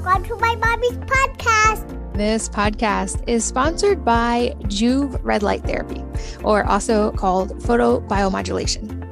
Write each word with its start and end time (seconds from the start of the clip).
Welcome 0.00 0.22
to 0.26 0.36
my 0.36 0.54
mommy's 0.54 0.96
podcast. 0.98 2.14
This 2.14 2.48
podcast 2.48 3.28
is 3.28 3.44
sponsored 3.44 4.04
by 4.04 4.54
Joovv 4.66 5.18
Red 5.24 5.42
Light 5.42 5.64
Therapy, 5.64 6.04
or 6.44 6.62
also 6.66 7.10
called 7.10 7.58
photobiomodulation. 7.58 9.04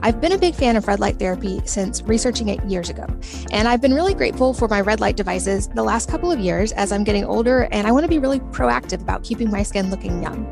I've 0.00 0.20
been 0.20 0.32
a 0.32 0.38
big 0.38 0.56
fan 0.56 0.74
of 0.74 0.88
red 0.88 0.98
light 0.98 1.20
therapy 1.20 1.62
since 1.64 2.02
researching 2.02 2.48
it 2.48 2.60
years 2.64 2.90
ago, 2.90 3.06
and 3.52 3.68
I've 3.68 3.80
been 3.80 3.94
really 3.94 4.14
grateful 4.14 4.52
for 4.52 4.66
my 4.66 4.80
red 4.80 4.98
light 4.98 5.16
devices 5.16 5.68
the 5.68 5.84
last 5.84 6.08
couple 6.08 6.32
of 6.32 6.40
years 6.40 6.72
as 6.72 6.90
I'm 6.90 7.04
getting 7.04 7.24
older 7.24 7.68
and 7.70 7.86
I 7.86 7.92
want 7.92 8.02
to 8.02 8.08
be 8.08 8.18
really 8.18 8.40
proactive 8.40 9.00
about 9.00 9.22
keeping 9.22 9.48
my 9.48 9.62
skin 9.62 9.90
looking 9.90 10.24
young. 10.24 10.44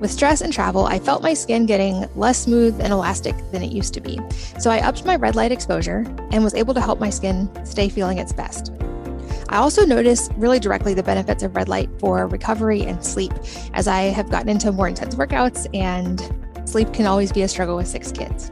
With 0.00 0.10
stress 0.10 0.40
and 0.40 0.52
travel, 0.52 0.86
I 0.86 0.98
felt 0.98 1.22
my 1.22 1.34
skin 1.34 1.66
getting 1.66 2.04
less 2.16 2.40
smooth 2.40 2.80
and 2.80 2.92
elastic 2.92 3.36
than 3.52 3.62
it 3.62 3.70
used 3.70 3.94
to 3.94 4.00
be. 4.00 4.18
So 4.58 4.72
I 4.72 4.80
upped 4.80 5.04
my 5.04 5.14
red 5.14 5.36
light 5.36 5.52
exposure 5.52 6.04
and 6.32 6.42
was 6.42 6.54
able 6.54 6.74
to 6.74 6.80
help 6.80 6.98
my 6.98 7.10
skin 7.10 7.48
stay 7.64 7.88
feeling 7.88 8.18
its 8.18 8.32
best. 8.32 8.72
I 9.48 9.56
also 9.56 9.84
noticed 9.84 10.32
really 10.36 10.58
directly 10.58 10.94
the 10.94 11.02
benefits 11.02 11.42
of 11.42 11.54
red 11.54 11.68
light 11.68 11.90
for 11.98 12.26
recovery 12.26 12.82
and 12.82 13.04
sleep 13.04 13.32
as 13.72 13.86
I 13.86 14.02
have 14.04 14.30
gotten 14.30 14.48
into 14.48 14.72
more 14.72 14.88
intense 14.88 15.14
workouts 15.14 15.66
and 15.74 16.20
sleep 16.68 16.92
can 16.92 17.06
always 17.06 17.32
be 17.32 17.42
a 17.42 17.48
struggle 17.48 17.76
with 17.76 17.86
six 17.86 18.10
kids. 18.10 18.50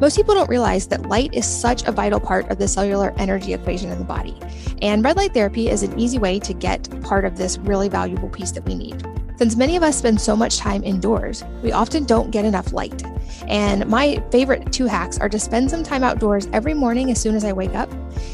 Most 0.00 0.16
people 0.16 0.34
don't 0.34 0.48
realize 0.48 0.86
that 0.86 1.06
light 1.06 1.34
is 1.34 1.44
such 1.44 1.86
a 1.86 1.92
vital 1.92 2.18
part 2.18 2.50
of 2.50 2.58
the 2.58 2.66
cellular 2.66 3.12
energy 3.18 3.52
equation 3.52 3.90
in 3.90 3.98
the 3.98 4.04
body. 4.04 4.34
And 4.80 5.04
red 5.04 5.16
light 5.16 5.34
therapy 5.34 5.68
is 5.68 5.82
an 5.82 5.98
easy 5.98 6.18
way 6.18 6.38
to 6.38 6.54
get 6.54 6.88
part 7.02 7.26
of 7.26 7.36
this 7.36 7.58
really 7.58 7.90
valuable 7.90 8.30
piece 8.30 8.50
that 8.52 8.64
we 8.64 8.74
need. 8.74 9.04
Since 9.36 9.56
many 9.56 9.76
of 9.76 9.82
us 9.82 9.98
spend 9.98 10.20
so 10.20 10.34
much 10.34 10.56
time 10.56 10.84
indoors, 10.84 11.44
we 11.62 11.72
often 11.72 12.04
don't 12.04 12.30
get 12.30 12.46
enough 12.46 12.72
light. 12.72 13.02
And 13.46 13.86
my 13.86 14.22
favorite 14.30 14.72
two 14.72 14.86
hacks 14.86 15.18
are 15.18 15.28
to 15.28 15.38
spend 15.38 15.70
some 15.70 15.82
time 15.82 16.02
outdoors 16.02 16.48
every 16.52 16.74
morning 16.74 17.10
as 17.10 17.20
soon 17.20 17.34
as 17.34 17.44
I 17.44 17.52
wake 17.52 17.74
up, 17.74 17.90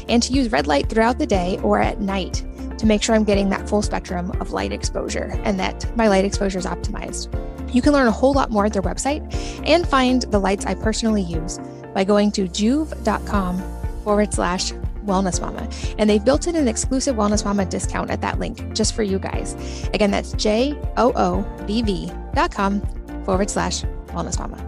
and 0.09 0.21
to 0.23 0.33
use 0.33 0.51
red 0.51 0.67
light 0.67 0.89
throughout 0.89 1.19
the 1.19 1.27
day 1.27 1.59
or 1.63 1.79
at 1.79 2.01
night 2.01 2.45
to 2.77 2.85
make 2.85 3.01
sure 3.01 3.15
I'm 3.15 3.23
getting 3.23 3.49
that 3.49 3.67
full 3.67 3.81
spectrum 3.81 4.31
of 4.39 4.51
light 4.51 4.71
exposure 4.71 5.39
and 5.43 5.59
that 5.59 5.95
my 5.97 6.07
light 6.07 6.25
exposure 6.25 6.59
is 6.59 6.65
optimized. 6.65 7.33
You 7.73 7.81
can 7.81 7.93
learn 7.93 8.07
a 8.07 8.11
whole 8.11 8.33
lot 8.33 8.49
more 8.51 8.65
at 8.65 8.73
their 8.73 8.81
website 8.81 9.21
and 9.65 9.87
find 9.87 10.21
the 10.23 10.39
lights 10.39 10.65
I 10.65 10.75
personally 10.75 11.23
use 11.23 11.59
by 11.93 12.03
going 12.03 12.31
to 12.33 12.47
joovv.com 12.47 13.61
forward 14.03 14.33
slash 14.33 14.73
Wellness 15.05 15.41
Mama. 15.41 15.67
And 15.97 16.09
they've 16.09 16.23
built 16.23 16.47
in 16.47 16.55
an 16.55 16.67
exclusive 16.67 17.15
Wellness 17.15 17.43
Mama 17.43 17.65
discount 17.65 18.11
at 18.11 18.21
that 18.21 18.39
link 18.39 18.73
just 18.73 18.93
for 18.93 19.03
you 19.03 19.19
guys. 19.19 19.55
Again, 19.93 20.11
that's 20.11 20.33
J 20.33 20.77
O 20.97 21.11
O 21.15 21.63
V 21.65 21.81
V 21.81 22.11
dot 22.33 22.51
com 22.53 22.81
forward 23.23 23.49
slash 23.49 23.83
Wellness 24.07 24.37
Mama. 24.37 24.63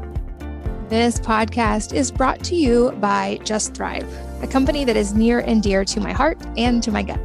This 0.89 1.19
podcast 1.19 1.93
is 1.93 2.09
brought 2.09 2.43
to 2.45 2.55
you 2.55 2.91
by 2.93 3.39
Just 3.43 3.75
Thrive, 3.75 4.07
a 4.41 4.47
company 4.47 4.85
that 4.85 4.95
is 4.95 5.13
near 5.13 5.39
and 5.39 5.61
dear 5.61 5.83
to 5.85 5.99
my 5.99 6.11
heart 6.11 6.37
and 6.57 6.81
to 6.83 6.91
my 6.91 7.03
gut. 7.03 7.19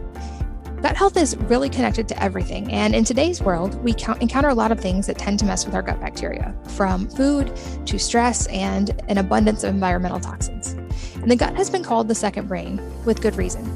Gut 0.83 0.97
health 0.97 1.17
is 1.17 1.35
really 1.37 1.71
connected 1.71 2.07
to 2.09 2.23
everything. 2.23 2.71
And 2.71 2.95
in 2.95 3.05
today's 3.05 3.41
world, 3.41 3.83
we 3.83 3.93
encounter 4.21 4.51
a 4.51 4.55
lot 4.55 4.71
of 4.71 4.79
things 4.79 5.07
that 5.07 5.17
tend 5.17 5.39
to 5.39 5.47
mess 5.47 5.65
with 5.65 5.75
our 5.75 5.81
gut 5.81 5.99
bacteria, 5.99 6.55
from 6.77 7.09
food 7.09 7.51
to 7.87 7.99
stress 7.99 8.47
and 8.49 8.91
an 9.09 9.17
abundance 9.17 9.65
of 9.65 9.71
environmental 9.71 10.21
toxins. 10.21 10.73
And 11.15 11.31
the 11.31 11.37
gut 11.37 11.57
has 11.57 11.71
been 11.71 11.83
called 11.83 12.09
the 12.09 12.15
second 12.15 12.49
brain 12.49 12.83
with 13.07 13.23
good 13.23 13.37
reason. 13.37 13.67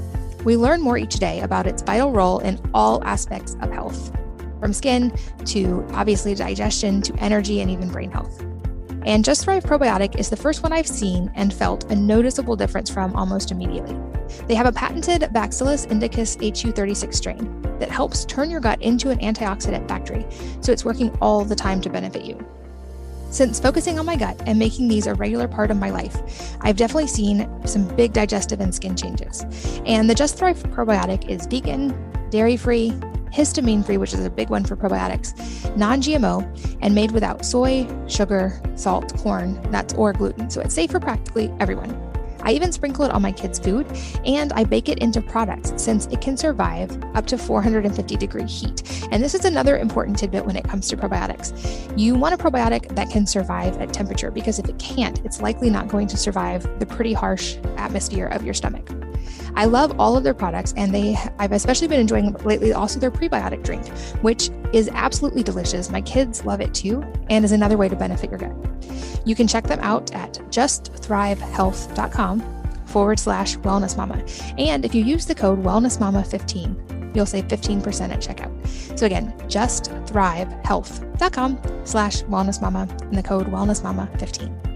We 0.45 0.59
learn 0.59 0.83
more 0.83 0.99
each 0.99 1.15
day 1.15 1.41
about 1.41 1.67
its 1.67 1.81
vital 1.81 2.13
role 2.13 2.41
in 2.41 2.61
all 2.75 3.03
aspects 3.05 3.57
of 3.63 3.73
health, 3.73 4.15
from 4.61 4.75
skin 4.75 5.11
to 5.47 5.87
obviously 5.93 6.35
digestion 6.35 7.01
to 7.03 7.15
energy 7.15 7.63
and 7.63 7.71
even 7.71 7.89
brain 7.89 8.11
health. 8.11 8.45
And 9.09 9.25
Just 9.25 9.45
Thrive 9.45 9.65
Probiotic 9.65 10.17
is 10.17 10.29
the 10.29 10.37
first 10.37 10.63
one 10.63 10.71
I've 10.71 10.87
seen 10.87 11.33
and 11.35 11.51
felt 11.51 11.91
a 11.91 11.97
noticeable 11.97 12.57
difference 12.57 12.91
from 12.91 13.17
almost 13.17 13.51
immediately. 13.51 13.97
They 14.47 14.55
have 14.55 14.67
a 14.67 14.73
patented 14.73 15.33
Bacillus 15.33 15.87
indicus 15.87 16.37
HU36 16.37 17.15
strain 17.15 17.79
that 17.79 17.91
helps 17.91 18.27
turn 18.27 18.51
your 18.51 18.61
gut 18.61 18.83
into 18.83 19.09
an 19.09 19.19
antioxidant 19.21 19.89
factory, 19.89 20.27
so 20.61 20.73
it's 20.73 20.85
working 20.85 21.09
all 21.23 21.43
the 21.43 21.57
time 21.57 21.81
to 21.81 21.89
benefit 21.89 22.27
you. 22.27 22.39
Since 23.31 23.59
focusing 23.59 23.99
on 23.99 24.05
my 24.05 24.15
gut 24.15 24.43
and 24.45 24.59
making 24.59 24.89
these 24.89 25.07
a 25.07 25.15
regular 25.15 25.49
part 25.49 25.71
of 25.71 25.79
my 25.79 25.89
life, 25.89 26.59
I've 26.61 26.77
definitely 26.77 27.07
seen 27.07 27.49
some 27.67 27.89
big 27.97 28.13
digestive 28.13 28.61
and 28.61 28.75
skin 28.75 28.95
changes. 28.95 29.43
And 29.87 30.11
the 30.11 30.15
Just 30.15 30.37
Thrive 30.37 30.63
probiotic 30.65 31.31
is 31.31 31.47
vegan, 31.47 31.95
dairy 32.29 32.59
free, 32.59 32.93
histamine 33.33 33.85
free, 33.85 33.97
which 33.97 34.15
is 34.15 34.25
a 34.25 34.31
big 34.31 34.51
one 34.51 34.65
for 34.65 34.77
probiotics, 34.77 35.77
non 35.77 36.01
GMO, 36.01 36.79
and 36.83 36.95
made 36.95 37.13
without 37.13 37.45
soy, 37.45 37.87
sugar, 38.07 38.61
salt, 38.75 39.17
corn, 39.19 39.61
nuts, 39.71 39.95
or 39.95 40.13
gluten. 40.13 40.51
So 40.51 40.61
it's 40.61 40.75
safe 40.75 40.91
for 40.91 41.01
practically 41.01 41.53
everyone. 41.61 42.09
I 42.43 42.53
even 42.53 42.73
sprinkle 42.73 43.05
it 43.05 43.11
on 43.11 43.21
my 43.21 43.33
kids' 43.33 43.59
food 43.59 43.87
and 44.25 44.53
I 44.53 44.65
bake 44.65 44.89
it 44.89 44.99
into 44.99 45.21
products 45.21 45.73
since 45.77 46.07
it 46.07 46.21
can 46.21 46.37
survive 46.37 46.91
up 47.15 47.27
to 47.27 47.39
450 47.39 48.17
degree 48.17 48.47
heat. 48.47 49.07
And 49.11 49.23
this 49.23 49.35
is 49.35 49.45
another 49.45 49.77
important 49.77 50.19
tidbit 50.19 50.47
when 50.47 50.57
it 50.57 50.65
comes 50.65 50.89
to 50.89 50.97
probiotics. 50.97 51.53
You 51.99 52.15
want 52.15 52.35
a 52.35 52.39
probiotic 52.39 52.95
that 52.95 53.11
can 53.11 53.27
survive 53.27 53.77
at 53.81 53.93
temperature 53.93 54.31
because 54.31 54.59
if 54.59 54.69
it 54.69 54.79
can't, 54.79 55.25
it's 55.25 55.43
likely 55.43 55.69
not 55.71 55.89
going 55.89 56.07
to 56.09 56.17
survive 56.17 56.79
the 56.79 56.87
pretty 56.87 57.13
harsh 57.13 57.57
atmosphere 57.77 58.27
of 58.27 58.45
your 58.45 58.55
stomach. 58.55 58.89
I 59.55 59.65
love 59.65 59.99
all 59.99 60.15
of 60.17 60.23
their 60.25 60.35
products, 60.35 60.75
and 60.77 60.95
they 60.95 61.17
I've 61.39 61.53
especially 61.53 61.89
been 61.89 62.01
enjoying 62.01 62.33
lately 62.45 62.73
also 62.73 63.01
their 63.01 63.11
prebiotic 63.11 63.65
drink, 63.65 63.87
which 64.23 64.51
is 64.73 64.89
absolutely 64.93 65.43
delicious. 65.43 65.91
My 65.91 66.01
kids 66.01 66.45
love 66.45 66.61
it 66.61 66.73
too, 66.75 67.03
and 67.31 67.45
is 67.45 67.51
another 67.53 67.77
way 67.77 67.89
to 67.89 67.97
benefit 67.97 68.31
your 68.31 68.39
gut. 68.39 68.55
You 69.25 69.35
can 69.35 69.49
check 69.49 69.65
them 69.65 69.81
out 69.81 70.15
at 70.15 70.35
justthrivehealth.com 70.51 72.55
forward 72.87 73.19
slash 73.19 73.57
wellness 73.59 73.97
mama. 73.97 74.25
And 74.57 74.85
if 74.85 74.95
you 74.95 75.03
use 75.05 75.27
the 75.27 75.35
code 75.35 75.61
wellness 75.63 75.99
mama 76.01 76.25
15, 76.25 77.13
you'll 77.15 77.27
save 77.27 77.49
15% 77.49 78.11
at 78.11 78.21
checkout. 78.21 78.99
So 78.99 79.05
again, 79.07 79.33
justthrivehealth.com 79.49 81.59
slash 81.85 82.23
wellness 82.25 82.63
mama 82.63 82.89
and 83.01 83.17
the 83.17 83.23
code 83.23 83.47
wellnessmama15. 83.49 84.68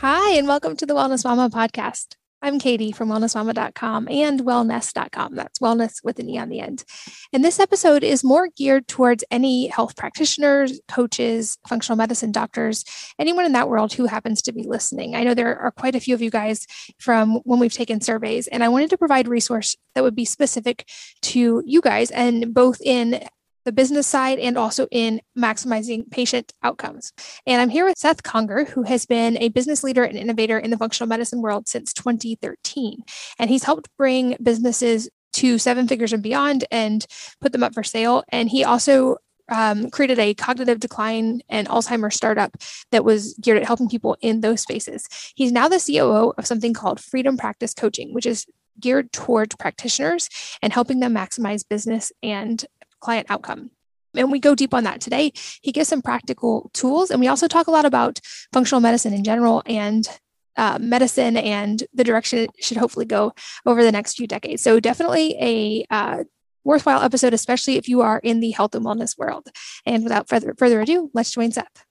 Hi, 0.00 0.36
and 0.36 0.46
welcome 0.46 0.76
to 0.76 0.86
the 0.86 0.94
Wellness 0.94 1.24
Mama 1.24 1.50
podcast. 1.50 2.14
I'm 2.40 2.60
Katie 2.60 2.92
from 2.92 3.08
wellnessmama.com 3.08 4.06
and 4.08 4.40
wellnesse.com. 4.42 5.34
That's 5.34 5.58
wellness 5.58 6.04
with 6.04 6.20
an 6.20 6.30
E 6.30 6.38
on 6.38 6.50
the 6.50 6.60
end. 6.60 6.84
And 7.32 7.44
this 7.44 7.58
episode 7.58 8.04
is 8.04 8.22
more 8.22 8.48
geared 8.56 8.86
towards 8.86 9.24
any 9.32 9.66
health 9.66 9.96
practitioners, 9.96 10.80
coaches, 10.86 11.58
functional 11.68 11.96
medicine 11.96 12.30
doctors, 12.30 12.84
anyone 13.18 13.44
in 13.44 13.52
that 13.52 13.68
world 13.68 13.92
who 13.92 14.06
happens 14.06 14.40
to 14.42 14.52
be 14.52 14.62
listening. 14.62 15.16
I 15.16 15.24
know 15.24 15.34
there 15.34 15.58
are 15.58 15.72
quite 15.72 15.96
a 15.96 16.00
few 16.00 16.14
of 16.14 16.22
you 16.22 16.30
guys 16.30 16.64
from 17.00 17.40
when 17.42 17.58
we've 17.58 17.72
taken 17.72 18.00
surveys, 18.00 18.46
and 18.46 18.62
I 18.62 18.68
wanted 18.68 18.90
to 18.90 18.98
provide 18.98 19.26
resource 19.26 19.76
that 19.96 20.04
would 20.04 20.14
be 20.14 20.24
specific 20.24 20.88
to 21.22 21.60
you 21.66 21.80
guys 21.80 22.12
and 22.12 22.54
both 22.54 22.80
in 22.82 23.26
the 23.64 23.72
business 23.72 24.06
side 24.06 24.38
and 24.38 24.56
also 24.56 24.86
in 24.90 25.20
maximizing 25.36 26.10
patient 26.10 26.52
outcomes. 26.62 27.12
And 27.46 27.60
I'm 27.60 27.68
here 27.68 27.84
with 27.84 27.98
Seth 27.98 28.22
Conger, 28.22 28.64
who 28.64 28.82
has 28.84 29.06
been 29.06 29.36
a 29.38 29.48
business 29.48 29.84
leader 29.84 30.04
and 30.04 30.16
innovator 30.16 30.58
in 30.58 30.70
the 30.70 30.78
functional 30.78 31.08
medicine 31.08 31.42
world 31.42 31.68
since 31.68 31.92
2013. 31.92 33.02
And 33.38 33.50
he's 33.50 33.64
helped 33.64 33.88
bring 33.96 34.36
businesses 34.42 35.08
to 35.34 35.58
seven 35.58 35.86
figures 35.86 36.12
and 36.12 36.22
beyond 36.22 36.64
and 36.70 37.06
put 37.40 37.52
them 37.52 37.62
up 37.62 37.74
for 37.74 37.82
sale. 37.82 38.24
And 38.30 38.48
he 38.48 38.64
also 38.64 39.18
um, 39.48 39.90
created 39.90 40.18
a 40.18 40.34
cognitive 40.34 40.80
decline 40.80 41.40
and 41.48 41.68
Alzheimer's 41.68 42.16
startup 42.16 42.56
that 42.90 43.04
was 43.04 43.34
geared 43.40 43.58
at 43.58 43.66
helping 43.66 43.88
people 43.88 44.16
in 44.20 44.40
those 44.40 44.60
spaces. 44.60 45.06
He's 45.34 45.52
now 45.52 45.68
the 45.68 45.82
COO 45.84 46.34
of 46.36 46.46
something 46.46 46.74
called 46.74 47.00
Freedom 47.00 47.36
Practice 47.36 47.74
Coaching, 47.74 48.12
which 48.14 48.26
is 48.26 48.46
geared 48.80 49.12
towards 49.12 49.56
practitioners 49.56 50.28
and 50.62 50.72
helping 50.72 51.00
them 51.00 51.14
maximize 51.14 51.68
business 51.68 52.12
and 52.22 52.64
client 53.00 53.26
outcome. 53.30 53.70
And 54.16 54.32
we 54.32 54.40
go 54.40 54.54
deep 54.54 54.74
on 54.74 54.84
that 54.84 55.00
today. 55.00 55.32
He 55.62 55.72
gives 55.72 55.88
some 55.88 56.02
practical 56.02 56.70
tools, 56.72 57.10
and 57.10 57.20
we 57.20 57.28
also 57.28 57.46
talk 57.46 57.66
a 57.66 57.70
lot 57.70 57.84
about 57.84 58.18
functional 58.52 58.80
medicine 58.80 59.12
in 59.12 59.22
general 59.22 59.62
and 59.66 60.08
uh, 60.56 60.78
medicine 60.80 61.36
and 61.36 61.84
the 61.94 62.04
direction 62.04 62.40
it 62.40 62.50
should 62.58 62.78
hopefully 62.78 63.06
go 63.06 63.32
over 63.64 63.84
the 63.84 63.92
next 63.92 64.16
few 64.16 64.26
decades. 64.26 64.62
So, 64.62 64.80
definitely 64.80 65.36
a 65.40 65.84
uh, 65.90 66.24
worthwhile 66.64 67.02
episode, 67.02 67.32
especially 67.32 67.76
if 67.76 67.88
you 67.88 68.00
are 68.00 68.18
in 68.18 68.40
the 68.40 68.50
health 68.50 68.74
and 68.74 68.84
wellness 68.84 69.16
world. 69.16 69.48
And 69.86 70.02
without 70.02 70.28
further, 70.28 70.54
further 70.58 70.80
ado, 70.80 71.10
let's 71.14 71.30
join 71.30 71.52
Seth. 71.52 71.84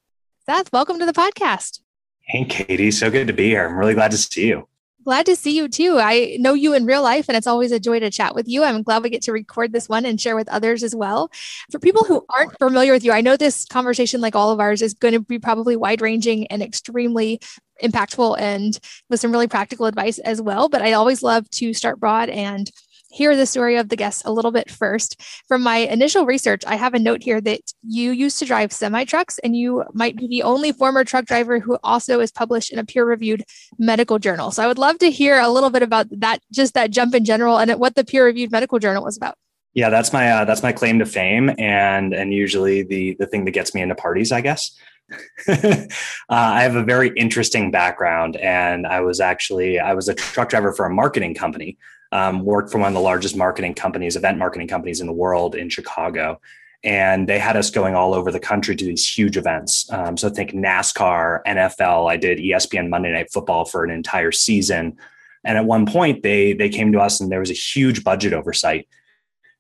Seth, 0.46 0.72
welcome 0.72 1.00
to 1.00 1.06
the 1.06 1.14
podcast. 1.14 1.82
Hey, 2.22 2.46
Katie. 2.46 2.92
So 2.92 3.10
good 3.10 3.28
to 3.28 3.34
be 3.34 3.48
here. 3.48 3.68
I'm 3.68 3.78
really 3.78 3.94
glad 3.94 4.12
to 4.12 4.18
see 4.18 4.48
you. 4.48 4.68
Glad 5.08 5.26
to 5.28 5.38
see 5.38 5.56
you 5.56 5.70
too. 5.70 6.00
I 6.00 6.36
know 6.38 6.54
you 6.54 6.74
in 6.74 6.86
real 6.86 7.02
life, 7.02 7.30
and 7.30 7.38
it's 7.38 7.48
always 7.48 7.72
a 7.72 7.80
joy 7.80 8.02
to 8.02 8.12
chat 8.12 8.36
with 8.36 8.46
you. 8.46 8.66
I'm 8.66 8.84
glad 8.84 9.04
we 9.04 9.10
get 9.10 9.22
to 9.22 9.32
record 9.32 9.72
this 9.72 9.88
one 9.88 10.06
and 10.06 10.20
share 10.20 10.36
with 10.36 10.50
others 10.50 10.84
as 10.84 10.94
well. 10.94 11.32
For 11.72 11.80
people 11.80 12.04
who 12.04 12.26
aren't 12.38 12.60
familiar 12.60 12.92
with 12.92 13.06
you, 13.06 13.14
I 13.14 13.22
know 13.22 13.38
this 13.38 13.64
conversation, 13.64 14.20
like 14.20 14.36
all 14.36 14.52
of 14.52 14.60
ours, 14.60 14.82
is 14.82 14.94
going 14.94 15.14
to 15.14 15.22
be 15.22 15.40
probably 15.40 15.78
wide 15.78 16.02
ranging 16.02 16.46
and 16.48 16.62
extremely 16.62 17.40
impactful 17.82 18.38
and 18.38 18.78
with 19.10 19.22
some 19.22 19.32
really 19.32 19.48
practical 19.48 19.86
advice 19.86 20.20
as 20.20 20.42
well. 20.42 20.68
But 20.68 20.82
I 20.82 20.92
always 20.92 21.24
love 21.24 21.50
to 21.52 21.74
start 21.74 22.02
broad 22.02 22.28
and 22.28 22.70
hear 23.10 23.36
the 23.36 23.46
story 23.46 23.78
of 23.78 23.90
the 23.90 23.96
guests 23.96 24.24
a 24.26 24.32
little 24.32 24.52
bit 24.52 24.70
first. 24.70 25.22
From 25.48 25.64
my 25.64 25.78
initial 25.78 26.26
research, 26.26 26.64
I 26.66 26.76
have 26.76 26.94
a 26.94 27.00
note 27.00 27.24
here 27.24 27.42
that 27.42 27.62
you 27.82 28.12
used 28.12 28.40
to 28.40 28.46
drive 28.46 28.72
semi 28.72 29.06
trucks 29.06 29.40
and 29.40 29.56
you 29.56 29.84
might 29.94 30.16
be 30.16 30.28
the 30.28 30.44
only 30.44 30.72
former 30.72 31.04
truck 31.04 31.26
driver 31.26 31.60
who 31.60 31.78
also 31.84 32.20
is 32.20 32.32
published 32.32 32.72
in 32.72 32.80
a 32.80 32.86
peer 32.86 33.06
reviewed 33.06 33.44
medical 33.78 34.20
journal. 34.20 34.52
So 34.52 34.64
I 34.64 34.68
would 34.68 34.78
love 34.78 34.98
to 35.00 35.12
hear 35.12 35.40
a 35.40 35.50
little 35.50 35.70
bit 35.70 35.84
about 35.84 36.08
that, 36.12 36.40
just 36.52 36.74
that 36.74 36.92
jump 36.92 37.16
in 37.16 37.26
general 37.26 37.58
and 37.58 37.72
what 37.80 37.96
the 37.96 38.04
peer 38.04 38.26
reviewed 38.26 38.52
medical 38.52 38.80
journal 38.80 39.04
was 39.04 39.18
about. 39.18 39.36
Yeah, 39.74 39.92
that's 39.92 40.12
my 40.12 40.32
uh, 40.32 40.46
that's 40.46 40.64
my 40.64 40.72
claim 40.72 40.98
to 40.98 41.06
fame, 41.06 41.52
and 41.60 42.12
and 42.12 42.34
usually 42.34 42.82
the 42.82 43.16
the 43.20 43.28
thing 43.28 43.46
that 43.46 43.52
gets 43.52 43.76
me 43.76 43.82
into 43.84 43.94
parties, 43.94 44.32
I 44.32 44.42
guess. 44.42 44.76
uh, 45.48 45.86
I 46.30 46.64
have 46.64 46.76
a 46.76 46.84
very 46.84 47.10
interesting 47.10 47.70
background, 47.70 48.38
and 48.38 48.88
I 48.88 49.02
was 49.02 49.20
actually 49.20 49.80
I 49.80 49.94
was 49.94 50.10
a 50.10 50.16
truck 50.16 50.50
driver 50.50 50.74
for 50.74 50.88
a 50.88 50.90
marketing 50.90 51.36
company. 51.36 51.78
Um, 52.12 52.46
worked 52.46 52.72
for 52.72 52.78
one 52.78 52.88
of 52.88 52.94
the 52.94 53.02
largest 53.02 53.36
marketing 53.36 53.74
companies, 53.74 54.16
event 54.16 54.38
marketing 54.38 54.70
companies 54.70 55.02
in 55.02 55.08
the 55.08 55.14
world 55.14 55.56
in 55.56 55.70
Chicago, 55.70 56.40
and 56.84 57.28
they 57.28 57.38
had 57.38 57.58
us 57.58 57.70
going 57.70 57.96
all 57.96 58.14
over 58.14 58.32
the 58.32 58.40
country 58.40 58.76
to 58.76 58.86
these 58.86 59.08
huge 59.08 59.36
events. 59.36 59.92
Um, 59.92 60.16
so 60.16 60.30
think 60.30 60.52
NASCAR, 60.52 61.42
NFL. 61.46 62.10
I 62.10 62.16
did 62.16 62.38
ESPN 62.38 62.90
Monday 62.90 63.12
Night 63.12 63.32
Football 63.32 63.66
for 63.66 63.84
an 63.84 63.92
entire 63.92 64.32
season, 64.32 64.98
and 65.44 65.58
at 65.58 65.66
one 65.66 65.86
point 65.86 66.24
they 66.24 66.54
they 66.54 66.70
came 66.70 66.92
to 66.92 67.00
us 67.00 67.20
and 67.20 67.32
there 67.32 67.40
was 67.40 67.50
a 67.50 67.54
huge 67.54 68.04
budget 68.04 68.34
oversight 68.34 68.88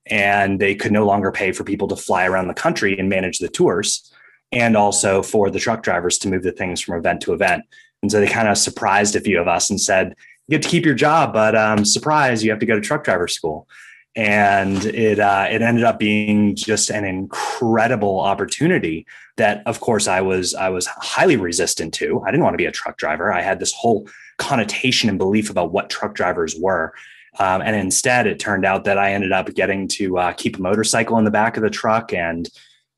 and 0.05 0.59
they 0.59 0.75
could 0.75 0.91
no 0.91 1.05
longer 1.05 1.31
pay 1.31 1.51
for 1.51 1.63
people 1.63 1.88
to 1.88 1.95
fly 1.95 2.25
around 2.25 2.47
the 2.47 2.53
country 2.53 2.97
and 2.97 3.09
manage 3.09 3.39
the 3.39 3.50
tours 3.50 4.11
and 4.51 4.77
also 4.77 5.21
for 5.21 5.50
the 5.50 5.59
truck 5.59 5.83
drivers 5.83 6.17
to 6.17 6.29
move 6.29 6.43
the 6.43 6.51
things 6.51 6.81
from 6.81 6.97
event 6.97 7.21
to 7.21 7.33
event 7.33 7.63
and 8.01 8.11
so 8.11 8.19
they 8.19 8.27
kind 8.27 8.47
of 8.47 8.57
surprised 8.57 9.15
a 9.15 9.21
few 9.21 9.39
of 9.39 9.47
us 9.47 9.69
and 9.69 9.79
said 9.79 10.15
get 10.49 10.61
to 10.61 10.69
keep 10.69 10.85
your 10.85 10.95
job 10.95 11.33
but 11.33 11.55
um, 11.55 11.83
surprise 11.85 12.44
you 12.44 12.49
have 12.51 12.59
to 12.59 12.65
go 12.65 12.75
to 12.75 12.81
truck 12.81 13.03
driver 13.03 13.27
school. 13.27 13.67
And 14.15 14.83
it 14.83 15.19
uh, 15.19 15.47
it 15.47 15.61
ended 15.61 15.83
up 15.83 15.99
being 15.99 16.55
just 16.55 16.89
an 16.89 17.05
incredible 17.05 18.19
opportunity 18.19 19.05
that 19.35 19.61
of 19.67 19.79
course 19.79 20.07
I 20.07 20.21
was 20.21 20.55
I 20.55 20.69
was 20.69 20.88
highly 20.88 21.38
resistant 21.38 21.94
to. 21.95 22.23
I 22.25 22.31
didn't 22.31 22.44
want 22.44 22.55
to 22.55 22.57
be 22.57 22.65
a 22.65 22.71
truck 22.71 22.97
driver. 22.97 23.31
I 23.31 23.44
had 23.44 23.59
this 23.59 23.73
whole 23.73 24.09
connotation 24.38 25.07
and 25.07 25.19
belief 25.19 25.51
about 25.51 25.71
what 25.71 25.91
truck 25.91 26.15
drivers 26.15 26.55
were. 26.59 26.93
Um, 27.39 27.61
and 27.61 27.75
instead, 27.75 28.25
it 28.25 28.39
turned 28.39 28.65
out 28.65 28.85
that 28.85 28.97
I 28.97 29.13
ended 29.13 29.31
up 29.31 29.53
getting 29.53 29.88
to 29.89 30.17
uh, 30.17 30.33
keep 30.33 30.57
a 30.57 30.61
motorcycle 30.61 31.17
in 31.19 31.25
the 31.25 31.31
back 31.31 31.57
of 31.57 31.63
the 31.63 31.69
truck 31.69 32.11
and 32.13 32.50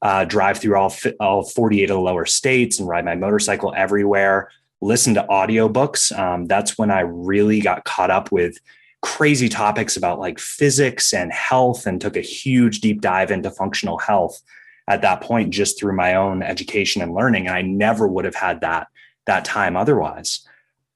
uh, 0.01 0.23
drive 0.23 0.59
through 0.59 0.77
all, 0.77 0.93
all 1.19 1.43
48 1.43 1.89
of 1.89 1.95
the 1.95 1.99
lower 1.99 2.25
states 2.25 2.79
and 2.79 2.87
ride 2.87 3.03
my 3.03 3.15
motorcycle 3.15 3.73
everywhere, 3.75 4.49
listen 4.81 5.13
to 5.15 5.25
audiobooks. 5.29 6.17
Um, 6.17 6.45
that's 6.45 6.77
when 6.77 6.91
I 6.91 7.01
really 7.01 7.59
got 7.59 7.85
caught 7.85 8.11
up 8.11 8.31
with 8.31 8.57
crazy 9.01 9.49
topics 9.49 9.95
about 9.95 10.19
like 10.19 10.39
physics 10.39 11.13
and 11.13 11.31
health 11.31 11.85
and 11.85 12.01
took 12.01 12.17
a 12.17 12.21
huge 12.21 12.81
deep 12.81 13.01
dive 13.01 13.31
into 13.31 13.49
functional 13.49 13.97
health 13.97 14.41
at 14.87 15.01
that 15.01 15.21
point 15.21 15.51
just 15.51 15.79
through 15.79 15.95
my 15.95 16.15
own 16.15 16.43
education 16.43 17.01
and 17.01 17.13
learning. 17.13 17.47
And 17.47 17.55
I 17.55 17.61
never 17.61 18.07
would 18.07 18.25
have 18.25 18.35
had 18.35 18.61
that 18.61 18.87
that 19.25 19.45
time 19.45 19.77
otherwise 19.77 20.45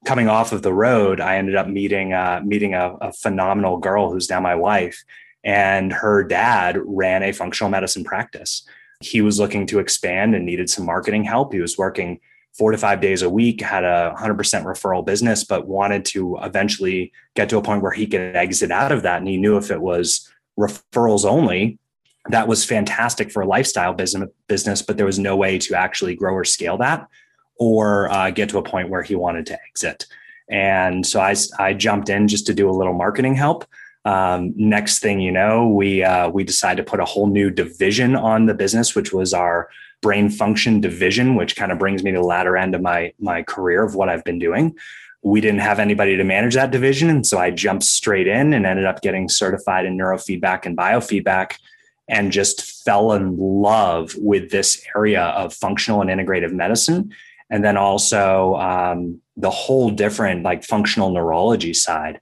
coming 0.06 0.28
off 0.28 0.52
of 0.52 0.62
the 0.62 0.74
road, 0.74 1.20
I 1.20 1.38
ended 1.38 1.56
up 1.56 1.68
meeting 1.68 2.14
uh, 2.14 2.42
meeting 2.44 2.74
a, 2.74 2.96
a, 2.96 3.14
phenomenal 3.14 3.78
girl 3.78 4.12
who's 4.12 4.30
now 4.30 4.40
my 4.40 4.56
wife, 4.56 5.04
and 5.44 5.92
her 5.92 6.24
dad 6.24 6.78
ran 6.84 7.24
a 7.24 7.32
functional 7.32 7.70
medicine 7.70 8.04
practice. 8.04 8.68
He 9.02 9.22
was 9.22 9.40
looking 9.40 9.66
to 9.68 9.80
expand 9.80 10.36
and 10.36 10.46
needed 10.46 10.70
some 10.70 10.86
marketing 10.86 11.24
help. 11.24 11.54
He 11.54 11.60
was 11.60 11.78
working 11.78 12.20
four 12.58 12.72
to 12.72 12.78
five 12.78 13.02
days 13.02 13.22
a 13.22 13.30
week, 13.30 13.62
had 13.62 13.84
a 13.84 14.16
100% 14.18 14.38
referral 14.64 15.06
business, 15.06 15.44
but 15.44 15.68
wanted 15.68 16.06
to 16.06 16.38
eventually 16.42 17.12
get 17.36 17.50
to 17.50 17.58
a 17.58 17.62
point 17.62 17.82
where 17.82 17.92
he 17.92 18.06
could 18.06 18.36
exit 18.36 18.72
out 18.72 18.92
of 18.92 19.02
that. 19.02 19.18
And 19.18 19.28
he 19.28 19.38
knew 19.38 19.58
if 19.58 19.72
it 19.72 19.82
was 19.82 20.30
referrals 20.60 21.26
only, 21.26 21.80
that 22.30 22.48
was 22.48 22.64
fantastic 22.64 23.32
for 23.32 23.42
a 23.42 23.48
lifestyle 23.48 23.94
business, 23.94 24.82
but 24.82 24.98
there 24.98 25.06
was 25.06 25.20
no 25.20 25.36
way 25.36 25.58
to 25.60 25.76
actually 25.76 26.16
grow 26.16 26.34
or 26.34 26.46
scale 26.46 26.78
that 26.78 27.08
or 27.58 28.10
uh, 28.12 28.32
get 28.32 28.50
to 28.50 28.58
a 28.58 28.64
point 28.64 28.90
where 28.90 29.04
he 29.04 29.16
wanted 29.16 29.46
to 29.48 29.60
exit. 29.70 30.06
And 30.50 31.06
so 31.06 31.20
I, 31.20 31.36
I 31.60 31.74
jumped 31.74 32.10
in 32.10 32.28
just 32.28 32.46
to 32.48 32.54
do 32.54 32.70
a 32.70 32.72
little 32.72 32.94
marketing 32.94 33.36
help. 33.36 33.66
Um, 34.06 34.54
next 34.56 35.00
thing 35.00 35.22
you 35.22 35.32
know, 35.32 35.70
we 35.70 36.04
uh, 36.04 36.30
we 36.30 36.44
decided 36.44 36.86
to 36.86 36.90
put 36.90 37.00
a 37.00 37.06
whole 37.06 37.28
new 37.28 37.50
division 37.50 38.18
on 38.18 38.48
the 38.48 38.54
business, 38.54 38.96
which 38.96 39.14
was 39.14 39.34
our 39.34 39.70
brain 40.04 40.30
function 40.30 40.80
division, 40.80 41.34
which 41.34 41.56
kind 41.56 41.72
of 41.72 41.80
brings 41.80 42.04
me 42.04 42.12
to 42.12 42.20
the 42.20 42.24
latter 42.24 42.56
end 42.56 42.76
of 42.76 42.82
my 42.82 43.14
my 43.20 43.42
career 43.42 43.84
of 43.84 43.96
what 43.96 44.10
I've 44.10 44.24
been 44.24 44.38
doing. 44.38 44.78
We 45.24 45.42
didn't 45.42 45.62
have 45.62 45.80
anybody 45.80 46.16
to 46.18 46.24
manage 46.24 46.54
that 46.54 46.70
division, 46.70 47.10
and 47.10 47.26
so 47.26 47.40
I 47.40 47.50
jumped 47.50 47.86
straight 47.86 48.28
in 48.28 48.54
and 48.54 48.66
ended 48.66 48.86
up 48.86 49.02
getting 49.02 49.30
certified 49.30 49.86
in 49.86 49.98
neurofeedback 49.98 50.68
and 50.68 50.78
biofeedback, 50.78 51.56
and 52.08 52.32
just 52.32 52.84
fell 52.84 53.14
in 53.14 53.36
love 53.38 54.14
with 54.18 54.52
this 54.52 54.86
area 54.96 55.24
of 55.24 55.54
functional 55.54 56.02
and 56.02 56.12
integrative 56.12 56.52
medicine 56.52 57.12
and 57.54 57.64
then 57.64 57.78
also 57.78 58.56
um, 58.56 59.22
the 59.38 59.52
whole 59.52 59.92
different 59.92 60.42
like 60.42 60.64
functional 60.64 61.12
neurology 61.12 61.72
side. 61.72 62.20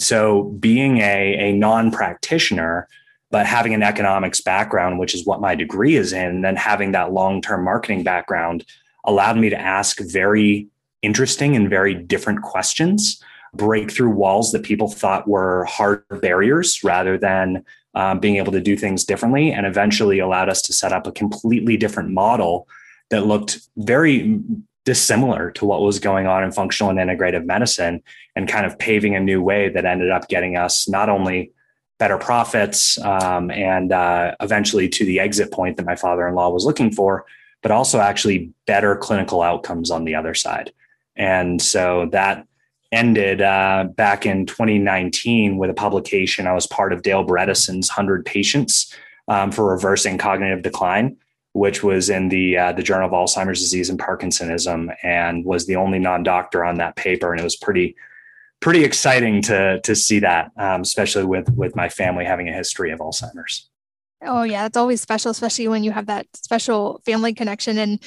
So 0.00 0.44
being 0.58 0.98
a, 0.98 1.50
a 1.50 1.52
non-practitioner, 1.52 2.88
but 3.34 3.46
having 3.46 3.74
an 3.74 3.82
economics 3.82 4.40
background, 4.40 5.00
which 5.00 5.12
is 5.12 5.26
what 5.26 5.40
my 5.40 5.56
degree 5.56 5.96
is 5.96 6.12
in, 6.12 6.24
and 6.24 6.44
then 6.44 6.54
having 6.54 6.92
that 6.92 7.12
long-term 7.12 7.64
marketing 7.64 8.04
background 8.04 8.64
allowed 9.04 9.36
me 9.36 9.50
to 9.50 9.60
ask 9.60 9.98
very 9.98 10.68
interesting 11.02 11.56
and 11.56 11.68
very 11.68 11.94
different 11.94 12.42
questions, 12.42 13.20
break 13.52 13.90
through 13.90 14.10
walls 14.10 14.52
that 14.52 14.62
people 14.62 14.86
thought 14.86 15.26
were 15.26 15.64
hard 15.64 16.04
barriers 16.20 16.84
rather 16.84 17.18
than 17.18 17.64
um, 17.96 18.20
being 18.20 18.36
able 18.36 18.52
to 18.52 18.60
do 18.60 18.76
things 18.76 19.02
differently, 19.02 19.50
and 19.50 19.66
eventually 19.66 20.20
allowed 20.20 20.48
us 20.48 20.62
to 20.62 20.72
set 20.72 20.92
up 20.92 21.08
a 21.08 21.10
completely 21.10 21.76
different 21.76 22.10
model 22.10 22.68
that 23.10 23.26
looked 23.26 23.58
very 23.78 24.40
dissimilar 24.84 25.50
to 25.50 25.64
what 25.64 25.80
was 25.80 25.98
going 25.98 26.28
on 26.28 26.44
in 26.44 26.52
functional 26.52 26.88
and 26.88 27.00
integrative 27.00 27.44
medicine 27.44 28.00
and 28.36 28.46
kind 28.46 28.64
of 28.64 28.78
paving 28.78 29.16
a 29.16 29.20
new 29.20 29.42
way 29.42 29.70
that 29.70 29.84
ended 29.84 30.12
up 30.12 30.28
getting 30.28 30.56
us 30.56 30.88
not 30.88 31.08
only 31.08 31.50
better 31.98 32.18
profits 32.18 32.98
um, 33.02 33.50
and 33.50 33.92
uh, 33.92 34.34
eventually 34.40 34.88
to 34.88 35.04
the 35.04 35.20
exit 35.20 35.52
point 35.52 35.76
that 35.76 35.86
my 35.86 35.96
father-in-law 35.96 36.50
was 36.50 36.64
looking 36.64 36.90
for 36.90 37.24
but 37.62 37.70
also 37.70 37.98
actually 37.98 38.52
better 38.66 38.94
clinical 38.94 39.40
outcomes 39.40 39.90
on 39.90 40.04
the 40.04 40.14
other 40.14 40.34
side. 40.34 40.70
And 41.16 41.62
so 41.62 42.10
that 42.12 42.46
ended 42.92 43.40
uh, 43.40 43.88
back 43.94 44.26
in 44.26 44.44
2019 44.44 45.56
with 45.56 45.70
a 45.70 45.74
publication. 45.74 46.46
I 46.46 46.52
was 46.52 46.66
part 46.66 46.92
of 46.92 47.00
dale 47.00 47.24
bredesen's 47.24 47.88
100 47.88 48.26
patients 48.26 48.94
um, 49.28 49.50
for 49.50 49.64
reversing 49.64 50.18
cognitive 50.18 50.62
decline 50.62 51.16
which 51.54 51.84
was 51.84 52.10
in 52.10 52.28
the 52.28 52.58
uh, 52.58 52.72
the 52.72 52.82
Journal 52.82 53.06
of 53.06 53.12
Alzheimer's 53.12 53.60
Disease 53.60 53.88
and 53.88 53.98
Parkinsonism, 53.98 54.94
and 55.02 55.44
was 55.44 55.66
the 55.66 55.76
only 55.76 56.00
non 56.00 56.22
doctor 56.22 56.64
on 56.64 56.78
that 56.78 56.96
paper, 56.96 57.30
and 57.30 57.40
it 57.40 57.44
was 57.44 57.56
pretty 57.56 57.96
pretty 58.64 58.82
exciting 58.82 59.42
to 59.42 59.78
to 59.82 59.94
see 59.94 60.20
that, 60.20 60.50
um, 60.56 60.80
especially 60.80 61.22
with 61.22 61.50
with 61.50 61.76
my 61.76 61.90
family 61.90 62.24
having 62.24 62.48
a 62.48 62.52
history 62.52 62.90
of 62.90 62.98
Alzheimer's. 62.98 63.68
Oh 64.22 64.42
yeah, 64.42 64.64
it's 64.64 64.76
always 64.78 65.02
special, 65.02 65.30
especially 65.30 65.68
when 65.68 65.84
you 65.84 65.92
have 65.92 66.06
that 66.06 66.26
special 66.32 67.02
family 67.04 67.34
connection. 67.34 67.76
And 67.76 68.02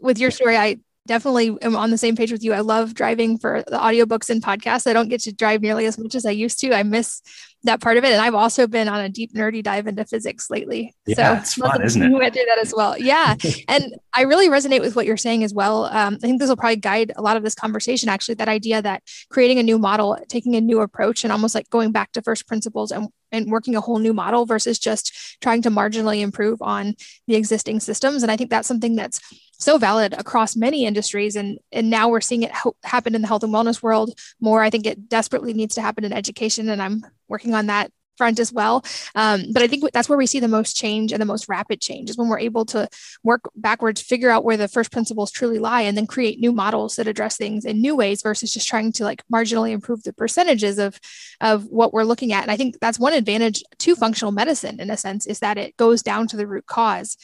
with 0.00 0.18
your 0.18 0.32
story, 0.32 0.56
I 0.56 0.78
definitely 1.06 1.56
am 1.62 1.76
on 1.76 1.90
the 1.90 1.98
same 1.98 2.16
page 2.16 2.32
with 2.32 2.44
you. 2.44 2.52
I 2.52 2.60
love 2.60 2.94
driving 2.94 3.38
for 3.38 3.62
the 3.66 3.78
audiobooks 3.78 4.30
and 4.30 4.42
podcasts. 4.42 4.86
I 4.86 4.92
don't 4.92 5.08
get 5.08 5.20
to 5.22 5.32
drive 5.32 5.62
nearly 5.62 5.86
as 5.86 5.98
much 5.98 6.14
as 6.14 6.26
I 6.26 6.30
used 6.30 6.60
to. 6.60 6.74
I 6.74 6.82
miss 6.82 7.22
that 7.64 7.80
part 7.80 7.96
of 7.96 8.04
it. 8.04 8.12
And 8.12 8.20
I've 8.20 8.34
also 8.34 8.66
been 8.66 8.88
on 8.88 9.00
a 9.00 9.08
deep 9.08 9.34
nerdy 9.34 9.62
dive 9.62 9.86
into 9.86 10.04
physics 10.04 10.50
lately. 10.50 10.94
Yeah, 11.06 11.36
so 11.36 11.40
it's 11.40 11.54
fun, 11.54 11.82
isn't 11.82 12.02
it? 12.02 12.10
Went 12.12 12.34
through 12.34 12.44
that 12.46 12.58
as 12.58 12.72
well. 12.74 12.98
Yeah. 12.98 13.34
and 13.68 13.94
I 14.14 14.22
really 14.22 14.48
resonate 14.48 14.80
with 14.80 14.96
what 14.96 15.06
you're 15.06 15.16
saying 15.16 15.44
as 15.44 15.52
well. 15.52 15.84
Um, 15.86 16.14
I 16.14 16.18
think 16.18 16.38
this 16.38 16.48
will 16.48 16.56
probably 16.56 16.76
guide 16.76 17.12
a 17.16 17.22
lot 17.22 17.36
of 17.36 17.42
this 17.42 17.54
conversation, 17.54 18.08
actually, 18.08 18.36
that 18.36 18.48
idea 18.48 18.80
that 18.80 19.02
creating 19.30 19.58
a 19.58 19.62
new 19.62 19.78
model, 19.78 20.18
taking 20.28 20.54
a 20.56 20.60
new 20.60 20.80
approach 20.80 21.24
and 21.24 21.32
almost 21.32 21.54
like 21.54 21.68
going 21.70 21.92
back 21.92 22.12
to 22.12 22.22
first 22.22 22.46
principles 22.46 22.92
and, 22.92 23.08
and 23.32 23.50
working 23.50 23.76
a 23.76 23.80
whole 23.80 23.98
new 23.98 24.14
model 24.14 24.46
versus 24.46 24.78
just 24.78 25.38
trying 25.40 25.62
to 25.62 25.70
marginally 25.70 26.20
improve 26.20 26.62
on 26.62 26.94
the 27.26 27.36
existing 27.36 27.80
systems. 27.80 28.22
And 28.22 28.32
I 28.32 28.36
think 28.36 28.50
that's 28.50 28.68
something 28.68 28.96
that's 28.96 29.20
so 29.60 29.78
valid 29.78 30.14
across 30.14 30.56
many 30.56 30.84
industries. 30.84 31.36
And 31.36 31.58
and 31.70 31.90
now 31.90 32.08
we're 32.08 32.20
seeing 32.20 32.42
it 32.42 32.52
ho- 32.52 32.76
happen 32.82 33.14
in 33.14 33.22
the 33.22 33.28
health 33.28 33.44
and 33.44 33.52
wellness 33.52 33.82
world 33.82 34.18
more. 34.40 34.62
I 34.62 34.70
think 34.70 34.86
it 34.86 35.08
desperately 35.08 35.52
needs 35.52 35.74
to 35.76 35.82
happen 35.82 36.04
in 36.04 36.12
education 36.12 36.68
and 36.68 36.82
i'm 36.82 37.04
working 37.28 37.54
on 37.54 37.66
that 37.66 37.92
front 38.16 38.38
as 38.38 38.52
well. 38.52 38.84
Um, 39.14 39.44
but 39.52 39.62
i 39.62 39.66
think 39.66 39.82
that's 39.92 40.08
where 40.08 40.18
we 40.18 40.26
see 40.26 40.40
the 40.40 40.48
most 40.48 40.76
change 40.76 41.12
and 41.12 41.20
the 41.20 41.26
most 41.26 41.48
rapid 41.48 41.80
change 41.80 42.10
is 42.10 42.18
when 42.18 42.28
we're 42.28 42.38
able 42.38 42.64
to 42.66 42.88
work 43.22 43.42
backwards 43.54 44.02
figure 44.02 44.30
out 44.30 44.44
where 44.44 44.58
the 44.58 44.68
first 44.68 44.92
principles 44.92 45.30
truly 45.30 45.58
lie 45.58 45.82
and 45.82 45.96
then 45.96 46.06
create 46.06 46.38
new 46.38 46.52
models 46.52 46.96
that 46.96 47.08
address 47.08 47.36
things 47.36 47.64
in 47.64 47.80
new 47.80 47.96
ways 47.96 48.22
versus 48.22 48.52
just 48.52 48.68
trying 48.68 48.92
to 48.92 49.04
like 49.04 49.22
marginally 49.32 49.70
improve 49.70 50.02
the 50.02 50.12
percentages 50.12 50.78
of 50.78 51.00
of 51.40 51.64
what 51.66 51.92
we're 51.92 52.04
looking 52.04 52.32
at. 52.32 52.42
And 52.42 52.50
i 52.50 52.56
think 52.56 52.78
that's 52.80 52.98
one 52.98 53.14
advantage 53.14 53.62
to 53.78 53.96
functional 53.96 54.32
medicine 54.32 54.80
in 54.80 54.90
a 54.90 54.96
sense 54.96 55.26
is 55.26 55.38
that 55.38 55.56
it 55.56 55.76
goes 55.76 56.02
down 56.02 56.28
to 56.28 56.36
the 56.36 56.46
root 56.46 56.66
cause. 56.66 57.16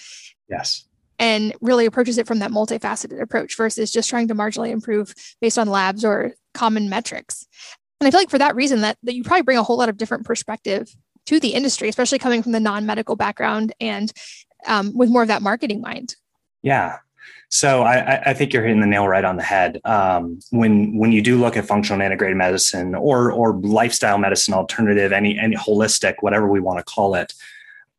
Yes 0.48 0.86
and 1.18 1.54
really 1.60 1.86
approaches 1.86 2.18
it 2.18 2.26
from 2.26 2.40
that 2.40 2.50
multifaceted 2.50 3.20
approach 3.20 3.56
versus 3.56 3.90
just 3.90 4.08
trying 4.08 4.28
to 4.28 4.34
marginally 4.34 4.70
improve 4.70 5.14
based 5.40 5.58
on 5.58 5.68
labs 5.68 6.04
or 6.04 6.32
common 6.54 6.88
metrics. 6.88 7.46
And 8.00 8.06
I 8.06 8.10
feel 8.10 8.20
like 8.20 8.30
for 8.30 8.38
that 8.38 8.54
reason 8.54 8.82
that, 8.82 8.98
that 9.02 9.14
you 9.14 9.22
probably 9.24 9.42
bring 9.42 9.58
a 9.58 9.62
whole 9.62 9.78
lot 9.78 9.88
of 9.88 9.96
different 9.96 10.26
perspective 10.26 10.94
to 11.26 11.40
the 11.40 11.54
industry, 11.54 11.88
especially 11.88 12.18
coming 12.18 12.42
from 12.42 12.52
the 12.52 12.60
non-medical 12.60 13.16
background 13.16 13.72
and 13.80 14.12
um, 14.66 14.96
with 14.96 15.08
more 15.08 15.22
of 15.22 15.28
that 15.28 15.42
marketing 15.42 15.80
mind. 15.80 16.14
Yeah. 16.62 16.98
So 17.48 17.82
I, 17.82 18.30
I, 18.30 18.34
think 18.34 18.52
you're 18.52 18.62
hitting 18.62 18.80
the 18.80 18.88
nail 18.88 19.06
right 19.06 19.24
on 19.24 19.36
the 19.36 19.42
head. 19.42 19.80
Um, 19.84 20.40
when 20.50 20.98
when 20.98 21.12
you 21.12 21.22
do 21.22 21.38
look 21.38 21.56
at 21.56 21.64
functional 21.64 22.00
and 22.00 22.06
integrated 22.06 22.36
medicine 22.36 22.94
or 22.94 23.30
or 23.30 23.54
lifestyle 23.60 24.18
medicine 24.18 24.52
alternative, 24.52 25.12
any 25.12 25.38
any 25.38 25.54
holistic, 25.54 26.16
whatever 26.20 26.48
we 26.48 26.58
want 26.58 26.78
to 26.80 26.84
call 26.84 27.14
it, 27.14 27.32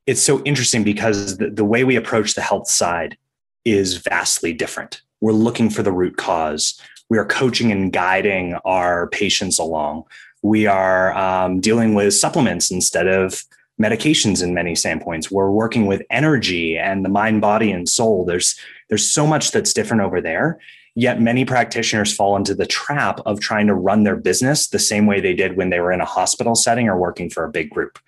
it's 0.07 0.21
so 0.21 0.41
interesting 0.43 0.83
because 0.83 1.37
the, 1.37 1.49
the 1.49 1.65
way 1.65 1.83
we 1.83 1.97
approach 1.97 2.33
the 2.33 2.41
health 2.41 2.67
side 2.67 3.17
is 3.65 3.97
vastly 3.97 4.53
different. 4.53 5.01
We're 5.19 5.33
looking 5.33 5.69
for 5.69 5.83
the 5.83 5.91
root 5.91 6.15
cause. 6.15 6.81
We 7.09 7.17
are 7.17 7.25
coaching 7.25 7.71
and 7.71 7.91
guiding 7.91 8.55
our 8.65 9.07
patients 9.07 9.59
along. 9.59 10.05
We 10.41 10.65
are 10.65 11.15
um, 11.15 11.59
dealing 11.59 11.93
with 11.93 12.13
supplements 12.13 12.71
instead 12.71 13.07
of 13.07 13.43
medications 13.81 14.41
in 14.41 14.53
many 14.53 14.75
standpoints. 14.75 15.29
We're 15.29 15.51
working 15.51 15.85
with 15.85 16.01
energy 16.09 16.77
and 16.77 17.03
the 17.03 17.09
mind, 17.09 17.41
body, 17.41 17.71
and 17.71 17.87
soul. 17.87 18.25
There's 18.25 18.57
there's 18.89 19.07
so 19.07 19.27
much 19.27 19.51
that's 19.51 19.73
different 19.73 20.03
over 20.03 20.21
there. 20.21 20.59
Yet 20.95 21.21
many 21.21 21.45
practitioners 21.45 22.15
fall 22.15 22.35
into 22.35 22.55
the 22.55 22.65
trap 22.65 23.19
of 23.25 23.39
trying 23.39 23.67
to 23.67 23.75
run 23.75 24.03
their 24.03 24.15
business 24.15 24.67
the 24.67 24.79
same 24.79 25.05
way 25.05 25.19
they 25.19 25.33
did 25.35 25.57
when 25.57 25.69
they 25.69 25.79
were 25.79 25.91
in 25.91 26.01
a 26.01 26.05
hospital 26.05 26.55
setting 26.55 26.87
or 26.87 26.97
working 26.97 27.29
for 27.29 27.43
a 27.43 27.51
big 27.51 27.69
group. 27.69 27.99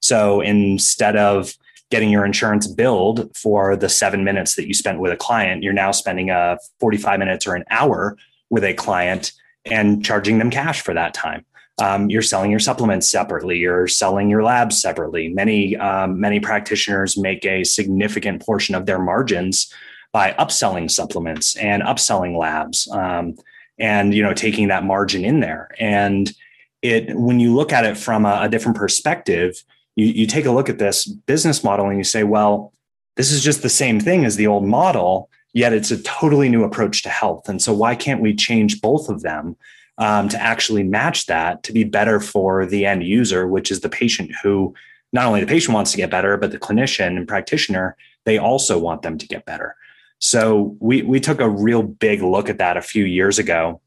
So 0.00 0.40
instead 0.40 1.16
of 1.16 1.54
getting 1.90 2.10
your 2.10 2.24
insurance 2.24 2.66
billed 2.66 3.34
for 3.36 3.76
the 3.76 3.88
seven 3.88 4.24
minutes 4.24 4.56
that 4.56 4.66
you 4.66 4.74
spent 4.74 4.98
with 4.98 5.12
a 5.12 5.16
client, 5.16 5.62
you're 5.62 5.72
now 5.72 5.92
spending 5.92 6.30
a 6.30 6.34
uh, 6.34 6.56
45 6.80 7.18
minutes 7.18 7.46
or 7.46 7.54
an 7.54 7.64
hour 7.70 8.16
with 8.50 8.64
a 8.64 8.74
client 8.74 9.32
and 9.64 10.04
charging 10.04 10.38
them 10.38 10.50
cash 10.50 10.80
for 10.80 10.94
that 10.94 11.14
time. 11.14 11.44
Um, 11.78 12.08
you're 12.08 12.22
selling 12.22 12.50
your 12.50 12.60
supplements 12.60 13.08
separately. 13.08 13.58
You're 13.58 13.86
selling 13.86 14.30
your 14.30 14.42
labs 14.42 14.80
separately. 14.80 15.28
Many 15.28 15.76
um, 15.76 16.18
many 16.18 16.40
practitioners 16.40 17.18
make 17.18 17.44
a 17.44 17.64
significant 17.64 18.44
portion 18.44 18.74
of 18.74 18.86
their 18.86 18.98
margins 18.98 19.72
by 20.10 20.32
upselling 20.38 20.90
supplements 20.90 21.54
and 21.56 21.82
upselling 21.82 22.38
labs, 22.38 22.88
um, 22.92 23.36
and 23.78 24.14
you 24.14 24.22
know 24.22 24.32
taking 24.32 24.68
that 24.68 24.84
margin 24.84 25.22
in 25.22 25.40
there. 25.40 25.68
And 25.78 26.32
it 26.80 27.14
when 27.14 27.40
you 27.40 27.54
look 27.54 27.74
at 27.74 27.84
it 27.84 27.98
from 27.98 28.24
a, 28.24 28.40
a 28.42 28.48
different 28.48 28.78
perspective, 28.78 29.62
you, 29.96 30.06
you 30.06 30.26
take 30.26 30.46
a 30.46 30.52
look 30.52 30.68
at 30.68 30.78
this 30.78 31.06
business 31.06 31.64
model 31.64 31.88
and 31.88 31.98
you 31.98 32.04
say, 32.04 32.22
well, 32.22 32.72
this 33.16 33.32
is 33.32 33.42
just 33.42 33.62
the 33.62 33.68
same 33.68 33.98
thing 33.98 34.24
as 34.24 34.36
the 34.36 34.46
old 34.46 34.64
model, 34.64 35.28
yet 35.52 35.72
it's 35.72 35.90
a 35.90 36.02
totally 36.02 36.48
new 36.48 36.62
approach 36.62 37.02
to 37.02 37.08
health. 37.08 37.48
And 37.48 37.60
so 37.60 37.72
why 37.72 37.94
can't 37.94 38.20
we 38.20 38.34
change 38.34 38.80
both 38.80 39.08
of 39.08 39.22
them? 39.22 39.56
um, 39.98 40.28
to 40.28 40.40
actually 40.40 40.82
match 40.82 41.26
that 41.26 41.62
to 41.64 41.72
be 41.72 41.84
better 41.84 42.20
for 42.20 42.66
the 42.66 42.84
end 42.84 43.04
user, 43.04 43.46
which 43.46 43.70
is 43.70 43.80
the 43.80 43.88
patient 43.88 44.30
who 44.42 44.74
not 45.12 45.26
only 45.26 45.40
the 45.40 45.46
patient 45.46 45.74
wants 45.74 45.92
to 45.92 45.96
get 45.96 46.10
better, 46.10 46.36
but 46.36 46.50
the 46.50 46.58
clinician 46.58 47.16
and 47.16 47.28
practitioner, 47.28 47.96
they 48.24 48.38
also 48.38 48.78
want 48.78 49.02
them 49.02 49.16
to 49.16 49.26
get 49.26 49.46
better. 49.46 49.76
So 50.18 50.76
we, 50.80 51.02
we 51.02 51.20
took 51.20 51.40
a 51.40 51.48
real 51.48 51.82
big 51.82 52.22
look 52.22 52.48
at 52.48 52.58
that 52.58 52.76
a 52.76 52.82
few 52.82 53.04
years 53.04 53.38
ago 53.38 53.80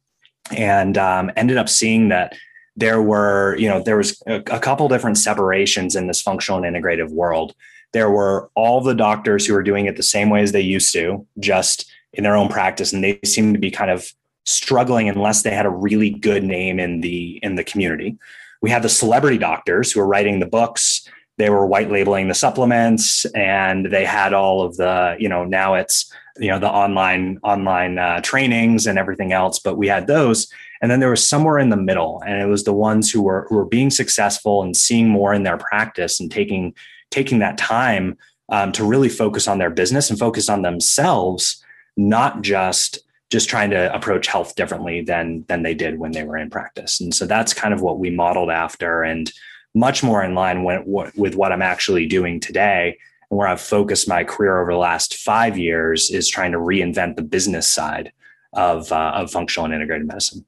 and 0.51 0.97
um, 0.97 1.31
ended 1.35 1.57
up 1.57 1.69
seeing 1.69 2.09
that 2.09 2.35
there 2.79 3.01
were, 3.01 3.55
you 3.57 3.67
know, 3.67 3.81
there 3.83 3.97
was 3.97 4.21
a, 4.25 4.35
a 4.35 4.59
couple 4.59 4.87
different 4.87 5.17
separations 5.17 5.95
in 5.95 6.07
this 6.07 6.21
functional 6.21 6.63
and 6.63 6.75
integrative 6.75 7.09
world. 7.09 7.53
There 7.91 8.09
were 8.09 8.49
all 8.55 8.81
the 8.81 8.95
doctors 8.95 9.45
who 9.45 9.53
were 9.53 9.63
doing 9.63 9.85
it 9.85 9.97
the 9.97 10.03
same 10.03 10.29
way 10.29 10.41
as 10.41 10.51
they 10.51 10.61
used 10.61 10.93
to, 10.93 11.25
just 11.39 11.91
in 12.13 12.23
their 12.23 12.35
own 12.35 12.47
practice, 12.47 12.93
and 12.93 13.03
they 13.03 13.19
seemed 13.23 13.53
to 13.53 13.59
be 13.59 13.71
kind 13.71 13.91
of 13.91 14.11
struggling 14.45 15.09
unless 15.09 15.41
they 15.41 15.51
had 15.51 15.65
a 15.65 15.69
really 15.69 16.09
good 16.09 16.43
name 16.43 16.79
in 16.79 17.01
the 17.01 17.39
in 17.43 17.55
the 17.55 17.63
community. 17.63 18.17
We 18.61 18.69
had 18.69 18.83
the 18.83 18.89
celebrity 18.89 19.37
doctors 19.37 19.91
who 19.91 19.99
were 19.99 20.07
writing 20.07 20.39
the 20.39 20.45
books. 20.45 21.07
They 21.37 21.49
were 21.49 21.65
white 21.65 21.91
labeling 21.91 22.27
the 22.27 22.33
supplements, 22.33 23.25
and 23.25 23.85
they 23.85 24.05
had 24.05 24.33
all 24.33 24.63
of 24.63 24.77
the 24.77 25.15
you 25.19 25.29
know 25.29 25.43
now 25.43 25.75
it's 25.75 26.11
you 26.37 26.49
know 26.49 26.59
the 26.59 26.69
online 26.69 27.39
online 27.43 27.97
uh, 27.97 28.21
trainings 28.21 28.87
and 28.87 28.97
everything 28.97 29.33
else. 29.33 29.59
But 29.59 29.77
we 29.77 29.87
had 29.87 30.07
those, 30.07 30.51
and 30.81 30.89
then 30.89 30.99
there 30.99 31.09
was 31.09 31.27
somewhere 31.27 31.59
in 31.59 31.69
the 31.69 31.77
middle, 31.77 32.21
and 32.25 32.41
it 32.41 32.47
was 32.47 32.63
the 32.63 32.73
ones 32.73 33.11
who 33.11 33.21
were 33.21 33.45
who 33.49 33.55
were 33.55 33.65
being 33.65 33.89
successful 33.89 34.63
and 34.63 34.75
seeing 34.75 35.09
more 35.09 35.33
in 35.33 35.43
their 35.43 35.57
practice 35.57 36.19
and 36.19 36.31
taking 36.31 36.73
taking 37.11 37.39
that 37.39 37.57
time 37.57 38.17
um, 38.49 38.71
to 38.71 38.83
really 38.83 39.09
focus 39.09 39.47
on 39.47 39.57
their 39.57 39.69
business 39.69 40.09
and 40.09 40.19
focus 40.19 40.49
on 40.49 40.61
themselves, 40.61 41.63
not 41.97 42.41
just 42.41 42.99
just 43.29 43.47
trying 43.47 43.69
to 43.69 43.93
approach 43.93 44.27
health 44.27 44.55
differently 44.55 45.01
than 45.01 45.45
than 45.47 45.63
they 45.63 45.73
did 45.73 45.99
when 45.99 46.11
they 46.11 46.23
were 46.23 46.37
in 46.37 46.49
practice. 46.49 46.99
And 46.99 47.13
so 47.13 47.25
that's 47.25 47.53
kind 47.53 47.73
of 47.73 47.81
what 47.81 47.99
we 47.99 48.09
modeled 48.09 48.49
after 48.49 49.03
and 49.03 49.31
much 49.75 50.03
more 50.03 50.23
in 50.23 50.33
line 50.35 50.63
with, 50.63 51.15
with 51.15 51.35
what 51.35 51.51
I'm 51.51 51.61
actually 51.61 52.07
doing 52.07 52.39
today 52.39 52.97
and 53.29 53.37
where 53.37 53.47
I've 53.47 53.61
focused 53.61 54.07
my 54.07 54.23
career 54.23 54.59
over 54.59 54.71
the 54.71 54.77
last 54.77 55.17
five 55.17 55.57
years 55.57 56.09
is 56.09 56.27
trying 56.27 56.51
to 56.53 56.57
reinvent 56.57 57.15
the 57.15 57.21
business 57.21 57.69
side 57.69 58.11
of, 58.53 58.91
uh, 58.91 59.11
of 59.15 59.31
functional 59.31 59.65
and 59.65 59.73
integrated 59.73 60.07
medicine. 60.07 60.45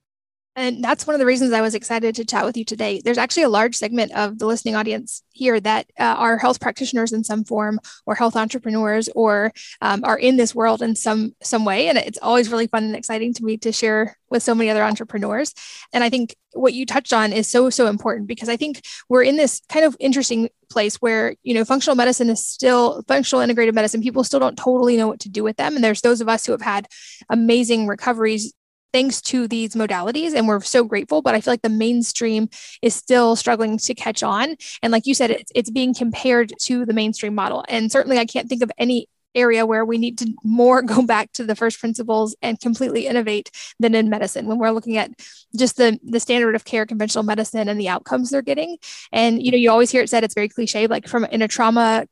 And 0.55 0.84
that's 0.84 1.08
one 1.08 1.13
of 1.13 1.20
the 1.20 1.25
reasons 1.25 1.53
I 1.53 1.62
was 1.62 1.75
excited 1.75 2.13
to 2.15 2.25
chat 2.25 2.43
with 2.43 2.58
you 2.58 2.65
today. 2.65 3.01
There's 3.03 3.17
actually 3.17 3.43
a 3.43 3.50
large 3.50 3.75
segment 3.75 4.12
of 4.12 4.38
the 4.38 4.46
listening 4.46 4.75
audience 4.75 5.24
here 5.31 5.62
that 5.62 5.89
uh, 5.98 6.03
are 6.03 6.38
health 6.38 6.60
practitioners 6.60 7.13
in 7.13 7.24
some 7.24 7.46
form, 7.46 7.79
or 8.05 8.15
health 8.15 8.36
entrepreneurs, 8.36 9.08
or 9.15 9.53
um, 9.81 10.03
are 10.03 10.20
in 10.20 10.36
this 10.36 10.53
world 10.53 10.81
in 10.81 10.96
some 10.96 11.36
some 11.41 11.63
way. 11.63 11.88
And 11.88 11.98
it's 11.98 12.20
always 12.22 12.51
really 12.51 12.67
fun 12.67 12.84
and 12.84 12.96
exciting 12.98 13.34
to 13.36 13.46
me 13.46 13.55
to 13.58 13.72
share 13.72 14.17
with 14.29 14.43
so 14.43 14.53
many 14.53 14.70
other 14.70 14.84
entrepreneurs. 14.84 15.53
And 15.93 16.03
I 16.03 16.10
think 16.10 16.36
what 16.53 16.74
you 16.74 16.86
touched 16.86 17.13
on 17.13 17.31
is 17.31 17.50
so 17.50 17.70
so 17.70 17.88
important 17.88 18.27
because 18.27 18.50
I 18.50 18.58
think 18.58 18.81
we're 19.08 19.24
in 19.24 19.38
this 19.38 19.62
kind 19.70 19.86
of 19.86 19.96
interesting 20.01 20.50
place 20.70 20.98
where 20.98 21.36
you 21.43 21.53
know 21.53 21.63
functional 21.63 21.96
medicine 21.96 22.29
is 22.29 22.46
still 22.46 23.03
functional 23.08 23.41
integrated 23.41 23.74
medicine. 23.74 24.01
People 24.01 24.25
still 24.25 24.39
don't 24.41 24.58
totally 24.58 24.98
know 24.98 25.08
what 25.08 25.22
to 25.22 25.29
do 25.29 25.46
with 25.46 25.55
them, 25.55 25.75
and 25.75 25.84
there's 25.84 26.01
those 26.01 26.20
of 26.20 26.27
us 26.27 26.46
who 26.46 26.51
have 26.51 26.62
had 26.62 26.88
amazing 27.29 27.88
recoveries 27.88 28.53
thanks 28.93 29.21
to 29.21 29.48
these 29.48 29.75
modalities 29.75 30.33
and 30.33 30.48
we're 30.48 30.62
so 30.62 30.83
grateful 30.83 31.21
but 31.21 31.36
i 31.36 31.41
feel 31.41 31.53
like 31.53 31.62
the 31.62 31.69
mainstream 31.69 32.50
is 32.81 32.95
still 32.95 33.36
struggling 33.36 33.77
to 33.77 33.93
catch 33.93 34.24
on. 34.24 34.55
And 34.81 34.91
like 34.91 35.05
you 35.05 35.13
said 35.13 35.31
it's, 35.31 35.51
it's 35.55 35.69
being 35.69 35.93
compared 35.93 36.53
to 36.62 36.86
the 36.86 36.93
mainstream 36.93 37.36
model. 37.36 37.63
And 37.67 37.91
certainly 37.91 38.17
i 38.17 38.25
can't 38.25 38.50
think 38.50 38.63
of 38.63 38.71
any 38.77 39.07
area 39.33 39.65
where 39.65 39.86
we 39.86 39.98
need 39.98 40.17
to 40.17 40.33
more 40.43 40.81
go 40.93 41.01
back 41.01 41.31
to 41.33 41.45
the 41.45 41.55
first 41.55 41.79
principles 41.79 42.36
and 42.41 42.60
completely 42.60 43.07
innovate 43.07 43.50
than 43.79 43.95
in 43.95 44.10
medicine. 44.10 44.45
When 44.45 44.57
we're 44.57 44.71
looking 44.71 44.98
at 44.98 45.12
just 45.55 45.77
the 45.77 46.00
the 46.03 46.19
standard 46.19 46.55
of 46.55 46.65
care 46.65 46.86
conventional 46.86 47.24
medicine 47.24 47.69
and 47.69 47.79
the 47.79 47.89
outcomes 47.89 48.29
they're 48.29 48.41
getting. 48.41 48.77
And 49.12 49.41
you 49.41 49.51
know 49.51 49.57
you 49.57 49.71
always 49.71 49.91
hear 49.91 50.01
it 50.01 50.10
said 50.10 50.24
it's 50.24 50.36
very 50.36 50.50
cliche 50.50 50.88
like 50.88 51.07
from 51.07 51.25
in 51.25 51.41
a 51.41 51.48
trauma 51.48 52.05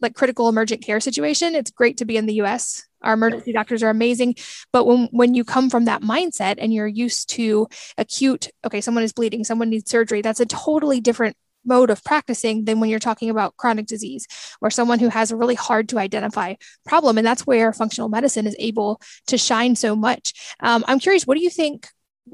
like 0.00 0.14
critical 0.14 0.48
emergent 0.48 0.82
care 0.82 1.00
situation 1.00 1.56
it's 1.56 1.70
great 1.70 1.96
to 1.96 2.04
be 2.04 2.16
in 2.16 2.26
the 2.26 2.34
us 2.34 2.86
our 3.02 3.14
emergency 3.14 3.52
doctors 3.52 3.82
are 3.82 3.90
amazing 3.90 4.34
but 4.72 4.86
when 4.86 5.08
when 5.12 5.34
you 5.34 5.44
come 5.44 5.70
from 5.70 5.84
that 5.84 6.02
mindset 6.02 6.56
and 6.58 6.72
you're 6.72 6.86
used 6.86 7.30
to 7.30 7.68
acute 7.98 8.48
okay 8.64 8.80
someone 8.80 9.04
is 9.04 9.12
bleeding 9.12 9.44
someone 9.44 9.70
needs 9.70 9.90
surgery 9.90 10.22
that's 10.22 10.40
a 10.40 10.46
totally 10.46 11.00
different 11.00 11.36
mode 11.64 11.90
of 11.90 12.02
practicing 12.04 12.64
than 12.64 12.80
when 12.80 12.90
you're 12.90 12.98
talking 12.98 13.30
about 13.30 13.56
chronic 13.56 13.86
disease 13.86 14.26
or 14.60 14.70
someone 14.70 14.98
who 14.98 15.08
has 15.08 15.30
a 15.30 15.36
really 15.36 15.54
hard 15.54 15.88
to 15.88 15.98
identify 15.98 16.54
problem 16.84 17.18
and 17.18 17.26
that's 17.26 17.46
where 17.46 17.72
functional 17.72 18.08
medicine 18.08 18.46
is 18.46 18.56
able 18.58 19.00
to 19.26 19.38
shine 19.38 19.76
so 19.76 19.94
much. 19.94 20.32
Um, 20.60 20.84
i'm 20.88 20.98
curious 20.98 21.24
what 21.26 21.36
do 21.36 21.42
you 21.42 21.50
think 21.50 21.88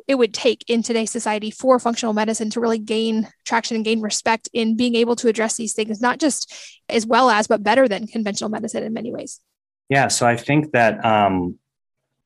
it 0.06 0.16
would 0.16 0.34
take 0.34 0.64
in 0.68 0.82
today's 0.82 1.10
society 1.10 1.50
for 1.50 1.78
functional 1.78 2.12
medicine 2.12 2.50
to 2.50 2.60
really 2.60 2.78
gain 2.78 3.26
traction 3.44 3.74
and 3.74 3.84
gain 3.84 4.00
respect 4.00 4.48
in 4.52 4.76
being 4.76 4.94
able 4.94 5.16
to 5.16 5.28
address 5.28 5.56
these 5.56 5.72
things 5.72 6.00
not 6.00 6.18
just 6.18 6.52
as 6.88 7.06
well 7.06 7.30
as 7.30 7.46
but 7.46 7.62
better 7.62 7.88
than 7.88 8.06
conventional 8.06 8.50
medicine 8.50 8.82
in 8.82 8.92
many 8.92 9.12
ways 9.12 9.40
yeah, 9.88 10.08
so 10.08 10.26
I 10.26 10.36
think 10.36 10.72
that 10.72 11.04
um, 11.04 11.58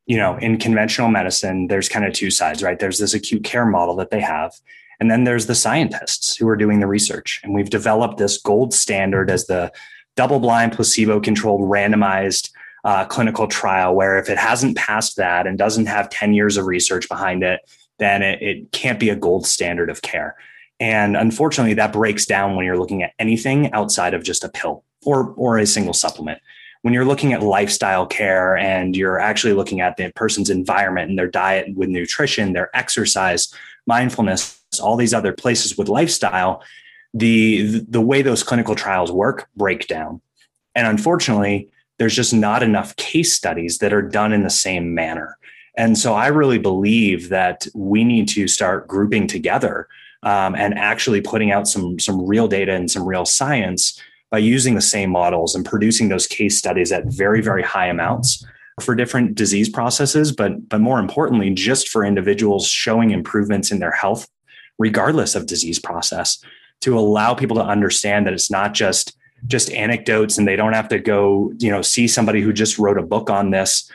you 0.07 0.17
know, 0.17 0.37
in 0.37 0.59
conventional 0.59 1.09
medicine, 1.09 1.69
there's 1.69 1.89
kind 1.89 2.05
of 2.05 2.13
two 2.13 2.31
sides, 2.31 2.63
right? 2.63 2.79
There's 2.79 2.99
this 2.99 3.15
acute 3.15 3.45
care 3.45 3.67
model 3.67 3.97
that 3.97 4.11
they 4.11 4.21
have, 4.21 4.53
and 5.01 5.11
then 5.11 5.25
there's 5.25 5.47
the 5.47 5.55
scientists 5.55 6.37
who 6.37 6.49
are 6.49 6.57
doing 6.57 6.81
the 6.81 6.87
research. 6.87 7.41
And 7.43 7.55
we've 7.55 7.71
developed 7.71 8.19
this 8.19 8.39
gold 8.39 8.75
standard 8.75 9.31
as 9.31 9.47
the 9.47 9.73
double-blind, 10.17 10.73
placebo-controlled, 10.73 11.63
randomized 11.63 12.51
uh, 12.85 13.05
clinical 13.07 13.47
trial, 13.47 13.95
where 13.95 14.19
if 14.19 14.29
it 14.29 14.39
hasn't 14.39 14.77
passed 14.77 15.17
that 15.17 15.47
and 15.47 15.57
doesn't 15.57 15.87
have 15.87 16.11
10 16.11 16.35
years 16.35 16.57
of 16.57 16.67
research 16.67 17.09
behind 17.09 17.43
it, 17.43 17.61
then 17.99 18.23
it, 18.23 18.43
it 18.43 18.73
can't 18.73 19.01
be 19.01 19.09
a 19.09 19.17
gold 19.17 19.47
standard 19.47 19.89
of 19.89 20.03
care. 20.03 20.37
And 20.81 21.17
unfortunately, 21.17 21.75
that 21.75 21.93
breaks 21.93 22.27
down 22.27 22.57
when 22.57 22.67
you're 22.67 22.79
looking 22.79 23.05
at 23.05 23.13
anything 23.21 23.73
outside 23.73 24.15
of 24.15 24.25
just 24.25 24.43
a 24.43 24.49
pill 24.49 24.85
or 25.05 25.33
or 25.37 25.59
a 25.59 25.67
single 25.67 25.95
supplement 25.95 26.41
when 26.83 26.93
you're 26.93 27.05
looking 27.05 27.33
at 27.33 27.43
lifestyle 27.43 28.07
care 28.07 28.57
and 28.57 28.97
you're 28.97 29.19
actually 29.19 29.55
looking 29.55 29.81
at 29.81 29.97
the 29.97 30.13
person's 30.15 30.51
environment 30.51 31.09
and 31.09 31.19
their 31.19 31.29
diet 31.29 31.75
with 31.77 31.89
nutrition, 31.89 32.53
their 32.53 32.75
exercise, 32.77 33.55
mindfulness, 33.87 34.61
all 34.81 34.97
these 34.97 35.15
other 35.15 35.33
places 35.33 35.79
with 35.79 35.89
lifestyle, 35.89 36.63
the 37.15 37.85
the 37.89 38.01
way 38.01 38.23
those 38.23 38.43
clinical 38.43 38.75
trials 38.75 39.13
work 39.13 39.49
break 39.57 39.87
down. 39.87 40.21
And 40.75 40.87
unfortunately, 40.87 41.71
there's 41.99 42.17
just 42.17 42.35
not 42.35 42.63
enough 42.63 42.97
case 42.97 43.33
studies 43.33 43.79
that 43.79 43.93
are 43.93 44.03
done 44.03 44.33
in 44.33 44.43
the 44.43 44.51
same 44.51 44.95
manner. 44.95 45.39
And 45.77 45.97
so 45.97 46.15
I 46.15 46.27
really 46.29 46.59
believe 46.59 47.29
that 47.29 47.67
we 47.75 48.05
need 48.05 48.29
to 48.31 48.49
start 48.49 48.89
grouping 48.89 49.27
together 49.27 49.89
um, 50.23 50.55
and 50.55 50.77
actually 50.79 51.21
putting 51.21 51.51
out 51.51 51.67
some, 51.67 51.99
some 51.99 52.27
real 52.27 52.49
data 52.49 52.73
and 52.73 52.91
some 52.91 53.07
real 53.07 53.25
science 53.25 54.01
by 54.33 54.39
using 54.39 54.75
the 54.75 54.81
same 54.81 55.11
models 55.11 55.55
and 55.55 55.65
producing 55.65 56.09
those 56.09 56.27
case 56.27 56.57
studies 56.59 56.91
at 56.91 57.05
very, 57.05 57.43
very 57.43 57.63
high 57.63 57.87
amounts 57.87 58.45
for 58.81 58.95
different 58.95 59.35
disease 59.35 59.69
processes, 59.69 60.33
but, 60.33 60.71
but 60.71 60.81
more 60.81 60.99
importantly, 60.99 61.51
just 61.51 61.91
for 61.91 62.03
individuals 62.03 62.67
showing 62.67 63.11
improvements 63.11 63.71
in 63.71 63.79
their 63.79 63.91
health, 63.91 64.27
regardless 64.79 65.35
of 65.35 65.47
disease 65.47 65.79
process, 65.79 66.43
to 66.81 66.99
allow 66.99 67.35
people 67.35 67.57
to 67.57 67.63
understand 67.63 68.27
that 68.27 68.33
it's 68.33 68.51
not 68.51 68.75
just 68.75 69.17
just 69.49 69.71
anecdotes 69.73 70.39
and 70.39 70.47
they 70.47 70.55
don't 70.55 70.73
have 70.73 70.89
to 70.89 71.01
go, 71.01 71.53
you 71.59 71.69
know, 71.69 71.83
see 71.83 72.07
somebody 72.07 72.41
who 72.41 72.53
just 72.53 72.79
wrote 72.79 72.97
a 72.97 73.03
book 73.03 73.29
on 73.29 73.51
this 73.51 73.91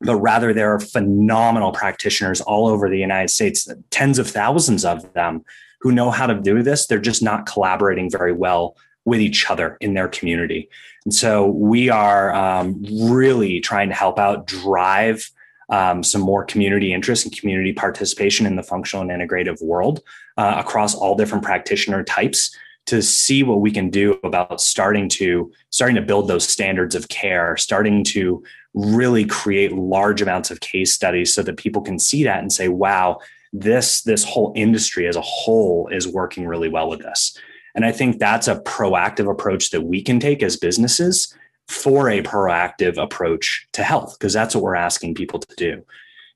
but 0.00 0.16
rather 0.16 0.52
there 0.52 0.74
are 0.74 0.80
phenomenal 0.80 1.72
practitioners 1.72 2.40
all 2.42 2.68
over 2.68 2.88
the 2.88 2.98
United 2.98 3.28
States, 3.28 3.68
tens 3.90 4.18
of 4.18 4.28
thousands 4.28 4.84
of 4.84 5.10
them 5.14 5.44
who 5.80 5.92
know 5.92 6.10
how 6.10 6.26
to 6.26 6.34
do 6.34 6.62
this. 6.62 6.86
They're 6.86 6.98
just 6.98 7.22
not 7.22 7.46
collaborating 7.46 8.10
very 8.10 8.32
well 8.32 8.76
with 9.06 9.20
each 9.20 9.50
other 9.50 9.78
in 9.80 9.94
their 9.94 10.08
community. 10.08 10.68
And 11.06 11.14
so 11.14 11.46
we 11.46 11.88
are 11.88 12.34
um, 12.34 12.84
really 13.08 13.60
trying 13.60 13.88
to 13.88 13.94
help 13.94 14.18
out 14.18 14.46
drive 14.46 15.30
um, 15.70 16.02
some 16.02 16.20
more 16.20 16.44
community 16.44 16.92
interest 16.92 17.24
and 17.24 17.36
community 17.36 17.72
participation 17.72 18.46
in 18.46 18.56
the 18.56 18.62
functional 18.62 19.08
and 19.08 19.10
integrative 19.10 19.62
world 19.62 20.02
uh, 20.36 20.56
across 20.58 20.94
all 20.94 21.16
different 21.16 21.44
practitioner 21.44 22.04
types 22.04 22.54
to 22.86 23.02
see 23.02 23.42
what 23.42 23.60
we 23.60 23.70
can 23.70 23.90
do 23.90 24.18
about 24.22 24.60
starting 24.60 25.08
to 25.08 25.50
starting 25.70 25.96
to 25.96 26.02
build 26.02 26.28
those 26.28 26.46
standards 26.46 26.94
of 26.94 27.08
care 27.08 27.56
starting 27.56 28.04
to 28.04 28.42
really 28.74 29.24
create 29.24 29.72
large 29.72 30.22
amounts 30.22 30.52
of 30.52 30.60
case 30.60 30.92
studies 30.92 31.34
so 31.34 31.42
that 31.42 31.56
people 31.56 31.82
can 31.82 31.98
see 31.98 32.22
that 32.22 32.38
and 32.38 32.52
say 32.52 32.68
wow 32.68 33.18
this 33.52 34.02
this 34.02 34.22
whole 34.22 34.52
industry 34.54 35.08
as 35.08 35.16
a 35.16 35.20
whole 35.20 35.88
is 35.88 36.06
working 36.06 36.46
really 36.46 36.68
well 36.68 36.88
with 36.88 37.00
this 37.00 37.36
and 37.76 37.84
i 37.84 37.92
think 37.92 38.18
that's 38.18 38.48
a 38.48 38.60
proactive 38.60 39.30
approach 39.30 39.70
that 39.70 39.82
we 39.82 40.02
can 40.02 40.18
take 40.18 40.42
as 40.42 40.56
businesses 40.56 41.32
for 41.68 42.10
a 42.10 42.22
proactive 42.22 43.00
approach 43.00 43.68
to 43.72 43.84
health 43.84 44.16
because 44.18 44.32
that's 44.32 44.54
what 44.54 44.64
we're 44.64 44.74
asking 44.74 45.14
people 45.14 45.38
to 45.38 45.54
do 45.56 45.84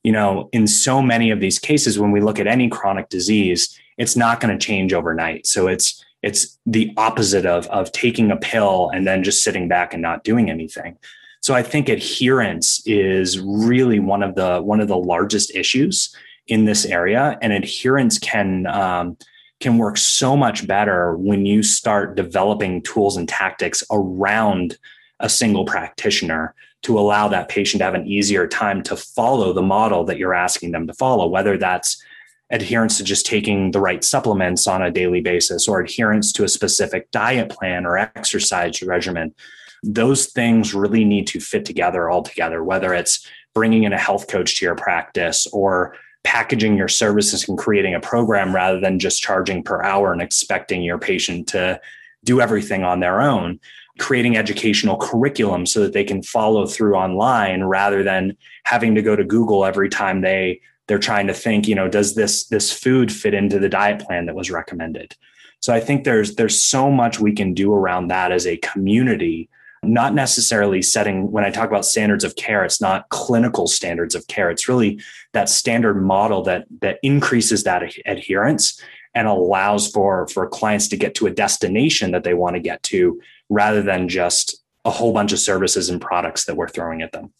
you 0.05 0.13
know 0.13 0.49
in 0.53 0.69
so 0.69 1.03
many 1.03 1.31
of 1.31 1.41
these 1.41 1.59
cases 1.59 1.99
when 1.99 2.13
we 2.13 2.21
look 2.21 2.39
at 2.39 2.47
any 2.47 2.69
chronic 2.69 3.09
disease 3.09 3.77
it's 3.99 4.17
not 4.17 4.41
going 4.41 4.57
to 4.57 4.65
change 4.65 4.93
overnight 4.93 5.47
so 5.47 5.67
it's 5.67 6.05
it's 6.23 6.59
the 6.67 6.93
opposite 6.97 7.47
of, 7.47 7.67
of 7.69 7.93
taking 7.93 8.31
a 8.31 8.37
pill 8.37 8.91
and 8.93 9.07
then 9.07 9.25
just 9.25 9.43
sitting 9.43 9.69
back 9.69 9.93
and 9.93 10.03
not 10.03 10.25
doing 10.25 10.51
anything. 10.51 10.99
So 11.41 11.55
I 11.55 11.63
think 11.63 11.89
adherence 11.89 12.83
is 12.87 13.41
really 13.41 13.99
one 13.99 14.23
of 14.23 14.35
the 14.35 14.61
one 14.61 14.81
of 14.81 14.89
the 14.89 14.97
largest 14.97 15.55
issues 15.55 16.15
in 16.47 16.67
this 16.67 16.85
area, 16.85 17.39
and 17.41 17.53
adherence 17.53 18.19
can 18.19 18.67
um, 18.67 19.17
can 19.61 19.77
work 19.77 19.99
so 19.99 20.37
much 20.37 20.67
better 20.67 21.17
when 21.17 21.47
you 21.47 21.63
start 21.63 22.17
developing 22.17 22.83
tools 22.83 23.17
and 23.17 23.29
tactics 23.29 23.85
around 23.91 24.79
a 25.21 25.29
single 25.29 25.65
practitioner 25.65 26.55
to 26.83 26.99
allow 26.99 27.29
that 27.29 27.51
patient 27.51 27.81
to 27.81 27.85
have 27.85 27.95
an 27.95 28.07
easier 28.07 28.47
time 28.47 28.83
to 28.83 28.97
follow 28.97 29.53
the 29.53 29.63
model 29.63 30.03
that 30.05 30.17
you're 30.17 30.35
asking 30.35 30.73
them 30.73 30.87
to 30.87 30.95
follow, 30.95 31.27
whether 31.27 31.59
that's 31.59 32.03
adherence 32.51 32.97
to 32.97 33.05
just 33.05 33.27
taking 33.27 33.71
the 33.71 33.81
right 33.81 34.03
supplements 34.03 34.67
on 34.67 34.83
a 34.83 34.91
daily 34.91 35.21
basis 35.21 35.69
or 35.69 35.81
adherence 35.81 36.33
to 36.33 36.43
a 36.43 36.49
specific 36.49 37.11
diet 37.11 37.51
plan 37.51 37.87
or 37.87 37.99
exercise 37.99 38.83
regimen. 38.83 39.35
Those 39.83 40.27
things 40.27 40.75
really 40.75 41.05
need 41.05 41.27
to 41.29 41.41
fit 41.41 41.65
together 41.65 42.09
all 42.09 42.23
together, 42.23 42.65
whether 42.65 42.93
it's 42.95 43.27
bringing 43.55 43.85
in 43.85 43.93
a 43.93 43.99
health 43.99 44.29
coach 44.29 44.59
to 44.59 44.65
your 44.65 44.75
practice 44.75 45.47
or 45.53 45.95
packaging 46.25 46.77
your 46.77 46.89
services 46.89 47.49
and 47.49 47.57
creating 47.57 47.95
a 47.95 48.01
program 48.01 48.55
rather 48.55 48.81
than 48.81 48.99
just 48.99 49.23
charging 49.23 49.63
per 49.63 49.83
hour 49.83 50.13
and 50.13 50.21
expecting 50.21 50.83
your 50.83 50.99
patient 50.99 51.49
to 51.49 51.81
do 52.25 52.41
everything 52.41 52.85
on 52.85 53.01
their 53.01 53.21
own. 53.21 53.59
Creating 53.99 54.37
educational 54.37 54.97
curriculum 54.97 55.67
so 55.67 55.81
that 55.81 55.93
they 55.93 56.05
can 56.05 56.23
follow 56.23 56.67
through 56.67 56.95
online 56.95 57.65
rather 57.65 58.03
than 58.03 58.37
having 58.65 58.95
to 58.95 59.03
go 59.03 59.15
to 59.15 59.25
Google 59.25 59.65
every 59.65 59.89
time 59.89 60.21
they 60.21 60.61
they're 60.87 60.99
trying 60.99 61.27
to 61.27 61.35
think 61.35 61.69
you 61.69 61.75
know 61.75 61.89
does 61.89 62.15
this 62.15 62.45
this 62.45 62.73
food 62.73 63.13
fit 63.13 63.35
into 63.35 63.59
the 63.59 63.69
diet 63.69 64.01
plan 64.01 64.27
that 64.27 64.35
was 64.35 64.51
recommended? 64.51 65.15
So 65.61 65.75
i 65.75 65.81
think 65.81 66.05
there's 66.05 66.37
there's 66.37 66.61
so 66.61 66.91
much 66.91 67.21
we 67.21 67.33
can 67.33 67.53
do 67.53 67.75
around 67.75 68.09
that 68.09 68.33
as 68.33 68.47
a 68.47 68.57
community 68.59 69.51
not 69.83 70.15
necessarily 70.15 70.83
setting 70.83 71.31
when 71.31 71.45
i 71.45 71.51
talk 71.51 71.69
about 71.69 71.85
standards 71.85 72.25
of 72.25 72.37
care 72.37 72.65
it's 72.65 72.81
not 72.81 73.09
clinical 73.09 73.67
standards 73.67 74.15
of 74.15 74.27
care 74.27 74.51
it's 74.51 74.69
really 74.69 75.01
that 75.33 75.49
standard 75.49 76.03
model 76.03 76.43
that 76.43 76.67
that 76.81 76.99
increases 77.03 77.65
that 77.65 77.83
adherence 78.07 78.81
and 79.15 79.27
allows 79.27 79.89
for 79.91 80.27
for 80.29 80.47
clients 80.49 80.89
to 80.89 80.97
get 80.97 81.15
to 81.15 81.27
a 81.27 81.31
destination 81.31 82.11
that 82.11 82.25
they 82.25 82.35
want 82.35 82.57
to 82.57 82.61
get 82.61 82.83
to 82.83 83.21
rather 83.49 83.83
than 83.83 84.09
just 84.09 84.63
a 84.85 84.91
whole 84.91 85.13
bunch 85.13 85.33
of 85.33 85.39
services 85.39 85.89
and 85.89 86.01
products 86.01 86.45
that 86.45 86.57
we're 86.57 86.69
throwing 86.69 87.03
at 87.03 87.13
them 87.13 87.33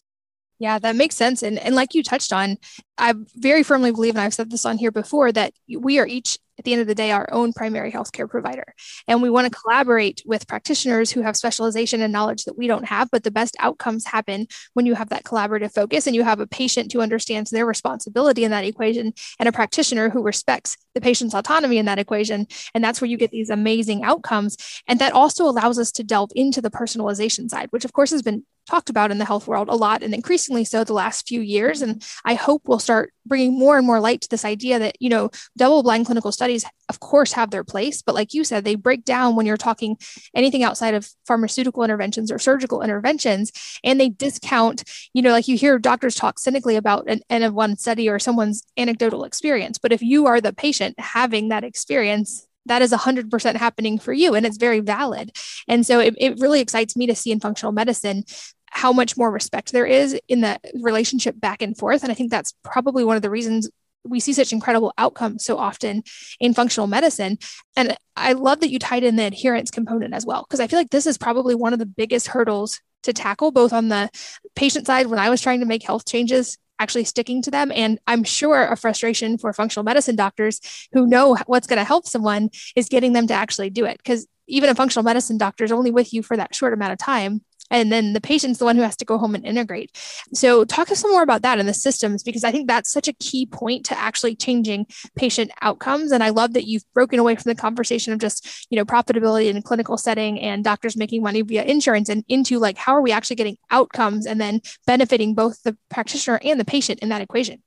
yeah, 0.61 0.77
that 0.77 0.95
makes 0.95 1.15
sense. 1.15 1.41
And, 1.41 1.57
and 1.57 1.73
like 1.73 1.95
you 1.95 2.03
touched 2.03 2.31
on, 2.31 2.59
I 2.95 3.15
very 3.35 3.63
firmly 3.63 3.91
believe, 3.91 4.13
and 4.13 4.21
I've 4.21 4.35
said 4.35 4.51
this 4.51 4.63
on 4.63 4.77
here 4.77 4.91
before, 4.91 5.31
that 5.31 5.53
we 5.67 5.97
are 5.97 6.05
each 6.05 6.37
at 6.61 6.65
the 6.65 6.73
end 6.73 6.81
of 6.81 6.87
the 6.87 6.93
day 6.93 7.09
our 7.09 7.27
own 7.33 7.53
primary 7.53 7.91
healthcare 7.91 8.29
provider. 8.29 8.75
And 9.07 9.19
we 9.19 9.31
want 9.31 9.51
to 9.51 9.59
collaborate 9.59 10.21
with 10.27 10.47
practitioners 10.47 11.09
who 11.09 11.23
have 11.23 11.35
specialization 11.35 12.03
and 12.03 12.13
knowledge 12.13 12.43
that 12.43 12.55
we 12.55 12.67
don't 12.67 12.85
have. 12.85 13.09
But 13.11 13.23
the 13.23 13.31
best 13.31 13.55
outcomes 13.57 14.05
happen 14.05 14.45
when 14.75 14.85
you 14.85 14.93
have 14.93 15.09
that 15.09 15.23
collaborative 15.23 15.73
focus 15.73 16.05
and 16.05 16.15
you 16.15 16.23
have 16.23 16.39
a 16.39 16.45
patient 16.45 16.93
who 16.93 17.01
understands 17.01 17.49
their 17.49 17.65
responsibility 17.65 18.43
in 18.43 18.51
that 18.51 18.63
equation 18.63 19.11
and 19.39 19.49
a 19.49 19.51
practitioner 19.51 20.11
who 20.11 20.21
respects 20.21 20.77
the 20.93 21.01
patient's 21.01 21.33
autonomy 21.33 21.79
in 21.79 21.87
that 21.87 21.97
equation. 21.97 22.45
And 22.75 22.83
that's 22.83 23.01
where 23.01 23.09
you 23.09 23.17
get 23.17 23.31
these 23.31 23.49
amazing 23.49 24.03
outcomes. 24.03 24.55
And 24.87 24.99
that 24.99 25.13
also 25.13 25.45
allows 25.45 25.79
us 25.79 25.91
to 25.93 26.03
delve 26.03 26.29
into 26.35 26.61
the 26.61 26.69
personalization 26.69 27.49
side, 27.49 27.69
which 27.71 27.85
of 27.85 27.93
course 27.93 28.11
has 28.11 28.21
been 28.21 28.45
talked 28.69 28.89
about 28.89 29.11
in 29.11 29.17
the 29.17 29.25
health 29.25 29.47
world 29.47 29.69
a 29.69 29.75
lot 29.75 30.03
and 30.03 30.13
increasingly 30.13 30.63
so 30.63 30.83
the 30.83 30.93
last 30.93 31.27
few 31.27 31.41
years. 31.41 31.81
And 31.81 32.03
I 32.23 32.35
hope 32.35 32.63
we'll 32.65 32.79
start 32.79 33.13
bringing 33.25 33.57
more 33.57 33.77
and 33.77 33.85
more 33.85 33.99
light 33.99 34.21
to 34.21 34.29
this 34.29 34.45
idea 34.45 34.79
that, 34.79 34.95
you 34.99 35.09
know, 35.09 35.29
double 35.57 35.83
blind 35.83 36.05
clinical 36.05 36.31
studies, 36.31 36.65
of 36.89 36.99
course, 36.99 37.33
have 37.33 37.51
their 37.51 37.63
place. 37.63 38.01
But 38.01 38.15
like 38.15 38.33
you 38.33 38.43
said, 38.43 38.63
they 38.63 38.75
break 38.75 39.03
down 39.03 39.35
when 39.35 39.45
you're 39.45 39.57
talking 39.57 39.97
anything 40.35 40.63
outside 40.63 40.93
of 40.93 41.09
pharmaceutical 41.25 41.83
interventions 41.83 42.31
or 42.31 42.39
surgical 42.39 42.81
interventions. 42.81 43.51
And 43.83 43.99
they 43.99 44.09
discount, 44.09 44.83
you 45.13 45.21
know, 45.21 45.31
like 45.31 45.47
you 45.47 45.57
hear 45.57 45.79
doctors 45.79 46.15
talk 46.15 46.39
cynically 46.39 46.75
about 46.75 47.09
an 47.09 47.21
N 47.29 47.43
of 47.43 47.53
one 47.53 47.77
study 47.77 48.09
or 48.09 48.19
someone's 48.19 48.63
anecdotal 48.77 49.23
experience. 49.23 49.77
But 49.77 49.91
if 49.91 50.01
you 50.01 50.27
are 50.27 50.41
the 50.41 50.53
patient 50.53 50.99
having 50.99 51.49
that 51.49 51.63
experience, 51.63 52.47
that 52.65 52.81
is 52.81 52.91
100% 52.91 53.55
happening 53.55 53.99
for 53.99 54.13
you 54.13 54.35
and 54.35 54.45
it's 54.45 54.57
very 54.57 54.79
valid. 54.79 55.31
And 55.67 55.85
so 55.85 55.99
it, 55.99 56.15
it 56.17 56.39
really 56.39 56.61
excites 56.61 56.95
me 56.95 57.07
to 57.07 57.15
see 57.15 57.31
in 57.31 57.39
functional 57.39 57.71
medicine 57.71 58.23
how 58.69 58.93
much 58.93 59.17
more 59.17 59.29
respect 59.29 59.71
there 59.71 59.85
is 59.85 60.17
in 60.27 60.41
the 60.41 60.59
relationship 60.81 61.39
back 61.39 61.61
and 61.61 61.77
forth. 61.77 62.03
And 62.03 62.11
I 62.11 62.15
think 62.15 62.31
that's 62.31 62.53
probably 62.63 63.03
one 63.03 63.15
of 63.15 63.21
the 63.21 63.29
reasons 63.29 63.69
we 64.03 64.19
see 64.19 64.33
such 64.33 64.53
incredible 64.53 64.93
outcomes 64.97 65.45
so 65.45 65.57
often 65.57 66.03
in 66.39 66.53
functional 66.53 66.87
medicine. 66.87 67.37
And 67.75 67.95
I 68.15 68.33
love 68.33 68.61
that 68.61 68.71
you 68.71 68.79
tied 68.79 69.03
in 69.03 69.15
the 69.15 69.25
adherence 69.25 69.69
component 69.71 70.13
as 70.13 70.25
well, 70.25 70.45
because 70.47 70.59
I 70.59 70.67
feel 70.67 70.79
like 70.79 70.89
this 70.89 71.05
is 71.05 71.17
probably 71.17 71.53
one 71.53 71.73
of 71.73 71.79
the 71.79 71.85
biggest 71.85 72.27
hurdles 72.27 72.79
to 73.03 73.13
tackle, 73.13 73.51
both 73.51 73.73
on 73.73 73.89
the 73.89 74.09
patient 74.55 74.87
side 74.87 75.07
when 75.07 75.19
I 75.19 75.29
was 75.29 75.41
trying 75.41 75.59
to 75.59 75.65
make 75.65 75.83
health 75.83 76.05
changes 76.05 76.57
actually 76.81 77.03
sticking 77.03 77.41
to 77.43 77.51
them. 77.51 77.71
And 77.73 77.99
I'm 78.07 78.23
sure 78.23 78.65
a 78.65 78.75
frustration 78.75 79.37
for 79.37 79.53
functional 79.53 79.83
medicine 79.83 80.15
doctors 80.15 80.59
who 80.93 81.05
know 81.05 81.37
what's 81.45 81.67
going 81.67 81.77
to 81.77 81.85
help 81.85 82.07
someone 82.07 82.49
is 82.75 82.89
getting 82.89 83.13
them 83.13 83.27
to 83.27 83.33
actually 83.33 83.69
do 83.69 83.85
it. 83.85 83.97
Because 83.97 84.27
even 84.47 84.69
a 84.69 84.75
functional 84.75 85.03
medicine 85.03 85.37
doctor 85.37 85.63
is 85.63 85.71
only 85.71 85.91
with 85.91 86.13
you 86.13 86.23
for 86.23 86.35
that 86.35 86.55
short 86.55 86.73
amount 86.73 86.91
of 86.91 86.97
time 86.97 87.41
and 87.71 87.91
then 87.91 88.13
the 88.13 88.21
patient's 88.21 88.59
the 88.59 88.65
one 88.65 88.75
who 88.75 88.83
has 88.83 88.95
to 88.97 89.05
go 89.05 89.17
home 89.17 89.33
and 89.33 89.45
integrate. 89.45 89.97
So 90.33 90.63
talk 90.65 90.87
to 90.87 90.93
us 90.93 90.99
some 90.99 91.11
more 91.11 91.23
about 91.23 91.41
that 91.41 91.57
and 91.57 91.67
the 91.67 91.73
systems 91.73 92.21
because 92.21 92.43
i 92.43 92.51
think 92.51 92.67
that's 92.67 92.91
such 92.91 93.07
a 93.07 93.13
key 93.13 93.45
point 93.47 93.85
to 93.87 93.97
actually 93.97 94.35
changing 94.35 94.85
patient 95.15 95.49
outcomes. 95.61 96.11
And 96.11 96.23
i 96.23 96.29
love 96.29 96.53
that 96.53 96.67
you've 96.67 96.83
broken 96.93 97.17
away 97.17 97.35
from 97.35 97.49
the 97.49 97.59
conversation 97.59 98.13
of 98.13 98.19
just 98.19 98.67
you 98.69 98.77
know 98.77 98.85
profitability 98.85 99.47
in 99.47 99.57
a 99.57 99.61
clinical 99.61 99.97
setting 99.97 100.39
and 100.39 100.63
doctors 100.63 100.95
making 100.95 101.23
money 101.23 101.41
via 101.41 101.63
insurance 101.63 102.09
and 102.09 102.23
into 102.27 102.59
like 102.59 102.77
how 102.77 102.93
are 102.93 103.01
we 103.01 103.11
actually 103.11 103.37
getting 103.37 103.57
outcomes 103.71 104.25
and 104.25 104.39
then 104.39 104.61
benefiting 104.85 105.33
both 105.33 105.63
the 105.63 105.75
practitioner 105.89 106.39
and 106.43 106.59
the 106.59 106.65
patient 106.65 106.99
in 106.99 107.09
that 107.09 107.21
equation? 107.21 107.63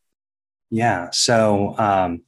Yeah. 0.71 1.11
So 1.11 1.75
um, 1.79 2.23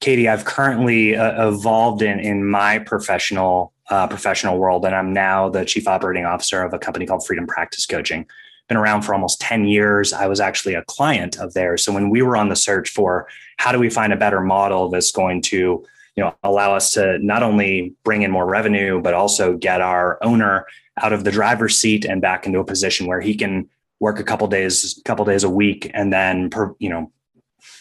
katie 0.00 0.28
i've 0.28 0.44
currently 0.44 1.16
uh, 1.16 1.48
evolved 1.48 2.02
in 2.02 2.18
in 2.18 2.44
my 2.44 2.78
professional 2.78 3.73
uh, 3.90 4.06
professional 4.06 4.58
world. 4.58 4.84
And 4.84 4.94
I'm 4.94 5.12
now 5.12 5.48
the 5.48 5.64
chief 5.64 5.86
operating 5.86 6.24
officer 6.24 6.62
of 6.62 6.72
a 6.72 6.78
company 6.78 7.06
called 7.06 7.26
Freedom 7.26 7.46
Practice 7.46 7.86
Coaching. 7.86 8.26
Been 8.68 8.76
around 8.78 9.02
for 9.02 9.12
almost 9.12 9.40
10 9.42 9.66
years. 9.66 10.12
I 10.12 10.26
was 10.26 10.40
actually 10.40 10.74
a 10.74 10.84
client 10.84 11.38
of 11.38 11.52
theirs. 11.52 11.84
So 11.84 11.92
when 11.92 12.08
we 12.08 12.22
were 12.22 12.36
on 12.36 12.48
the 12.48 12.56
search 12.56 12.90
for 12.90 13.28
how 13.58 13.72
do 13.72 13.78
we 13.78 13.90
find 13.90 14.12
a 14.12 14.16
better 14.16 14.40
model 14.40 14.88
that's 14.88 15.12
going 15.12 15.42
to 15.42 15.84
you 16.16 16.22
know 16.22 16.34
allow 16.42 16.74
us 16.74 16.92
to 16.92 17.18
not 17.18 17.42
only 17.42 17.94
bring 18.04 18.22
in 18.22 18.30
more 18.30 18.46
revenue 18.46 19.00
but 19.02 19.14
also 19.14 19.56
get 19.56 19.80
our 19.80 20.18
owner 20.22 20.64
out 21.02 21.12
of 21.12 21.24
the 21.24 21.30
driver's 21.30 21.78
seat 21.78 22.04
and 22.04 22.22
back 22.22 22.46
into 22.46 22.60
a 22.60 22.64
position 22.64 23.06
where 23.06 23.20
he 23.20 23.34
can 23.34 23.68
work 24.00 24.18
a 24.18 24.24
couple 24.24 24.46
days, 24.46 25.00
couple 25.04 25.24
days 25.24 25.44
a 25.44 25.50
week, 25.50 25.90
and 25.94 26.12
then 26.12 26.50
you 26.78 26.88
know 26.88 27.10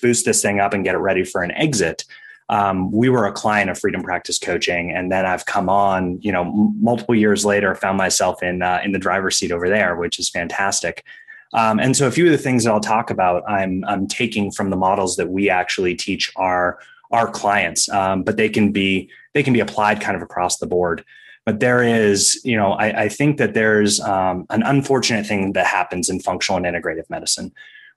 boost 0.01 0.25
this 0.25 0.41
thing 0.41 0.59
up 0.59 0.73
and 0.73 0.83
get 0.83 0.95
it 0.95 0.99
ready 0.99 1.23
for 1.23 1.43
an 1.43 1.51
exit. 1.51 2.05
Um, 2.53 2.91
we 2.91 3.09
were 3.09 3.25
a 3.25 3.31
client 3.31 3.71
of 3.71 3.79
Freedom 3.79 4.03
Practice 4.03 4.37
Coaching, 4.37 4.91
and 4.91 5.11
then 5.11 5.25
I've 5.25 5.47
come 5.47 5.69
on, 5.69 6.21
you 6.21 6.31
know, 6.31 6.43
m- 6.43 6.75
multiple 6.79 7.15
years 7.15 7.43
later, 7.43 7.73
found 7.73 7.97
myself 7.97 8.43
in 8.43 8.61
uh, 8.61 8.79
in 8.85 8.91
the 8.91 8.99
driver's 8.99 9.37
seat 9.37 9.51
over 9.51 9.67
there, 9.67 9.95
which 9.95 10.19
is 10.19 10.29
fantastic. 10.29 11.03
Um, 11.53 11.79
and 11.79 11.97
so, 11.97 12.05
a 12.05 12.11
few 12.11 12.25
of 12.25 12.31
the 12.31 12.37
things 12.37 12.63
that 12.63 12.71
I'll 12.71 12.79
talk 12.79 13.09
about, 13.09 13.41
I'm 13.49 13.83
I'm 13.85 14.05
taking 14.05 14.51
from 14.51 14.69
the 14.69 14.75
models 14.75 15.15
that 15.15 15.31
we 15.31 15.49
actually 15.49 15.95
teach 15.95 16.31
our 16.35 16.77
our 17.11 17.27
clients, 17.27 17.89
um, 17.89 18.21
but 18.21 18.37
they 18.37 18.49
can 18.49 18.71
be 18.71 19.09
they 19.33 19.41
can 19.41 19.53
be 19.53 19.59
applied 19.59 19.99
kind 19.99 20.15
of 20.15 20.21
across 20.21 20.59
the 20.59 20.67
board. 20.67 21.03
But 21.47 21.59
there 21.59 21.81
is, 21.81 22.39
you 22.45 22.55
know, 22.55 22.73
I, 22.73 23.05
I 23.05 23.09
think 23.09 23.37
that 23.39 23.55
there's 23.55 23.99
um, 23.99 24.45
an 24.51 24.61
unfortunate 24.61 25.25
thing 25.25 25.53
that 25.53 25.65
happens 25.65 26.07
in 26.07 26.19
functional 26.19 26.63
and 26.63 26.67
integrative 26.67 27.09
medicine. 27.09 27.51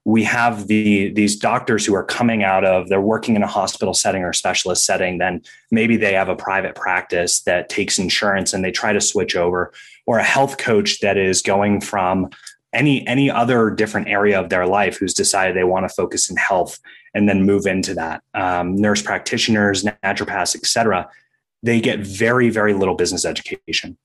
We 0.07 0.23
have 0.23 0.69
the 0.69 1.11
these 1.11 1.35
doctors 1.35 1.85
who 1.85 1.95
are 1.97 2.05
coming 2.05 2.45
out 2.45 2.65
of 2.65 2.89
they're 2.89 3.01
working 3.01 3.35
in 3.35 3.43
a 3.43 3.49
hospital 3.49 3.93
setting 3.93 4.23
or 4.23 4.33
specialist 4.33 4.87
setting. 4.87 5.19
Then 5.19 5.43
maybe 5.73 5.97
they 5.97 6.13
have 6.13 6.29
a 6.29 6.37
private 6.37 6.77
practice 6.77 7.41
that 7.41 7.69
takes 7.69 7.99
insurance 7.99 8.53
and 8.53 8.65
they 8.65 8.71
try 8.71 8.93
to 8.93 9.01
switch 9.01 9.35
over, 9.35 9.73
or 10.07 10.19
a 10.19 10.25
health 10.25 10.59
coach 10.59 11.01
that 11.01 11.17
is 11.19 11.43
going 11.43 11.81
from 11.81 12.31
any 12.73 13.07
any 13.07 13.31
other 13.31 13.71
different 13.71 14.07
area 14.07 14.39
of 14.39 14.49
their 14.49 14.67
life 14.67 14.97
who's 14.97 15.15
decided 15.15 15.57
they 15.57 15.65
want 15.65 15.89
to 15.89 15.95
focus 15.95 16.31
in 16.31 16.37
health 16.37 16.79
and 17.15 17.29
then 17.29 17.45
move 17.45 17.67
into 17.67 17.95
that 17.95 18.23
um, 18.35 18.77
nurse 18.77 19.03
practitioners 19.03 19.85
naturopaths 20.05 20.55
etc 20.55 21.09
they 21.63 21.81
get 21.81 22.01
very 22.01 22.51
very 22.51 22.75
little 22.75 22.95
business 22.95 23.25
education 23.25 23.97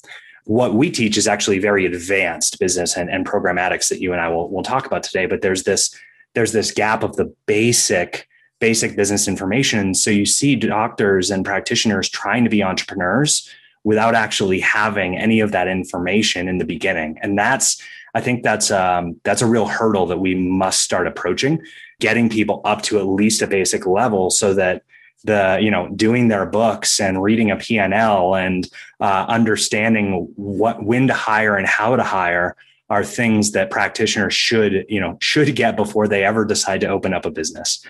what 0.46 0.74
we 0.74 0.90
teach 0.90 1.18
is 1.18 1.28
actually 1.28 1.60
very 1.60 1.86
advanced 1.86 2.60
business 2.60 2.98
and, 2.98 3.10
and 3.10 3.26
programmatics 3.26 3.90
that 3.90 4.02
you 4.02 4.12
and 4.12 4.22
i 4.22 4.28
will, 4.28 4.50
will 4.50 4.64
talk 4.64 4.86
about 4.86 5.04
today 5.04 5.26
but 5.26 5.42
there's 5.42 5.64
this 5.64 5.96
there's 6.34 6.52
this 6.52 6.72
gap 6.72 7.04
of 7.04 7.16
the 7.16 7.34
basic 7.46 8.28
basic 8.62 8.96
business 8.96 9.28
information. 9.28 9.94
So 9.94 10.10
you 10.10 10.26
see 10.26 10.56
doctors 10.56 11.32
and 11.32 11.44
practitioners 11.44 12.08
trying 12.08 12.46
to 12.46 12.50
be 12.50 12.64
entrepreneurs 12.64 13.50
without 13.84 14.14
actually 14.14 14.60
having 14.62 15.18
any 15.18 15.42
of 15.42 15.52
that 15.52 15.68
information 15.68 16.48
in 16.48 16.60
the 16.60 16.66
beginning. 16.66 17.18
And 17.22 17.38
that's 17.38 17.82
I 18.14 18.22
think 18.22 18.44
that's 18.44 18.72
um, 18.72 19.20
that's 19.24 19.42
a 19.42 19.48
real 19.48 19.68
hurdle 19.68 20.06
that 20.08 20.20
we 20.20 20.36
must 20.36 20.82
start 20.82 21.08
approaching, 21.08 21.62
getting 22.00 22.30
people 22.30 22.62
up 22.64 22.82
to 22.84 23.00
at 23.00 23.08
least 23.08 23.42
a 23.42 23.48
basic 23.48 23.86
level 23.86 24.30
so 24.30 24.54
that 24.54 24.84
the 25.24 25.60
you 25.62 25.72
know 25.72 25.90
doing 25.90 26.28
their 26.28 26.46
books 26.46 27.00
and 27.00 27.22
reading 27.22 27.52
a 27.52 27.56
P&L 27.56 28.36
and 28.36 28.70
uh, 29.00 29.26
understanding 29.28 30.28
what 30.36 30.84
when 30.84 31.08
to 31.08 31.14
hire 31.14 31.56
and 31.56 31.68
how 31.68 31.96
to 31.96 32.04
hire 32.04 32.56
are 32.90 33.06
things 33.06 33.52
that 33.52 33.72
practitioners 33.72 34.34
should 34.34 34.86
you 34.90 35.00
know 35.00 35.18
should 35.22 35.56
get 35.56 35.76
before 35.76 36.08
they 36.08 36.24
ever 36.24 36.46
decide 36.46 36.82
to 36.82 36.88
open 36.88 37.14
up 37.14 37.26
a 37.26 37.32
business. 37.32 37.86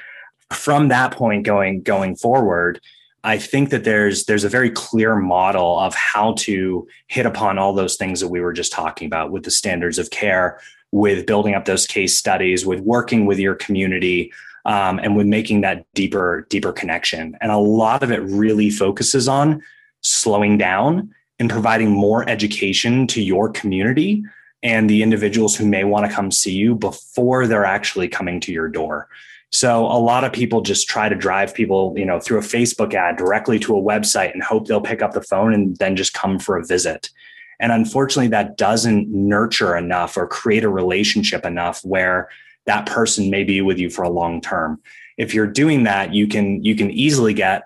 From 0.52 0.90
that 0.90 1.12
point 1.14 1.46
going 1.46 1.82
going 1.82 2.16
forward, 2.16 2.82
I 3.24 3.38
think 3.38 3.70
that 3.70 3.84
there's 3.84 4.26
there's 4.26 4.44
a 4.44 4.50
very 4.50 4.70
clear 4.70 5.16
model 5.16 5.80
of 5.80 5.96
how 5.96 6.34
to 6.40 6.88
hit 7.08 7.26
upon 7.26 7.58
all 7.58 7.74
those 7.74 7.96
things 7.96 8.20
that 8.20 8.30
we 8.30 8.42
were 8.42 8.54
just 8.54 8.72
talking 8.72 9.06
about 9.06 9.32
with 9.32 9.44
the 9.44 9.52
standards 9.52 10.00
of 10.00 10.10
care, 10.10 10.60
with 10.92 11.26
building 11.26 11.54
up 11.54 11.66
those 11.66 11.88
case 11.88 12.18
studies, 12.18 12.66
with 12.66 12.80
working 12.82 13.26
with 13.26 13.40
your 13.40 13.56
community, 13.56 14.32
um, 14.66 15.00
and 15.00 15.16
with 15.16 15.28
making 15.28 15.62
that 15.62 15.86
deeper 15.94 16.46
deeper 16.50 16.72
connection. 16.72 17.38
And 17.42 17.52
a 17.52 17.58
lot 17.58 18.04
of 18.04 18.12
it 18.12 18.22
really 18.22 18.70
focuses 18.70 19.28
on 19.28 19.62
slowing 20.02 20.58
down 20.58 21.14
and 21.40 21.50
providing 21.50 21.90
more 21.90 22.28
education 22.30 23.08
to 23.08 23.22
your 23.22 23.50
community 23.50 24.24
and 24.64 24.90
the 24.90 25.02
individuals 25.02 25.56
who 25.56 25.66
may 25.66 25.84
want 25.84 26.06
to 26.06 26.16
come 26.16 26.32
see 26.32 26.54
you 26.54 26.76
before 26.76 27.48
they're 27.48 27.66
actually 27.66 28.08
coming 28.08 28.40
to 28.42 28.52
your 28.52 28.68
door. 28.68 29.10
So 29.52 29.86
a 29.86 30.00
lot 30.00 30.24
of 30.24 30.32
people 30.32 30.62
just 30.62 30.88
try 30.88 31.10
to 31.10 31.16
drive 31.16 31.54
people, 31.54 31.94
you 31.98 32.06
know, 32.06 32.20
through 32.20 32.38
a 32.38 32.44
Facebook 32.44 32.94
ad 32.94 33.18
directly 33.18 33.60
to 33.60 33.76
a 33.76 33.82
website 33.82 34.32
and 34.34 34.42
hope 34.42 34.68
they'll 34.68 34.80
pick 34.80 35.02
up 35.02 35.14
the 35.14 35.22
phone 35.22 35.54
and 35.54 35.76
then 35.78 35.96
just 35.96 36.14
come 36.14 36.40
for 36.40 36.58
a 36.58 36.66
visit. 36.66 37.10
And 37.60 37.72
unfortunately, 37.72 38.30
that 38.30 38.58
doesn't 38.58 39.10
nurture 39.10 39.76
enough 39.76 40.16
or 40.16 40.26
create 40.26 40.64
a 40.64 40.70
relationship 40.70 41.46
enough 41.46 41.84
where 41.84 42.30
that 42.66 42.86
person 42.86 43.30
may 43.30 43.44
be 43.44 43.62
with 43.62 43.80
you 43.80 43.90
for 43.90 44.04
a 44.04 44.10
long 44.10 44.42
term. 44.42 44.82
If 45.18 45.34
you're 45.34 45.48
doing 45.48 45.84
that, 45.84 46.14
you 46.14 46.28
can 46.28 46.64
you 46.64 46.76
can 46.76 46.92
easily 46.92 47.34
get 47.34 47.64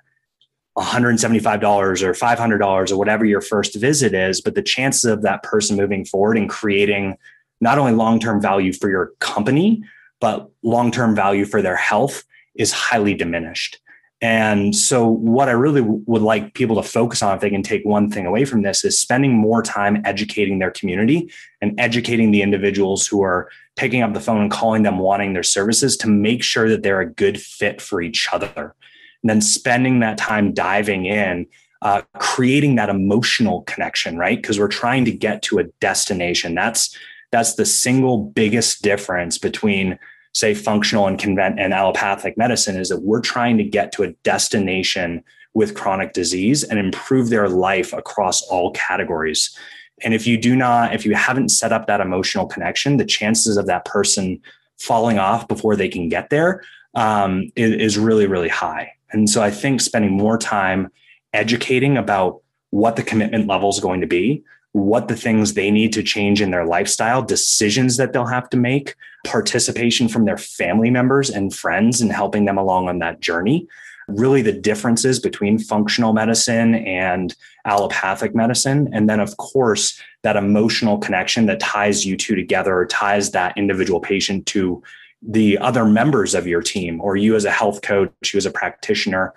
$175 0.77 2.01
or 2.01 2.11
$500 2.11 2.91
or 2.91 2.97
whatever 2.97 3.23
your 3.23 3.41
first 3.41 3.75
visit 3.75 4.13
is, 4.13 4.41
but 4.41 4.55
the 4.55 4.61
chances 4.61 5.05
of 5.05 5.21
that 5.21 5.41
person 5.41 5.77
moving 5.77 6.03
forward 6.03 6.37
and 6.37 6.49
creating 6.49 7.17
not 7.61 7.77
only 7.77 7.93
long-term 7.93 8.41
value 8.41 8.73
for 8.73 8.89
your 8.89 9.13
company, 9.19 9.81
but 10.19 10.49
long 10.63 10.91
term 10.91 11.15
value 11.15 11.45
for 11.45 11.61
their 11.61 11.77
health 11.77 12.23
is 12.55 12.71
highly 12.71 13.13
diminished. 13.13 13.79
And 14.21 14.75
so, 14.75 15.07
what 15.07 15.49
I 15.49 15.51
really 15.51 15.81
would 15.81 16.21
like 16.21 16.53
people 16.53 16.81
to 16.81 16.87
focus 16.87 17.21
on, 17.21 17.35
if 17.35 17.41
they 17.41 17.49
can 17.49 17.63
take 17.63 17.83
one 17.85 18.09
thing 18.09 18.25
away 18.25 18.45
from 18.45 18.61
this, 18.61 18.83
is 18.83 18.99
spending 18.99 19.33
more 19.33 19.61
time 19.61 20.01
educating 20.05 20.59
their 20.59 20.71
community 20.71 21.29
and 21.61 21.79
educating 21.79 22.31
the 22.31 22.41
individuals 22.41 23.05
who 23.05 23.21
are 23.23 23.49
picking 23.75 24.01
up 24.01 24.13
the 24.13 24.19
phone 24.19 24.41
and 24.41 24.51
calling 24.51 24.83
them 24.83 24.99
wanting 24.99 25.33
their 25.33 25.43
services 25.43 25.97
to 25.97 26.07
make 26.07 26.43
sure 26.43 26.69
that 26.69 26.83
they're 26.83 27.01
a 27.01 27.09
good 27.09 27.39
fit 27.39 27.81
for 27.81 28.01
each 28.01 28.27
other. 28.31 28.75
And 29.21 29.29
then 29.29 29.41
spending 29.41 29.99
that 29.99 30.17
time 30.17 30.53
diving 30.53 31.05
in, 31.05 31.47
uh, 31.81 32.01
creating 32.19 32.75
that 32.75 32.89
emotional 32.89 33.63
connection, 33.63 34.17
right? 34.17 34.41
Because 34.41 34.59
we're 34.59 34.67
trying 34.67 35.05
to 35.05 35.11
get 35.11 35.41
to 35.43 35.59
a 35.59 35.65
destination. 35.79 36.55
That's 36.55 36.95
that's 37.31 37.55
the 37.55 37.65
single 37.65 38.17
biggest 38.17 38.81
difference 38.81 39.37
between 39.37 39.99
say 40.33 40.53
functional 40.53 41.07
and 41.07 41.17
convent 41.17 41.59
and 41.59 41.73
allopathic 41.73 42.37
medicine 42.37 42.77
is 42.77 42.89
that 42.89 43.01
we're 43.01 43.21
trying 43.21 43.57
to 43.57 43.63
get 43.63 43.91
to 43.93 44.03
a 44.03 44.11
destination 44.23 45.23
with 45.53 45.75
chronic 45.75 46.13
disease 46.13 46.63
and 46.63 46.77
improve 46.77 47.29
their 47.29 47.49
life 47.49 47.93
across 47.93 48.41
all 48.43 48.71
categories 48.71 49.57
and 50.03 50.13
if 50.13 50.27
you 50.27 50.37
do 50.37 50.55
not 50.55 50.93
if 50.93 51.05
you 51.05 51.15
haven't 51.15 51.49
set 51.49 51.71
up 51.71 51.87
that 51.87 52.01
emotional 52.01 52.45
connection 52.45 52.97
the 52.97 53.05
chances 53.05 53.57
of 53.57 53.65
that 53.67 53.85
person 53.85 54.39
falling 54.77 55.17
off 55.17 55.47
before 55.47 55.75
they 55.75 55.87
can 55.87 56.09
get 56.09 56.29
there 56.29 56.63
um, 56.95 57.51
is, 57.55 57.71
is 57.71 57.97
really 57.97 58.27
really 58.27 58.49
high 58.49 58.91
and 59.11 59.29
so 59.29 59.41
i 59.41 59.49
think 59.49 59.81
spending 59.81 60.11
more 60.11 60.37
time 60.37 60.91
educating 61.33 61.97
about 61.97 62.41
what 62.69 62.95
the 62.95 63.03
commitment 63.03 63.47
level 63.47 63.69
is 63.69 63.79
going 63.79 64.01
to 64.01 64.07
be 64.07 64.43
what 64.75 65.07
the 65.07 65.15
things 65.15 65.53
they 65.53 65.71
need 65.71 65.93
to 65.93 66.03
change 66.03 66.41
in 66.41 66.51
their 66.51 66.65
lifestyle, 66.65 67.21
decisions 67.21 67.95
that 67.95 68.11
they'll 68.11 68.25
have 68.25 68.49
to 68.49 68.57
make, 68.57 68.93
participation 69.25 70.09
from 70.09 70.25
their 70.25 70.37
family 70.37 70.89
members 70.89 71.29
and 71.29 71.55
friends 71.55 72.01
and 72.01 72.11
helping 72.11 72.43
them 72.43 72.57
along 72.57 72.89
on 72.89 72.99
that 72.99 73.21
journey. 73.21 73.65
Really, 74.07 74.41
the 74.41 74.51
differences 74.51 75.19
between 75.19 75.57
functional 75.57 76.13
medicine 76.13 76.75
and 76.75 77.35
allopathic 77.65 78.35
medicine. 78.35 78.89
And 78.93 79.09
then, 79.09 79.19
of 79.19 79.37
course, 79.37 79.99
that 80.23 80.35
emotional 80.35 80.97
connection 80.97 81.47
that 81.47 81.59
ties 81.59 82.05
you 82.05 82.15
two 82.15 82.35
together 82.35 82.77
or 82.77 82.85
ties 82.85 83.31
that 83.31 83.57
individual 83.57 83.99
patient 83.99 84.45
to 84.47 84.83
the 85.21 85.57
other 85.57 85.85
members 85.85 86.35
of 86.35 86.45
your 86.45 86.61
team, 86.61 87.01
or 87.01 87.17
you 87.17 87.35
as 87.35 87.45
a 87.45 87.51
health 87.51 87.81
coach, 87.81 88.11
you 88.31 88.37
as 88.37 88.45
a 88.45 88.51
practitioner, 88.51 89.33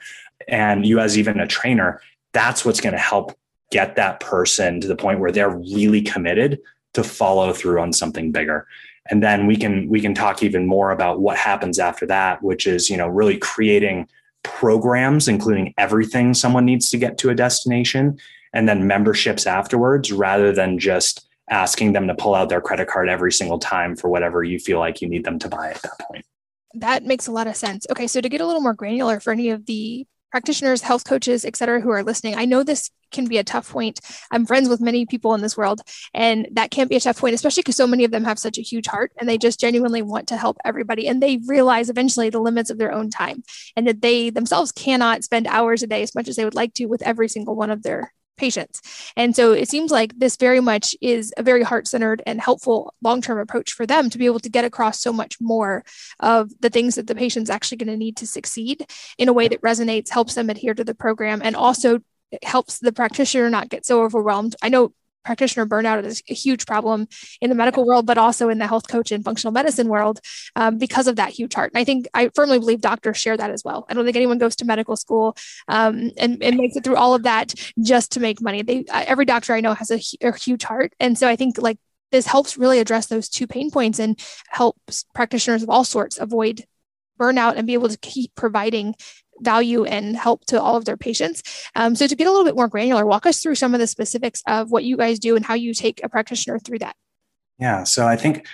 and 0.47 0.85
you 0.85 1.01
as 1.01 1.17
even 1.17 1.41
a 1.41 1.47
trainer. 1.47 2.03
That's 2.35 2.65
what's 2.65 2.81
going 2.81 2.93
to 2.93 2.99
help 2.99 3.39
get 3.71 3.97
that 3.97 4.21
person 4.21 4.81
to 4.81 4.89
the 4.89 4.97
point 4.97 5.21
where 5.21 5.33
they're 5.33 5.49
really 5.49 6.03
committed 6.03 6.59
to 6.95 7.03
follow 7.03 7.53
through 7.53 7.81
on 7.81 7.93
something 7.93 8.33
bigger 8.33 8.67
and 9.11 9.23
then 9.23 9.47
we 9.47 9.57
can 9.57 9.89
we 9.89 10.01
can 10.01 10.15
talk 10.15 10.43
even 10.43 10.67
more 10.67 10.91
about 10.91 11.21
what 11.21 11.37
happens 11.37 11.79
after 11.79 12.07
that 12.07 12.43
which 12.43 12.67
is 12.67 12.89
you 12.89 12.97
know 12.97 13.09
really 13.09 13.37
creating 13.37 14.09
programs 14.43 15.29
including 15.29 15.75
everything 15.79 16.33
someone 16.35 16.65
needs 16.65 16.91
to 16.91 16.99
get 16.99 17.19
to 17.19 17.31
a 17.31 17.35
destination 17.35 18.19
and 18.53 18.69
then 18.69 18.87
memberships 18.87 19.47
afterwards 19.47 20.13
rather 20.13 20.53
than 20.53 20.79
just 20.79 21.29
asking 21.51 21.93
them 21.93 22.07
to 22.07 22.15
pull 22.15 22.35
out 22.35 22.49
their 22.49 22.61
credit 22.61 22.89
card 22.89 23.09
every 23.09 23.33
single 23.33 23.59
time 23.59 23.97
for 23.97 24.09
whatever 24.09 24.43
you 24.43 24.59
feel 24.59 24.79
like 24.79 25.01
you 25.01 25.09
need 25.09 25.25
them 25.25 25.39
to 25.39 25.49
buy 25.49 25.71
at 25.71 25.83
that 25.83 25.99
point. 26.01 26.25
That 26.75 27.05
makes 27.05 27.27
a 27.27 27.33
lot 27.33 27.47
of 27.47 27.57
sense. 27.57 27.87
Okay 27.91 28.07
so 28.07 28.21
to 28.21 28.29
get 28.29 28.41
a 28.41 28.47
little 28.47 28.61
more 28.61 28.75
granular 28.75 29.21
for 29.21 29.33
any 29.33 29.51
of 29.51 29.67
the 29.67 30.07
practitioners, 30.31 30.83
health 30.83 31.05
coaches, 31.05 31.45
et 31.45 31.57
cetera, 31.57 31.81
who 31.81 31.91
are 31.91 32.03
listening. 32.03 32.37
I 32.37 32.45
know 32.45 32.63
this 32.63 32.91
can 33.11 33.27
be 33.27 33.39
a 33.39 33.45
tough 33.45 33.71
point. 33.71 34.01
I'm 34.31 34.45
friends 34.45 34.69
with 34.69 34.81
many 34.81 35.07
people 35.07 35.35
in 35.35 35.41
this 35.41 35.57
world, 35.57 35.81
and 36.13 36.49
that 36.53 36.71
can't 36.71 36.91
be 36.91 36.97
a 36.97 37.01
tough 37.01 37.19
point, 37.19 37.35
especially 37.35 37.63
because 37.63 37.77
so 37.77 37.87
many 37.87 38.05
of 38.05 38.11
them 38.11 38.25
have 38.25 38.39
such 38.39 38.59
a 38.59 38.63
huge 38.63 38.87
heart 38.87 39.13
and 39.19 39.29
they 39.29 39.39
just 39.39 39.61
genuinely 39.61 40.03
want 40.03 40.29
to 40.29 40.37
help 40.37 40.59
everybody. 40.65 41.09
And 41.09 41.23
they 41.23 41.41
realize 41.47 41.89
eventually 41.89 42.31
the 42.31 42.41
limits 42.41 42.71
of 42.71 42.79
their 42.79 42.93
own 42.93 43.11
time 43.11 43.43
and 43.77 43.87
that 43.87 44.03
they 44.03 44.31
themselves 44.31 44.73
cannot 44.73 45.25
spend 45.25 45.47
hours 45.47 45.83
a 45.83 45.87
day 45.87 46.03
as 46.03 46.15
much 46.15 46.29
as 46.29 46.37
they 46.37 46.45
would 46.45 46.55
like 46.55 46.75
to 46.75 46.87
with 46.87 47.03
every 47.03 47.29
single 47.29 47.57
one 47.57 47.71
of 47.71 47.83
their 47.83 48.13
patients. 48.39 48.81
And 49.17 49.37
so 49.37 49.53
it 49.53 49.69
seems 49.69 49.91
like 49.91 50.19
this 50.19 50.37
very 50.37 50.61
much 50.61 50.97
is 51.01 51.33
a 51.37 51.43
very 51.43 51.63
heart 51.63 51.87
centered 51.87 52.23
and 52.27 52.41
helpful 52.41 52.95
long 53.03 53.21
term 53.21 53.39
approach 53.39 53.73
for 53.73 53.87
them 53.87 54.09
to 54.11 54.19
be 54.19 54.27
able 54.27 54.41
to 54.41 54.49
get 54.49 54.65
across 54.65 55.01
so 55.01 55.13
much 55.13 55.37
more 55.41 55.85
of 56.21 56.51
the 56.61 56.71
things 56.71 56.95
that 56.95 57.07
the 57.07 57.15
patient's 57.15 57.51
actually 57.51 57.79
going 57.79 57.89
to 57.89 57.97
need 57.97 58.17
to 58.17 58.27
succeed 58.27 58.87
in 59.19 59.29
a 59.29 59.33
way 59.33 59.49
that 59.49 59.63
resonates, 59.63 60.09
helps 60.09 60.35
them 60.35 60.49
adhere 60.49 60.75
to 60.75 60.85
the 60.85 60.95
program, 60.95 61.41
and 61.43 61.57
also 61.57 62.01
helps 62.43 62.79
the 62.79 62.93
practitioner 62.93 63.51
not 63.51 63.69
get 63.69 63.85
so 63.85 64.03
overwhelmed. 64.03 64.55
I 64.63 64.69
know 64.69 64.93
practitioner 65.29 65.67
burnout 65.67 66.03
is 66.05 66.23
a 66.31 66.33
huge 66.33 66.65
problem 66.65 67.07
in 67.43 67.51
the 67.51 67.55
medical 67.55 67.87
world, 67.87 68.07
but 68.07 68.17
also 68.17 68.49
in 68.49 68.57
the 68.57 68.67
health 68.67 68.89
coach 68.89 69.13
and 69.13 69.23
functional 69.23 69.53
medicine 69.53 69.89
world 69.89 70.21
um, 70.57 70.79
because 70.79 71.07
of 71.07 71.17
that 71.17 71.29
huge 71.29 71.53
heart. 71.53 71.71
And 71.75 71.79
I 71.79 71.85
think 71.85 72.09
I 72.15 72.31
firmly 72.35 72.59
believe 72.59 72.81
doctors 72.81 73.19
share 73.19 73.37
that 73.37 73.51
as 73.51 73.63
well. 73.63 73.85
I 73.91 73.95
don't 73.95 74.07
think 74.07 74.17
anyone 74.17 74.39
goes 74.39 74.57
to 74.57 74.65
medical 74.65 74.97
school 74.97 75.37
um, 75.69 76.11
and, 76.17 76.43
and 76.43 76.57
makes 76.57 76.77
it 76.77 76.83
through 76.83 76.97
all 76.97 77.15
of 77.15 77.25
that 77.25 77.53
just 77.83 78.13
to 78.13 78.21
make 78.21 78.41
money. 78.41 78.63
They 78.63 78.87
every 78.91 79.27
doctor 79.27 79.53
I 79.53 79.61
know 79.61 79.75
has 79.75 79.91
a, 79.91 80.01
a 80.23 80.35
huge 80.35 80.65
heart, 80.65 80.95
and 80.99 81.19
so 81.19 81.29
I 81.29 81.37
think 81.37 81.59
like 81.59 81.79
this 82.11 82.27
helps 82.27 82.57
really 82.57 82.79
address 82.79 83.07
those 83.07 83.29
two 83.29 83.47
pain 83.47 83.71
points 83.71 83.99
and 83.99 84.19
helps 84.49 85.05
practitioners 85.15 85.63
of 85.63 85.69
all 85.69 85.85
sorts 85.85 86.19
avoid 86.19 86.65
burnout 87.21 87.57
and 87.57 87.67
be 87.67 87.75
able 87.75 87.91
to 87.91 87.99
keep 87.99 88.35
providing 88.35 88.95
value 89.41 89.85
and 89.85 90.17
help 90.17 90.45
to 90.47 90.61
all 90.61 90.77
of 90.77 90.85
their 90.85 90.97
patients. 90.97 91.43
Um, 91.75 91.95
so, 91.95 92.07
to 92.07 92.17
get 92.17 92.27
a 92.27 92.31
little 92.31 92.45
bit 92.45 92.57
more 92.57 92.69
granular, 92.69 93.07
walk 93.07 93.27
us 93.27 93.43
through 93.43 93.57
some 93.57 93.75
of 93.75 93.81
the 93.81 93.87
specifics 93.87 94.43
of 94.47 94.71
what 94.71 94.85
you 94.85 94.97
guys 94.97 95.19
do 95.19 95.37
and 95.37 95.45
how 95.45 95.55
you 95.55 95.75
take 95.75 96.01
a 96.03 96.09
practitioner 96.09 96.59
through 96.59 96.81
that. 96.81 96.97
Yeah. 97.59 97.85
So, 97.85 98.07
I 98.07 98.17
think 98.17 98.47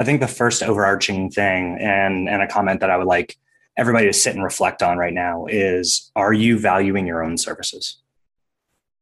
I 0.00 0.04
think 0.04 0.20
the 0.20 0.28
first 0.28 0.62
overarching 0.62 1.30
thing 1.30 1.78
and 1.80 2.28
and 2.28 2.42
a 2.42 2.48
comment 2.48 2.80
that 2.80 2.90
I 2.90 2.96
would 2.96 3.06
like 3.06 3.36
everybody 3.76 4.06
to 4.06 4.12
sit 4.12 4.34
and 4.34 4.44
reflect 4.44 4.82
on 4.82 4.98
right 4.98 5.14
now 5.14 5.46
is: 5.46 6.10
Are 6.16 6.32
you 6.32 6.58
valuing 6.58 7.06
your 7.06 7.22
own 7.22 7.38
services? 7.38 7.98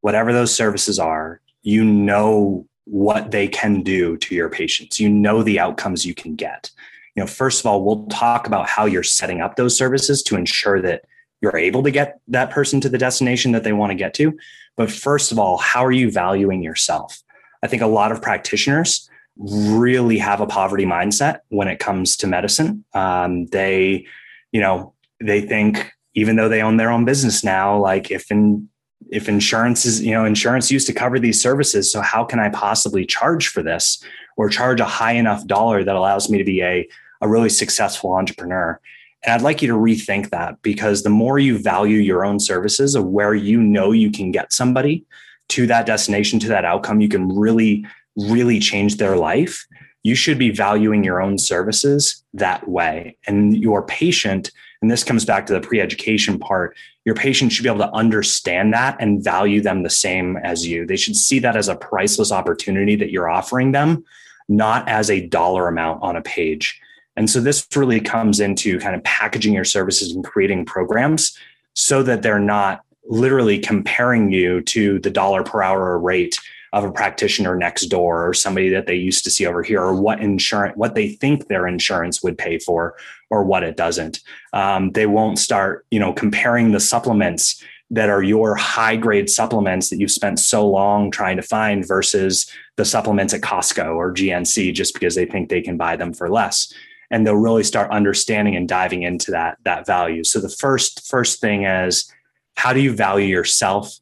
Whatever 0.03 0.33
those 0.33 0.55
services 0.55 0.99
are, 0.99 1.41
you 1.63 1.85
know 1.85 2.67
what 2.85 3.31
they 3.31 3.47
can 3.47 3.83
do 3.83 4.17
to 4.17 4.35
your 4.35 4.49
patients. 4.49 4.99
You 4.99 5.09
know 5.09 5.43
the 5.43 5.61
outcomes 5.61 6.05
you 6.05 6.15
can 6.15 6.35
get. 6.35 6.71
You 7.15 7.23
know, 7.23 7.27
first 7.27 7.61
of 7.61 7.67
all, 7.67 7.85
we'll 7.85 8.07
talk 8.07 8.47
about 8.47 8.69
how 8.69 8.85
you're 8.87 9.03
setting 9.03 9.41
up 9.41 9.57
those 9.57 9.77
services 9.77 10.23
to 10.25 10.37
ensure 10.37 10.81
that 10.83 11.05
you're 11.41 11.57
able 11.57 11.83
to 11.83 11.91
get 11.91 12.21
that 12.29 12.51
person 12.51 12.81
to 12.83 12.89
the 12.89 12.99
destination 12.99 13.53
that 13.53 13.65
they 13.65 13.73
want 13.73 13.91
to 13.91 13.97
get 13.97 14.15
to. 14.15 14.37
But 14.77 14.91
first 14.91 15.33
of 15.33 15.39
all, 15.39 15.57
how 15.57 15.85
are 15.85 15.93
you 15.93 16.11
valuing 16.11 16.63
yourself? 16.63 17.23
I 17.63 17.67
think 17.67 17.83
a 17.83 17.87
lot 17.87 18.13
of 18.13 18.23
practitioners 18.23 19.09
really 19.37 20.19
have 20.19 20.41
a 20.41 20.47
poverty 20.47 20.85
mindset 20.85 21.41
when 21.49 21.69
it 21.69 21.79
comes 21.79 22.17
to 22.19 22.27
medicine. 22.27 22.85
Um, 22.95 23.47
they, 23.47 24.07
you 24.53 24.61
know, 24.61 24.95
they 25.21 25.41
think 25.41 25.93
even 26.15 26.37
though 26.37 26.49
they 26.49 26.63
own 26.63 26.77
their 26.77 26.91
own 26.91 27.05
business 27.05 27.45
now, 27.45 27.79
like 27.79 28.11
if 28.11 28.31
in 28.31 28.69
if 29.11 29.29
insurance 29.29 29.87
is, 29.87 30.03
you 30.03 30.13
know, 30.13 30.25
insurance 30.25 30.71
used 30.71 30.87
to 30.87 30.93
cover 30.93 31.19
these 31.19 31.41
services, 31.41 31.91
so 31.91 32.01
how 32.01 32.23
can 32.25 32.39
I 32.39 32.49
possibly 32.51 33.07
charge 33.07 33.49
for 33.49 33.63
this 33.63 34.03
or 34.37 34.49
charge 34.49 34.81
a 34.81 34.85
high 34.85 35.13
enough 35.13 35.47
dollar 35.47 35.83
that 35.85 35.97
allows 35.97 36.29
me 36.29 36.39
to 36.39 36.45
be 36.45 36.63
a 36.63 36.89
a 37.23 37.29
really 37.29 37.49
successful 37.49 38.15
entrepreneur? 38.15 38.81
And 39.23 39.35
I'd 39.35 39.43
like 39.43 39.61
you 39.61 39.69
to 39.69 39.75
rethink 39.75 40.31
that 40.31 40.61
because 40.63 41.03
the 41.03 41.11
more 41.11 41.39
you 41.39 41.59
value 41.59 41.99
your 41.99 42.25
own 42.25 42.41
services 42.41 42.95
of 42.95 43.07
where 43.07 43.35
you 43.35 43.61
know 43.61 43.93
you 43.93 44.11
can 44.11 44.31
get 44.31 44.53
somebody 44.53 45.05
to 45.51 45.67
that 45.67 45.87
destination, 45.87 46.39
to 46.41 46.49
that 46.49 46.65
outcome, 46.65 47.01
you 47.01 47.09
can 47.09 47.29
really, 47.29 47.85
really 48.17 48.59
change 48.61 48.97
their 48.97 49.17
life. 49.17 49.67
You 50.03 50.15
should 50.15 50.39
be 50.39 50.51
valuing 50.51 51.05
your 51.05 51.21
own 51.21 51.37
services 51.37 52.25
that 52.33 52.67
way. 52.69 53.19
And 53.27 53.57
your 53.57 53.83
patient, 53.83 54.51
and 54.81 54.91
this 54.91 55.05
comes 55.05 55.27
back 55.27 55.47
to 55.47 55.53
the 55.53 55.61
pre 55.61 55.81
education 55.81 56.39
part, 56.39 56.75
your 57.05 57.15
patient 57.15 57.53
should 57.53 57.63
be 57.63 57.69
able 57.69 57.81
to 57.81 57.93
understand 57.93 58.73
that 58.73 58.97
and 59.01 59.23
value 59.23 59.61
them 59.61 59.83
the 59.83 59.91
same 59.91 60.39
as 60.39 60.67
you. 60.67 60.87
They 60.87 60.97
should 60.97 61.17
see 61.17 61.39
that 61.41 61.57
as 61.57 61.69
a 61.69 61.77
priceless 61.77 62.33
opportunity 62.33 62.97
that 62.97 63.11
you're 63.11 63.29
offering 63.29 63.73
them, 63.73 64.05
not 64.49 64.89
as 64.89 65.11
a 65.11 65.27
dollar 65.27 65.69
amount 65.69 66.03
on 66.03 66.17
a 66.17 66.23
page. 66.23 66.81
And 67.17 67.29
so 67.29 67.41
this 67.41 67.67
really 67.75 68.01
comes 68.01 68.41
into 68.41 68.79
kind 68.79 68.95
of 68.95 69.05
packaging 69.05 69.55
your 69.55 69.65
services 69.65 70.13
and 70.13 70.25
creating 70.25 70.65
programs 70.65 71.37
so 71.75 72.03
that 72.03 72.23
they're 72.23 72.39
not 72.39 72.83
literally 73.09 73.59
comparing 73.59 74.31
you 74.33 74.61
to 74.63 74.99
the 75.01 75.11
dollar 75.11 75.43
per 75.43 75.63
hour 75.63 75.99
rate 75.99 76.39
of 76.73 76.85
a 76.85 76.93
practitioner 76.93 77.57
next 77.57 77.87
door 77.87 78.29
or 78.29 78.33
somebody 78.33 78.69
that 78.69 78.87
they 78.87 78.95
used 78.95 79.25
to 79.25 79.31
see 79.31 79.45
over 79.45 79.63
here 79.63 79.83
or 79.83 79.95
what 79.95 80.21
insurance 80.21 80.77
what 80.77 80.95
they 80.95 81.09
think 81.09 81.49
their 81.49 81.67
insurance 81.67 82.23
would 82.23 82.39
pay 82.39 82.59
for 82.59 82.97
or 83.29 83.43
what 83.43 83.65
it 83.65 83.77
doesn't. 83.77 84.21
Um, 84.53 84.93
they 84.93 85.07
won't 85.07 85.39
start 85.39 85.85
you 85.91 85.99
know 85.99 86.13
comparing 86.13 86.71
the 86.71 86.81
supplements 86.81 87.63
that 87.93 88.09
are 88.09 88.23
your 88.23 88.55
high 88.55 88.95
grade 88.95 89.29
supplements 89.29 89.91
that 89.91 89.99
you've 89.99 90.13
spent 90.13 90.39
so 90.39 90.69
long 90.69 91.11
trying 91.11 91.37
to 91.37 91.43
find 91.43 91.87
versus 91.87 92.49
the 92.77 92.85
supplements 92.85 93.35
at 93.35 93.41
Costco 93.41 93.97
or 93.97 94.15
GNC 94.15 94.73
just 94.73 94.95
because 94.95 95.17
they 95.17 95.27
think 95.27 95.49
they 95.49 95.61
can 95.61 95.77
buy 95.77 95.97
them 95.97 96.13
for 96.13 96.31
less 96.31 96.73
and 97.11 97.27
they'll 97.27 97.35
really 97.35 97.65
start 97.65 97.91
understanding 97.91 98.57
and 98.57 98.69
diving 98.69 99.03
into 99.03 99.31
that 99.31 99.59
that 99.65 99.87
value. 99.87 100.25
So 100.25 100.41
the 100.41 100.49
first 100.49 101.07
first 101.07 101.41
thing 101.41 101.65
is 101.65 102.13
how 102.57 102.73
do 102.73 102.81
you 102.81 102.93
value 102.93 103.27
yourself? 103.27 103.99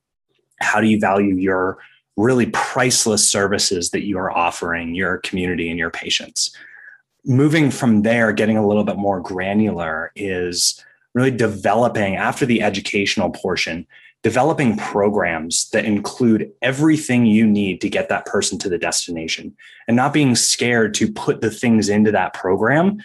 How 0.61 0.81
do 0.81 0.89
you 0.89 0.99
value 0.99 1.35
your 1.35 1.79
really 2.17 2.47
priceless 2.47 3.29
services 3.29 3.91
that 3.91 4.05
you 4.05 4.19
are 4.19 4.37
offering 4.37 4.95
your 4.95 5.19
community 5.19 5.71
and 5.71 5.79
your 5.79 5.91
patients? 5.91 6.55
Moving 7.25 7.71
from 7.71 8.03
there 8.03 8.33
getting 8.33 8.57
a 8.57 8.67
little 8.67 8.85
bit 8.85 8.97
more 8.97 9.21
granular 9.21 10.13
is 10.17 10.83
really 11.15 11.31
developing 11.31 12.17
after 12.17 12.47
the 12.47 12.63
educational 12.63 13.31
portion 13.31 13.87
developing 14.29 14.77
programs 14.77 15.71
that 15.71 15.87
include 15.87 16.53
everything 16.61 17.25
you 17.25 17.47
need 17.47 17.81
to 17.81 17.89
get 17.89 18.11
that 18.11 18.27
person 18.27 18.59
to 18.59 18.69
the 18.69 18.77
destination 18.77 19.57
and 19.87 19.97
not 19.97 20.13
being 20.13 20.35
scared 20.35 20.93
to 20.93 21.11
put 21.11 21.41
the 21.41 21.51
things 21.51 21.89
into 21.89 22.13
that 22.13 22.35
program 22.35 22.99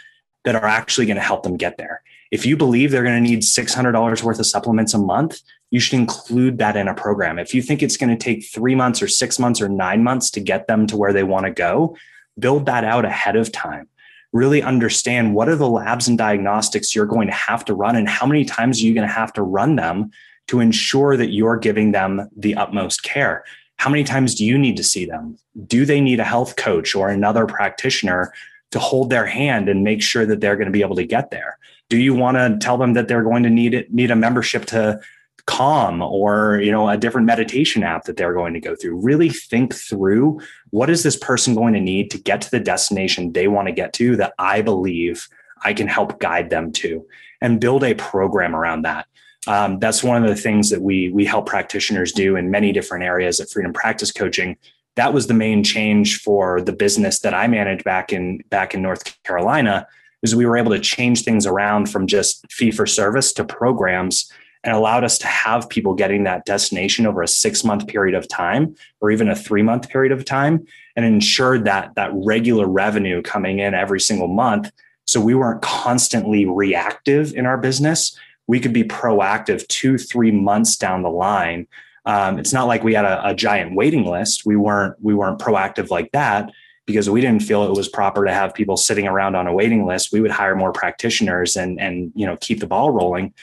that 0.44 0.54
are 0.54 0.66
actually 0.66 1.06
going 1.06 1.16
to 1.16 1.24
help 1.24 1.44
them 1.44 1.56
get 1.56 1.78
there. 1.78 2.04
If 2.30 2.46
you 2.46 2.58
believe 2.58 2.92
they're 2.92 3.04
going 3.04 3.24
to 3.24 3.30
need 3.30 3.40
$600 3.40 4.22
worth 4.22 4.38
of 4.38 4.46
supplements 4.46 4.94
a 4.94 4.98
month, 4.98 5.40
you 5.72 5.80
should 5.80 5.98
include 5.98 6.58
that 6.58 6.76
in 6.76 6.90
a 6.90 6.94
program. 6.94 7.40
If 7.40 7.54
you 7.54 7.62
think 7.62 7.82
it's 7.82 7.96
going 7.96 8.10
to 8.10 8.22
take 8.22 8.44
three 8.44 8.76
months 8.76 9.02
or 9.02 9.08
six 9.08 9.40
months 9.40 9.62
or 9.62 9.70
nine 9.70 10.04
months 10.04 10.30
to 10.32 10.42
get 10.42 10.68
them 10.68 10.86
to 10.88 10.98
where 10.98 11.14
they 11.14 11.24
want 11.24 11.46
to 11.46 11.54
go, 11.54 11.96
build 12.38 12.66
that 12.66 12.84
out 12.84 13.06
ahead 13.06 13.38
of 13.38 13.50
time. 13.54 13.88
Really 14.34 14.62
understand 14.62 15.36
what 15.36 15.48
are 15.48 15.56
the 15.56 15.70
labs 15.70 16.10
and 16.10 16.18
diagnostics 16.18 16.94
you're 16.94 17.06
going 17.06 17.28
to 17.28 17.34
have 17.34 17.64
to 17.64 17.74
run 17.74 17.96
and 17.96 18.10
how 18.10 18.26
many 18.26 18.44
times 18.44 18.82
are 18.82 18.86
you 18.86 18.94
going 18.94 19.08
to 19.08 19.14
have 19.14 19.32
to 19.34 19.42
run 19.42 19.78
them 19.78 20.12
to 20.48 20.60
ensure 20.60 21.18
that 21.18 21.32
you're 21.32 21.58
giving 21.58 21.92
them 21.92 22.30
the 22.36 22.56
utmost 22.56 23.04
care. 23.04 23.44
How 23.78 23.90
many 23.90 24.04
times 24.04 24.36
do 24.36 24.46
you 24.46 24.58
need 24.58 24.78
to 24.78 24.84
see 24.84 25.06
them? 25.06 25.38
Do 25.68 25.86
they 25.86 26.02
need 26.02 26.20
a 26.20 26.26
health 26.26 26.56
coach 26.56 26.96
or 26.96 27.10
another 27.10 27.46
practitioner 27.46 28.34
to 28.72 28.80
hold 28.80 29.10
their 29.10 29.26
hand 29.26 29.70
and 29.70 29.84
make 29.84 30.02
sure 30.02 30.26
that 30.26 30.42
they're 30.42 30.56
going 30.56 30.68
to 30.68 30.72
be 30.72 30.82
able 30.82 30.96
to 30.96 31.06
get 31.06 31.32
there? 31.32 31.58
Do 31.90 31.98
you 31.98 32.14
want 32.14 32.38
to 32.38 32.58
tell 32.60 32.78
them 32.78 32.94
that 32.94 33.08
they're 33.08 33.24
going 33.24 33.44
to 33.44 33.50
need 33.50 33.74
it, 33.74 33.94
need 33.94 34.12
a 34.12 34.16
membership 34.16 34.66
to 34.68 35.00
calm 35.46 36.02
or 36.02 36.62
you 36.64 36.72
know 36.72 36.88
a 36.88 36.96
different 36.96 37.28
meditation 37.28 37.84
app 37.84 38.06
that 38.06 38.16
they're 38.16 38.34
going 38.34 38.54
to 38.54 38.62
go 38.62 38.76
through 38.76 38.96
really 38.96 39.28
think 39.28 39.76
through 39.76 40.40
what 40.70 40.90
is 40.90 41.04
this 41.04 41.18
person 41.18 41.54
going 41.54 41.74
to 41.74 41.82
need 41.82 42.10
to 42.10 42.18
get 42.18 42.40
to 42.40 42.50
the 42.50 42.62
destination 42.62 43.34
they 43.34 43.50
want 43.50 43.68
to 43.68 43.74
get 43.74 43.92
to 43.92 44.16
that 44.16 44.34
i 44.40 44.62
believe 44.62 45.28
i 45.66 45.74
can 45.74 45.86
help 45.86 46.18
guide 46.22 46.50
them 46.50 46.72
to 46.72 47.06
and 47.42 47.60
build 47.60 47.84
a 47.84 47.94
program 47.96 48.56
around 48.56 48.84
that 48.84 49.06
um, 49.48 49.80
that's 49.80 50.04
one 50.04 50.24
of 50.24 50.30
the 50.30 50.36
things 50.36 50.70
that 50.70 50.82
we 50.82 51.10
we 51.10 51.26
help 51.26 51.46
practitioners 51.46 52.12
do 52.12 52.36
in 52.36 52.52
many 52.52 52.72
different 52.72 53.04
areas 53.04 53.40
at 53.40 53.50
Freedom 53.50 53.74
Practice 53.74 54.12
Coaching. 54.12 54.58
That 54.96 55.14
was 55.14 55.28
the 55.28 55.34
main 55.34 55.64
change 55.64 56.22
for 56.22 56.62
the 56.62 56.72
business 56.72 57.20
that 57.20 57.34
I 57.34 57.48
managed 57.48 57.84
back 57.84 58.14
in 58.14 58.40
back 58.50 58.74
in 58.74 58.82
North 58.82 59.22
Carolina. 59.24 59.88
Is 60.22 60.36
we 60.36 60.46
were 60.46 60.58
able 60.58 60.72
to 60.72 60.80
change 60.80 61.24
things 61.24 61.46
around 61.46 61.90
from 61.90 62.08
just 62.08 62.50
fee 62.50 62.72
for 62.72 62.86
service 62.86 63.34
to 63.34 63.44
programs 63.44 64.32
and 64.64 64.74
allowed 64.74 65.04
us 65.04 65.18
to 65.18 65.28
have 65.28 65.70
people 65.70 65.94
getting 65.94 66.24
that 66.24 66.46
destination 66.46 67.06
over 67.06 67.22
a 67.22 67.28
six 67.28 67.64
month 67.64 67.88
period 67.88 68.16
of 68.16 68.28
time 68.28 68.76
or 69.02 69.12
even 69.12 69.30
a 69.30 69.36
three 69.36 69.62
month 69.62 69.90
period 69.90 70.12
of 70.12 70.24
time 70.26 70.66
and 70.96 71.06
ensured 71.06 71.66
that 71.66 71.96
that 71.96 72.12
regular 72.14 72.68
revenue 72.68 73.22
coming 73.22 73.60
in 73.60 73.74
every 73.74 74.00
single 74.00 74.28
month 74.28 74.72
so 75.06 75.20
we 75.20 75.36
weren't 75.36 75.62
constantly 75.62 76.46
reactive 76.46 77.34
in 77.34 77.46
our 77.46 77.58
business 77.58 78.18
we 78.48 78.60
could 78.60 78.74
be 78.74 78.84
proactive 78.84 79.68
two, 79.68 79.98
three 79.98 80.32
months 80.32 80.76
down 80.76 81.02
the 81.02 81.10
line. 81.10 81.68
Um, 82.06 82.38
it's 82.38 82.54
not 82.54 82.68
like 82.68 82.84
we 82.84 82.94
had 82.94 83.06
a, 83.06 83.30
a 83.30 83.34
giant 83.34 83.76
waiting 83.76 84.06
list. 84.06 84.46
We 84.46 84.56
weren't 84.56 84.96
we 85.02 85.14
weren't 85.14 85.40
proactive 85.40 85.90
like 85.90 86.12
that 86.12 86.52
because 86.86 87.10
we 87.10 87.22
didn't 87.22 87.44
feel 87.44 87.64
it 87.64 87.78
was 87.78 87.88
proper 87.88 88.26
to 88.26 88.34
have 88.34 88.54
people 88.54 88.76
sitting 88.76 89.08
around 89.08 89.36
on 89.36 89.48
a 89.48 89.54
waiting 89.54 89.86
list. 89.86 90.12
We 90.12 90.20
would 90.20 90.32
hire 90.32 90.56
more 90.56 90.74
practitioners 90.74 91.56
and 91.56 91.80
and 91.80 92.12
you 92.16 92.26
know 92.26 92.38
keep 92.38 92.60
the 92.60 92.68
ball 92.68 92.92
rolling. 92.92 93.34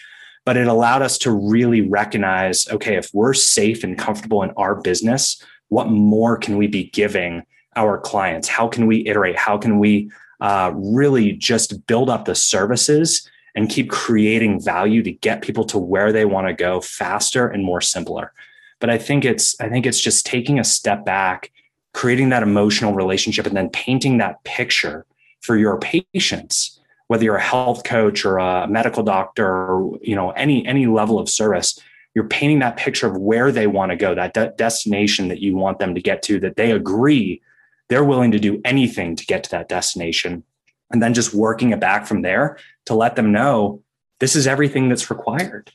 But 0.44 0.56
it 0.56 0.66
allowed 0.66 1.02
us 1.02 1.18
to 1.18 1.30
really 1.30 1.82
recognize, 1.82 2.66
okay, 2.70 2.96
if 2.96 3.10
we're 3.12 3.34
safe 3.34 3.84
and 3.84 3.98
comfortable 3.98 4.42
in 4.42 4.50
our 4.56 4.74
business, 4.74 5.42
what 5.68 5.90
more 5.90 6.38
can 6.38 6.56
we 6.56 6.66
be 6.66 6.84
giving 6.84 7.44
our 7.76 7.98
clients? 7.98 8.48
How 8.48 8.66
can 8.66 8.86
we 8.86 9.06
iterate? 9.06 9.36
How 9.36 9.58
can 9.58 9.78
we 9.78 10.10
uh, 10.40 10.72
really 10.74 11.32
just 11.32 11.86
build 11.86 12.08
up 12.08 12.24
the 12.24 12.34
services 12.34 13.28
and 13.54 13.68
keep 13.68 13.90
creating 13.90 14.60
value 14.60 15.02
to 15.02 15.12
get 15.12 15.42
people 15.42 15.64
to 15.64 15.78
where 15.78 16.12
they 16.12 16.24
want 16.24 16.46
to 16.46 16.52
go 16.54 16.80
faster 16.80 17.48
and 17.48 17.64
more 17.64 17.80
simpler. 17.80 18.32
But 18.80 18.90
I 18.90 18.98
think 18.98 19.24
it's 19.24 19.58
I 19.60 19.68
think 19.68 19.86
it's 19.86 20.00
just 20.00 20.26
taking 20.26 20.58
a 20.58 20.64
step 20.64 21.04
back, 21.04 21.50
creating 21.92 22.30
that 22.30 22.42
emotional 22.42 22.94
relationship 22.94 23.46
and 23.46 23.56
then 23.56 23.68
painting 23.70 24.18
that 24.18 24.42
picture 24.44 25.06
for 25.42 25.56
your 25.56 25.78
patients, 25.78 26.80
whether 27.08 27.24
you're 27.24 27.36
a 27.36 27.42
health 27.42 27.84
coach 27.84 28.24
or 28.24 28.38
a 28.38 28.68
medical 28.68 29.02
doctor 29.02 29.46
or 29.46 29.98
you 30.02 30.14
know 30.14 30.30
any 30.30 30.66
any 30.66 30.86
level 30.86 31.18
of 31.18 31.28
service, 31.28 31.78
you're 32.14 32.28
painting 32.28 32.60
that 32.60 32.76
picture 32.76 33.06
of 33.06 33.16
where 33.16 33.52
they 33.52 33.66
want 33.66 33.90
to 33.90 33.96
go, 33.96 34.14
that 34.14 34.34
de- 34.34 34.52
destination 34.56 35.28
that 35.28 35.40
you 35.40 35.56
want 35.56 35.78
them 35.78 35.94
to 35.94 36.00
get 36.00 36.22
to, 36.22 36.40
that 36.40 36.56
they 36.56 36.72
agree 36.72 37.40
they're 37.88 38.04
willing 38.04 38.30
to 38.30 38.38
do 38.38 38.60
anything 38.64 39.16
to 39.16 39.26
get 39.26 39.42
to 39.44 39.50
that 39.50 39.68
destination. 39.68 40.44
And 40.90 41.02
then 41.02 41.14
just 41.14 41.34
working 41.34 41.70
it 41.70 41.80
back 41.80 42.06
from 42.06 42.22
there 42.22 42.58
to 42.86 42.94
let 42.94 43.16
them 43.16 43.32
know 43.32 43.82
this 44.18 44.34
is 44.34 44.46
everything 44.46 44.88
that's 44.88 45.10
required. 45.10 45.70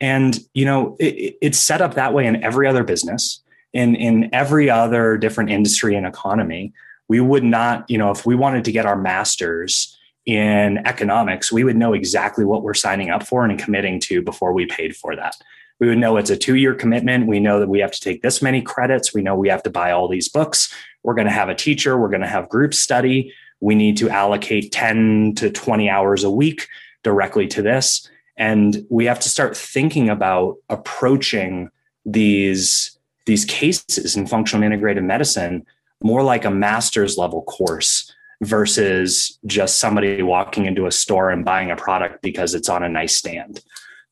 And, 0.00 0.38
you 0.54 0.64
know, 0.64 0.96
it, 0.98 1.36
it's 1.40 1.58
set 1.58 1.80
up 1.80 1.94
that 1.94 2.14
way 2.14 2.26
in 2.26 2.42
every 2.42 2.66
other 2.66 2.82
business, 2.82 3.42
in, 3.72 3.94
in 3.94 4.30
every 4.32 4.70
other 4.70 5.16
different 5.16 5.50
industry 5.50 5.94
and 5.94 6.06
economy. 6.06 6.72
We 7.08 7.20
would 7.20 7.44
not, 7.44 7.88
you 7.88 7.98
know, 7.98 8.10
if 8.10 8.24
we 8.24 8.34
wanted 8.34 8.64
to 8.64 8.72
get 8.72 8.86
our 8.86 8.96
master's 8.96 9.96
in 10.24 10.78
economics, 10.86 11.52
we 11.52 11.64
would 11.64 11.76
know 11.76 11.92
exactly 11.92 12.44
what 12.44 12.62
we're 12.62 12.74
signing 12.74 13.10
up 13.10 13.26
for 13.26 13.44
and 13.44 13.58
committing 13.58 14.00
to 14.00 14.22
before 14.22 14.52
we 14.52 14.66
paid 14.66 14.96
for 14.96 15.14
that 15.14 15.36
we 15.80 15.88
would 15.88 15.98
know 15.98 16.16
it's 16.16 16.30
a 16.30 16.36
two 16.36 16.54
year 16.54 16.74
commitment. 16.74 17.26
We 17.26 17.40
know 17.40 17.60
that 17.60 17.68
we 17.68 17.80
have 17.80 17.92
to 17.92 18.00
take 18.00 18.22
this 18.22 18.40
many 18.40 18.62
credits. 18.62 19.12
We 19.12 19.22
know 19.22 19.34
we 19.34 19.48
have 19.48 19.62
to 19.64 19.70
buy 19.70 19.90
all 19.90 20.08
these 20.08 20.28
books. 20.28 20.72
We're 21.02 21.14
going 21.14 21.26
to 21.26 21.32
have 21.32 21.48
a 21.48 21.54
teacher. 21.54 21.98
We're 21.98 22.08
going 22.08 22.22
to 22.22 22.26
have 22.28 22.48
group 22.48 22.74
study. 22.74 23.32
We 23.60 23.74
need 23.74 23.96
to 23.98 24.10
allocate 24.10 24.72
10 24.72 25.34
to 25.36 25.50
20 25.50 25.88
hours 25.88 26.24
a 26.24 26.30
week 26.30 26.68
directly 27.02 27.46
to 27.48 27.62
this. 27.62 28.08
And 28.36 28.84
we 28.90 29.04
have 29.04 29.20
to 29.20 29.28
start 29.28 29.56
thinking 29.56 30.08
about 30.08 30.56
approaching 30.68 31.70
these, 32.04 32.98
these 33.26 33.44
cases 33.44 34.16
in 34.16 34.26
functional 34.26 34.64
integrated 34.64 35.04
medicine 35.04 35.64
more 36.02 36.22
like 36.22 36.44
a 36.44 36.50
master's 36.50 37.16
level 37.16 37.42
course 37.42 38.12
versus 38.42 39.38
just 39.46 39.80
somebody 39.80 40.22
walking 40.22 40.66
into 40.66 40.86
a 40.86 40.92
store 40.92 41.30
and 41.30 41.44
buying 41.44 41.70
a 41.70 41.76
product 41.76 42.20
because 42.22 42.54
it's 42.54 42.68
on 42.68 42.82
a 42.82 42.88
nice 42.88 43.16
stand. 43.16 43.60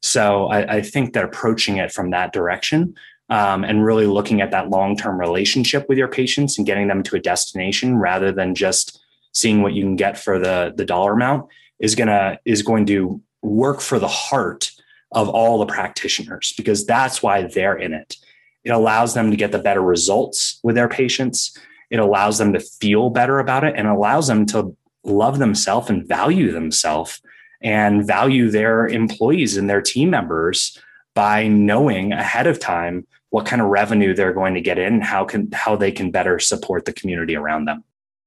So 0.00 0.46
I, 0.46 0.76
I 0.76 0.82
think 0.82 1.12
that 1.12 1.24
approaching 1.24 1.76
it 1.76 1.92
from 1.92 2.10
that 2.10 2.32
direction 2.32 2.94
um, 3.28 3.64
and 3.64 3.84
really 3.84 4.06
looking 4.06 4.40
at 4.40 4.50
that 4.50 4.70
long 4.70 4.96
term 4.96 5.18
relationship 5.18 5.88
with 5.88 5.98
your 5.98 6.08
patients 6.08 6.58
and 6.58 6.66
getting 6.66 6.88
them 6.88 7.02
to 7.04 7.16
a 7.16 7.20
destination 7.20 7.96
rather 7.96 8.32
than 8.32 8.54
just 8.54 9.01
seeing 9.32 9.62
what 9.62 9.72
you 9.72 9.82
can 9.82 9.96
get 9.96 10.18
for 10.18 10.38
the 10.38 10.72
the 10.76 10.84
dollar 10.84 11.12
amount 11.12 11.46
is 11.80 11.94
gonna 11.94 12.38
is 12.44 12.62
going 12.62 12.86
to 12.86 13.20
work 13.42 13.80
for 13.80 13.98
the 13.98 14.08
heart 14.08 14.70
of 15.12 15.28
all 15.28 15.58
the 15.58 15.66
practitioners 15.66 16.54
because 16.56 16.86
that's 16.86 17.22
why 17.22 17.42
they're 17.42 17.76
in 17.76 17.92
it. 17.92 18.16
It 18.64 18.70
allows 18.70 19.14
them 19.14 19.30
to 19.30 19.36
get 19.36 19.52
the 19.52 19.58
better 19.58 19.82
results 19.82 20.60
with 20.62 20.76
their 20.76 20.88
patients. 20.88 21.56
It 21.90 21.98
allows 21.98 22.38
them 22.38 22.52
to 22.52 22.60
feel 22.60 23.10
better 23.10 23.38
about 23.38 23.64
it 23.64 23.74
and 23.76 23.88
allows 23.88 24.28
them 24.28 24.46
to 24.46 24.76
love 25.04 25.38
themselves 25.38 25.90
and 25.90 26.06
value 26.06 26.52
themselves 26.52 27.20
and 27.60 28.06
value 28.06 28.50
their 28.50 28.86
employees 28.86 29.56
and 29.56 29.68
their 29.68 29.82
team 29.82 30.10
members 30.10 30.78
by 31.14 31.46
knowing 31.46 32.12
ahead 32.12 32.46
of 32.46 32.58
time 32.58 33.06
what 33.30 33.46
kind 33.46 33.60
of 33.60 33.68
revenue 33.68 34.14
they're 34.14 34.32
going 34.32 34.54
to 34.54 34.60
get 34.60 34.78
in 34.78 35.00
how 35.00 35.24
can 35.24 35.50
how 35.52 35.76
they 35.76 35.90
can 35.90 36.10
better 36.10 36.38
support 36.38 36.84
the 36.84 36.92
community 36.92 37.36
around 37.36 37.64
them 37.64 37.82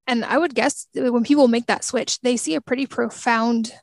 and 0.07 0.25
i 0.25 0.37
would 0.37 0.55
guess 0.55 0.87
when 0.93 1.23
people 1.23 1.47
make 1.47 1.67
that 1.67 1.83
switch 1.83 2.19
they 2.21 2.37
see 2.37 2.55
a 2.55 2.61
pretty 2.61 2.85
profound 2.85 3.73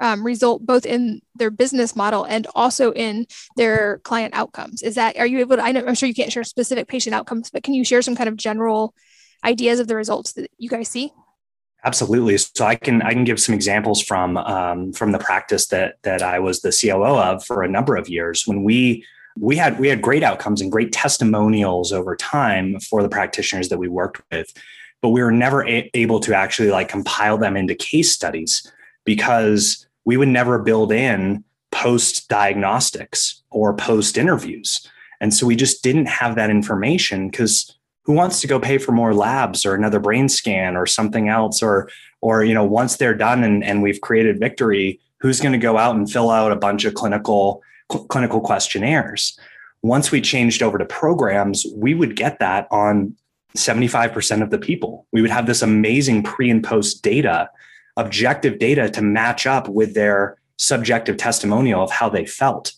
um, 0.00 0.24
result 0.24 0.64
both 0.64 0.86
in 0.86 1.20
their 1.34 1.50
business 1.50 1.96
model 1.96 2.24
and 2.24 2.46
also 2.54 2.92
in 2.92 3.26
their 3.56 3.98
client 4.04 4.32
outcomes 4.32 4.82
is 4.82 4.94
that 4.94 5.16
are 5.16 5.26
you 5.26 5.40
able 5.40 5.56
to 5.56 5.62
I 5.62 5.72
know, 5.72 5.84
i'm 5.86 5.94
sure 5.94 6.08
you 6.08 6.14
can't 6.14 6.32
share 6.32 6.44
specific 6.44 6.86
patient 6.86 7.14
outcomes 7.14 7.50
but 7.50 7.64
can 7.64 7.74
you 7.74 7.84
share 7.84 8.02
some 8.02 8.14
kind 8.14 8.28
of 8.28 8.36
general 8.36 8.94
ideas 9.44 9.80
of 9.80 9.88
the 9.88 9.96
results 9.96 10.34
that 10.34 10.50
you 10.58 10.68
guys 10.68 10.88
see 10.88 11.12
Absolutely. 11.84 12.36
So 12.38 12.64
I 12.64 12.74
can 12.74 13.02
I 13.02 13.12
can 13.12 13.24
give 13.24 13.38
some 13.38 13.54
examples 13.54 14.02
from 14.02 14.36
um, 14.36 14.92
from 14.92 15.12
the 15.12 15.18
practice 15.18 15.68
that 15.68 15.94
that 16.02 16.22
I 16.22 16.40
was 16.40 16.60
the 16.60 16.76
COO 16.76 17.18
of 17.18 17.44
for 17.44 17.62
a 17.62 17.68
number 17.68 17.96
of 17.96 18.08
years. 18.08 18.46
When 18.46 18.64
we 18.64 19.04
we 19.38 19.56
had 19.56 19.78
we 19.78 19.88
had 19.88 20.02
great 20.02 20.24
outcomes 20.24 20.60
and 20.60 20.72
great 20.72 20.92
testimonials 20.92 21.92
over 21.92 22.16
time 22.16 22.80
for 22.80 23.02
the 23.02 23.08
practitioners 23.08 23.68
that 23.68 23.78
we 23.78 23.86
worked 23.86 24.20
with, 24.32 24.52
but 25.00 25.10
we 25.10 25.22
were 25.22 25.32
never 25.32 25.66
a- 25.66 25.90
able 25.94 26.20
to 26.20 26.34
actually 26.34 26.70
like 26.70 26.88
compile 26.88 27.38
them 27.38 27.56
into 27.56 27.74
case 27.74 28.12
studies 28.12 28.70
because 29.04 29.86
we 30.04 30.16
would 30.16 30.28
never 30.28 30.58
build 30.58 30.92
in 30.92 31.44
post 31.70 32.28
diagnostics 32.28 33.42
or 33.50 33.74
post 33.74 34.18
interviews, 34.18 34.86
and 35.20 35.34
so 35.34 35.46
we 35.46 35.56
just 35.56 35.82
didn't 35.82 36.06
have 36.06 36.34
that 36.36 36.50
information 36.50 37.28
because 37.28 37.78
who 38.08 38.14
wants 38.14 38.40
to 38.40 38.46
go 38.46 38.58
pay 38.58 38.78
for 38.78 38.92
more 38.92 39.12
labs 39.12 39.66
or 39.66 39.74
another 39.74 40.00
brain 40.00 40.30
scan 40.30 40.76
or 40.76 40.86
something 40.86 41.28
else? 41.28 41.62
Or 41.62 41.90
or 42.22 42.42
you 42.42 42.54
know 42.54 42.64
once 42.64 42.96
they're 42.96 43.14
done 43.14 43.44
and, 43.44 43.62
and 43.62 43.82
we've 43.82 44.00
created 44.00 44.40
victory 44.40 44.98
who's 45.20 45.40
going 45.40 45.52
to 45.52 45.58
go 45.58 45.76
out 45.76 45.94
and 45.94 46.10
fill 46.10 46.30
out 46.30 46.50
a 46.50 46.56
bunch 46.56 46.86
of 46.86 46.94
clinical 46.94 47.62
cl- 47.92 48.06
clinical 48.06 48.40
questionnaires? 48.40 49.38
Once 49.82 50.10
we 50.10 50.22
changed 50.22 50.62
over 50.62 50.78
to 50.78 50.86
programs 50.86 51.66
we 51.76 51.94
would 51.94 52.16
get 52.16 52.38
that 52.38 52.66
on 52.70 53.14
75% 53.58 54.42
of 54.42 54.50
the 54.50 54.58
people 54.58 55.06
we 55.12 55.20
would 55.20 55.30
have 55.30 55.46
this 55.46 55.62
amazing 55.62 56.22
pre 56.22 56.50
and 56.50 56.64
post 56.64 57.02
data 57.02 57.50
objective 57.96 58.58
data 58.58 58.88
to 58.90 59.02
match 59.02 59.46
up 59.46 59.68
with 59.68 59.94
their 59.94 60.38
subjective 60.56 61.16
testimonial 61.16 61.82
of 61.82 61.90
how 61.90 62.08
they 62.08 62.24
felt 62.24 62.72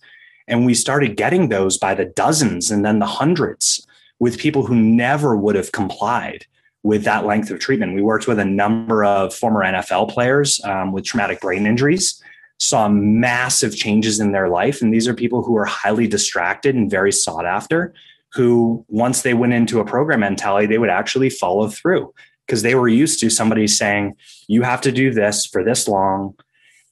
and 0.48 0.66
we 0.66 0.74
started 0.74 1.16
getting 1.16 1.48
those 1.48 1.78
by 1.78 1.94
the 1.94 2.04
dozens 2.04 2.70
and 2.70 2.84
then 2.84 2.98
the 2.98 3.06
hundreds 3.06 3.86
with 4.18 4.38
people 4.38 4.66
who 4.66 4.74
never 4.74 5.36
would 5.36 5.54
have 5.54 5.72
complied 5.72 6.44
with 6.82 7.04
that 7.04 7.26
length 7.26 7.50
of 7.50 7.58
treatment. 7.58 7.94
We 7.94 8.02
worked 8.02 8.26
with 8.26 8.38
a 8.38 8.44
number 8.44 9.04
of 9.04 9.34
former 9.34 9.62
NFL 9.62 10.10
players 10.10 10.62
um, 10.64 10.92
with 10.92 11.04
traumatic 11.04 11.40
brain 11.40 11.66
injuries, 11.66 12.22
saw 12.58 12.88
massive 12.88 13.76
changes 13.76 14.20
in 14.20 14.32
their 14.32 14.48
life. 14.48 14.82
And 14.82 14.92
these 14.92 15.06
are 15.06 15.14
people 15.14 15.42
who 15.42 15.56
are 15.56 15.64
highly 15.64 16.06
distracted 16.06 16.74
and 16.74 16.90
very 16.90 17.12
sought 17.12 17.46
after, 17.46 17.94
who, 18.32 18.84
once 18.88 19.22
they 19.22 19.34
went 19.34 19.52
into 19.52 19.80
a 19.80 19.84
program 19.84 20.20
mentality, 20.20 20.66
they 20.66 20.78
would 20.78 20.90
actually 20.90 21.30
follow 21.30 21.68
through 21.68 22.12
because 22.46 22.62
they 22.62 22.74
were 22.74 22.88
used 22.88 23.20
to 23.20 23.30
somebody 23.30 23.66
saying, 23.66 24.16
You 24.48 24.62
have 24.62 24.80
to 24.82 24.92
do 24.92 25.12
this 25.12 25.46
for 25.46 25.64
this 25.64 25.88
long. 25.88 26.34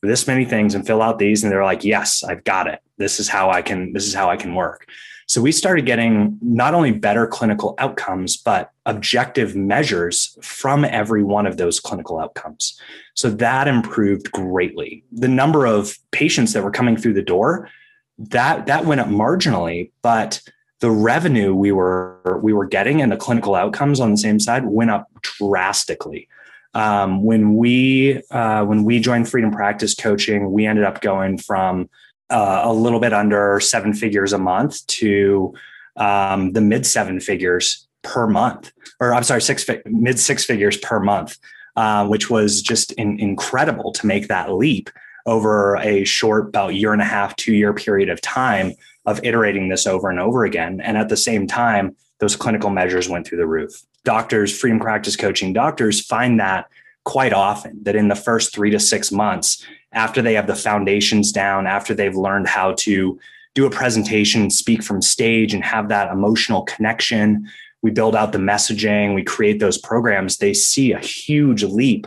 For 0.01 0.07
this 0.07 0.29
many 0.29 0.45
things 0.45 0.77
and 0.77 0.87
fill 0.87 1.03
out 1.03 1.19
these 1.19 1.43
and 1.43 1.51
they're 1.51 1.65
like 1.65 1.83
yes 1.83 2.23
i've 2.23 2.45
got 2.45 2.69
it 2.69 2.79
this 2.99 3.19
is 3.19 3.29
how 3.29 3.51
i 3.51 3.63
can 3.63 3.93
this 3.93 4.07
is 4.07 4.15
how 4.15 4.31
i 4.31 4.37
can 4.37 4.55
work 4.55 4.87
so 5.29 5.43
we 5.43 5.53
started 5.53 5.85
getting 5.85 6.39
not 6.41 6.73
only 6.73 6.91
better 6.91 7.27
clinical 7.27 7.75
outcomes, 7.77 8.39
but 8.39 8.73
objective 8.87 9.55
measures 9.55 10.39
from 10.41 10.87
every 10.87 11.23
one 11.23 11.47
of 11.47 11.59
those 11.59 11.81
clinical 11.81 12.19
outcomes. 12.19 12.81
So 13.13 13.29
that 13.33 13.69
improved 13.69 14.33
greatly. 14.33 15.05
The 15.13 15.29
number 15.29 15.67
of 15.67 15.99
patients 16.13 16.55
that 16.55 16.65
were 16.65 16.71
coming 16.71 16.97
through 16.97 17.13
the 17.13 17.23
door, 17.23 17.69
that 18.17 18.65
that 18.67 18.87
went 18.87 19.03
up 19.03 19.09
marginally, 19.09 19.91
but 20.01 20.41
the 20.81 20.91
revenue 20.91 21.55
we 21.55 21.73
were 21.73 22.41
we 22.43 22.53
were 22.53 22.67
getting 22.67 23.03
and 23.03 23.11
the 23.11 23.17
clinical 23.17 23.55
outcomes 23.55 24.01
on 24.01 24.11
the 24.11 24.17
same 24.17 24.39
side 24.39 24.65
went 24.67 24.91
up 24.91 25.09
drastically. 25.23 26.29
Um, 26.75 27.25
when 27.25 27.57
we 27.57 28.23
uh, 28.31 28.65
when 28.65 28.85
we 28.85 29.01
joined 29.01 29.29
Freedom 29.29 29.51
Practice 29.51 29.95
Coaching, 29.95 30.53
we 30.53 30.67
ended 30.67 30.85
up 30.85 31.01
going 31.01 31.39
from 31.39 31.89
uh, 32.31 32.63
a 32.65 32.73
little 32.73 33.01
bit 33.01 33.13
under 33.13 33.59
seven 33.61 33.93
figures 33.93 34.33
a 34.33 34.39
month 34.39 34.87
to 34.87 35.55
um, 35.97 36.53
the 36.53 36.61
mid 36.61 36.87
seven 36.87 37.21
figures 37.21 37.89
per 38.03 38.27
month, 38.27 38.71
or 39.01 39.15
I'm 39.15 39.25
sorry, 39.25 39.43
six 39.43 39.67
mid 39.87 40.21
six 40.21 40.45
figures 40.45 40.77
per 40.77 41.01
month, 41.01 41.39
uh, 41.75 42.07
which 42.07 42.31
was 42.31 42.63
just 42.63 42.93
in, 42.93 43.19
incredible 43.19 43.93
to 43.93 44.07
make 44.07 44.29
that 44.29 44.53
leap 44.53 44.91
over 45.27 45.77
a 45.79 46.05
short, 46.05 46.49
about 46.49 46.75
year 46.75 46.93
and 46.93 47.03
a 47.03 47.05
half, 47.05 47.35
two 47.37 47.55
year 47.55 47.75
period 47.75 48.09
of 48.09 48.21
time 48.21 48.73
of 49.09 49.21
iterating 49.25 49.69
this 49.69 49.87
over 49.87 50.11
and 50.11 50.21
over 50.21 50.45
again. 50.45 50.81
And 50.81 50.97
at 50.97 51.09
the 51.09 51.17
same 51.17 51.47
time, 51.47 51.97
those 52.21 52.37
clinical 52.37 52.71
measures 52.71 53.09
went 53.09 53.27
through 53.27 53.39
the 53.39 53.47
roof. 53.47 53.83
Doctors, 54.05 54.57
freedom 54.57 54.81
practice 54.81 55.17
coaching 55.17 55.53
doctors 55.53 56.05
find 56.05 56.39
that 56.41 56.67
quite 57.05 57.33
often 57.33 57.83
that 57.85 57.97
in 57.97 58.09
the 58.09 58.15
first 58.15 58.55
three 58.55 58.71
to 58.71 58.79
six 58.79 59.11
months, 59.11 59.65
after 59.93 60.21
they 60.21 60.35
have 60.35 60.47
the 60.47 60.55
foundations 60.55 61.33
down, 61.33 61.67
after 61.67 61.95
they've 61.95 62.17
learned 62.17 62.47
how 62.47 62.73
to 62.75 63.19
do 63.55 63.67
a 63.67 63.71
presentation, 63.71 64.51
speak 64.51 64.83
from 64.83 65.01
stage, 65.01 65.55
and 65.55 65.65
have 65.65 65.89
that 65.89 66.13
emotional 66.13 66.63
connection, 66.63 67.49
we 67.83 67.91
build 67.91 68.15
out 68.15 68.33
the 68.33 68.39
messaging, 68.39 69.15
we 69.15 69.23
create 69.23 69.61
those 69.61 69.79
programs, 69.79 70.37
they 70.37 70.53
see 70.53 70.93
a 70.93 70.99
huge 70.99 71.63
leap. 71.63 72.07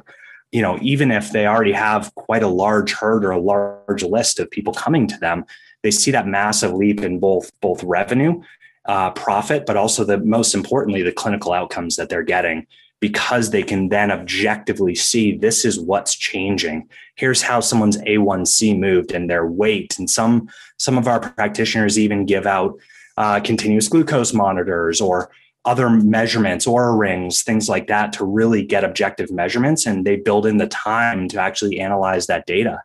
You 0.51 0.61
know, 0.61 0.77
even 0.81 1.11
if 1.11 1.31
they 1.31 1.47
already 1.47 1.71
have 1.71 2.13
quite 2.15 2.43
a 2.43 2.47
large 2.47 2.91
herd 2.91 3.23
or 3.23 3.31
a 3.31 3.39
large 3.39 4.03
list 4.03 4.39
of 4.39 4.51
people 4.51 4.73
coming 4.73 5.07
to 5.07 5.17
them, 5.17 5.45
they 5.83 5.91
see 5.91 6.11
that 6.11 6.27
massive 6.27 6.73
leap 6.73 7.01
in 7.01 7.19
both 7.19 7.51
both 7.61 7.83
revenue, 7.83 8.41
uh, 8.85 9.11
profit, 9.11 9.65
but 9.65 9.77
also 9.77 10.03
the 10.03 10.17
most 10.17 10.53
importantly, 10.53 11.01
the 11.01 11.11
clinical 11.11 11.53
outcomes 11.53 11.95
that 11.95 12.09
they're 12.09 12.23
getting 12.23 12.67
because 12.99 13.49
they 13.49 13.63
can 13.63 13.89
then 13.89 14.11
objectively 14.11 14.93
see 14.93 15.35
this 15.35 15.65
is 15.65 15.79
what's 15.79 16.15
changing. 16.15 16.87
Here's 17.15 17.41
how 17.41 17.59
someone's 17.59 17.97
a1c 17.97 18.77
moved 18.77 19.11
and 19.11 19.29
their 19.29 19.45
weight. 19.45 19.97
And 19.97 20.09
some 20.09 20.49
some 20.77 20.97
of 20.97 21.07
our 21.07 21.19
practitioners 21.19 21.99
even 21.99 22.25
give 22.25 22.45
out 22.45 22.79
uh, 23.17 23.39
continuous 23.39 23.87
glucose 23.87 24.33
monitors 24.33 25.01
or 25.01 25.31
other 25.65 25.89
measurements 25.89 26.65
Oura 26.65 26.97
rings 26.97 27.43
things 27.43 27.69
like 27.69 27.87
that 27.87 28.13
to 28.13 28.25
really 28.25 28.63
get 28.63 28.83
objective 28.83 29.31
measurements. 29.31 29.85
And 29.85 30.05
they 30.05 30.15
build 30.15 30.45
in 30.45 30.57
the 30.57 30.67
time 30.67 31.27
to 31.29 31.41
actually 31.41 31.79
analyze 31.79 32.27
that 32.27 32.45
data 32.45 32.81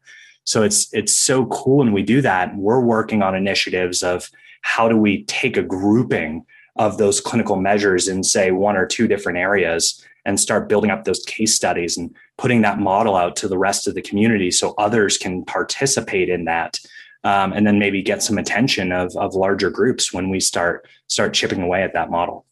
So 0.47 0.63
it's 0.63 0.89
it's 0.95 1.15
so 1.15 1.47
cool 1.47 1.79
when 1.79 1.93
we 1.93 2.03
do 2.03 2.23
that. 2.23 2.57
We're 2.57 2.81
working 2.81 3.23
on 3.23 3.35
initiatives 3.35 4.03
of 4.03 4.31
how 4.63 4.89
do 4.89 4.97
we 4.97 5.25
take 5.25 5.57
a 5.57 5.63
grouping 5.63 6.47
of 6.77 6.99
those 6.99 7.21
clinical 7.21 7.57
measures 7.57 8.09
in 8.09 8.23
say 8.23 8.51
one 8.53 8.77
or 8.77 8.87
two 8.87 9.09
different 9.09 9.39
areas 9.39 10.05
and 10.25 10.39
start 10.41 10.69
building 10.69 10.91
up 10.91 11.05
those 11.05 11.25
case 11.25 11.55
studies 11.55 11.97
and 11.97 12.15
putting 12.37 12.63
that 12.63 12.79
model 12.79 13.17
out 13.17 13.37
to 13.37 13.49
the 13.49 13.59
rest 13.59 13.87
of 13.87 13.95
the 13.95 14.03
community 14.03 14.51
so 14.51 14.75
others 14.77 15.17
can 15.17 15.45
participate 15.45 16.29
in 16.29 16.45
that 16.45 16.79
um, 17.25 17.53
and 17.53 17.67
then 17.67 17.79
maybe 17.79 18.03
get 18.03 18.23
some 18.23 18.39
attention 18.39 18.93
of, 18.93 19.17
of 19.17 19.35
larger 19.35 19.71
groups 19.71 20.13
when 20.13 20.29
we 20.29 20.39
start 20.39 20.87
start 21.09 21.33
chipping 21.33 21.63
away 21.63 21.83
at 21.83 21.95
that 21.95 22.11
model 22.11 22.45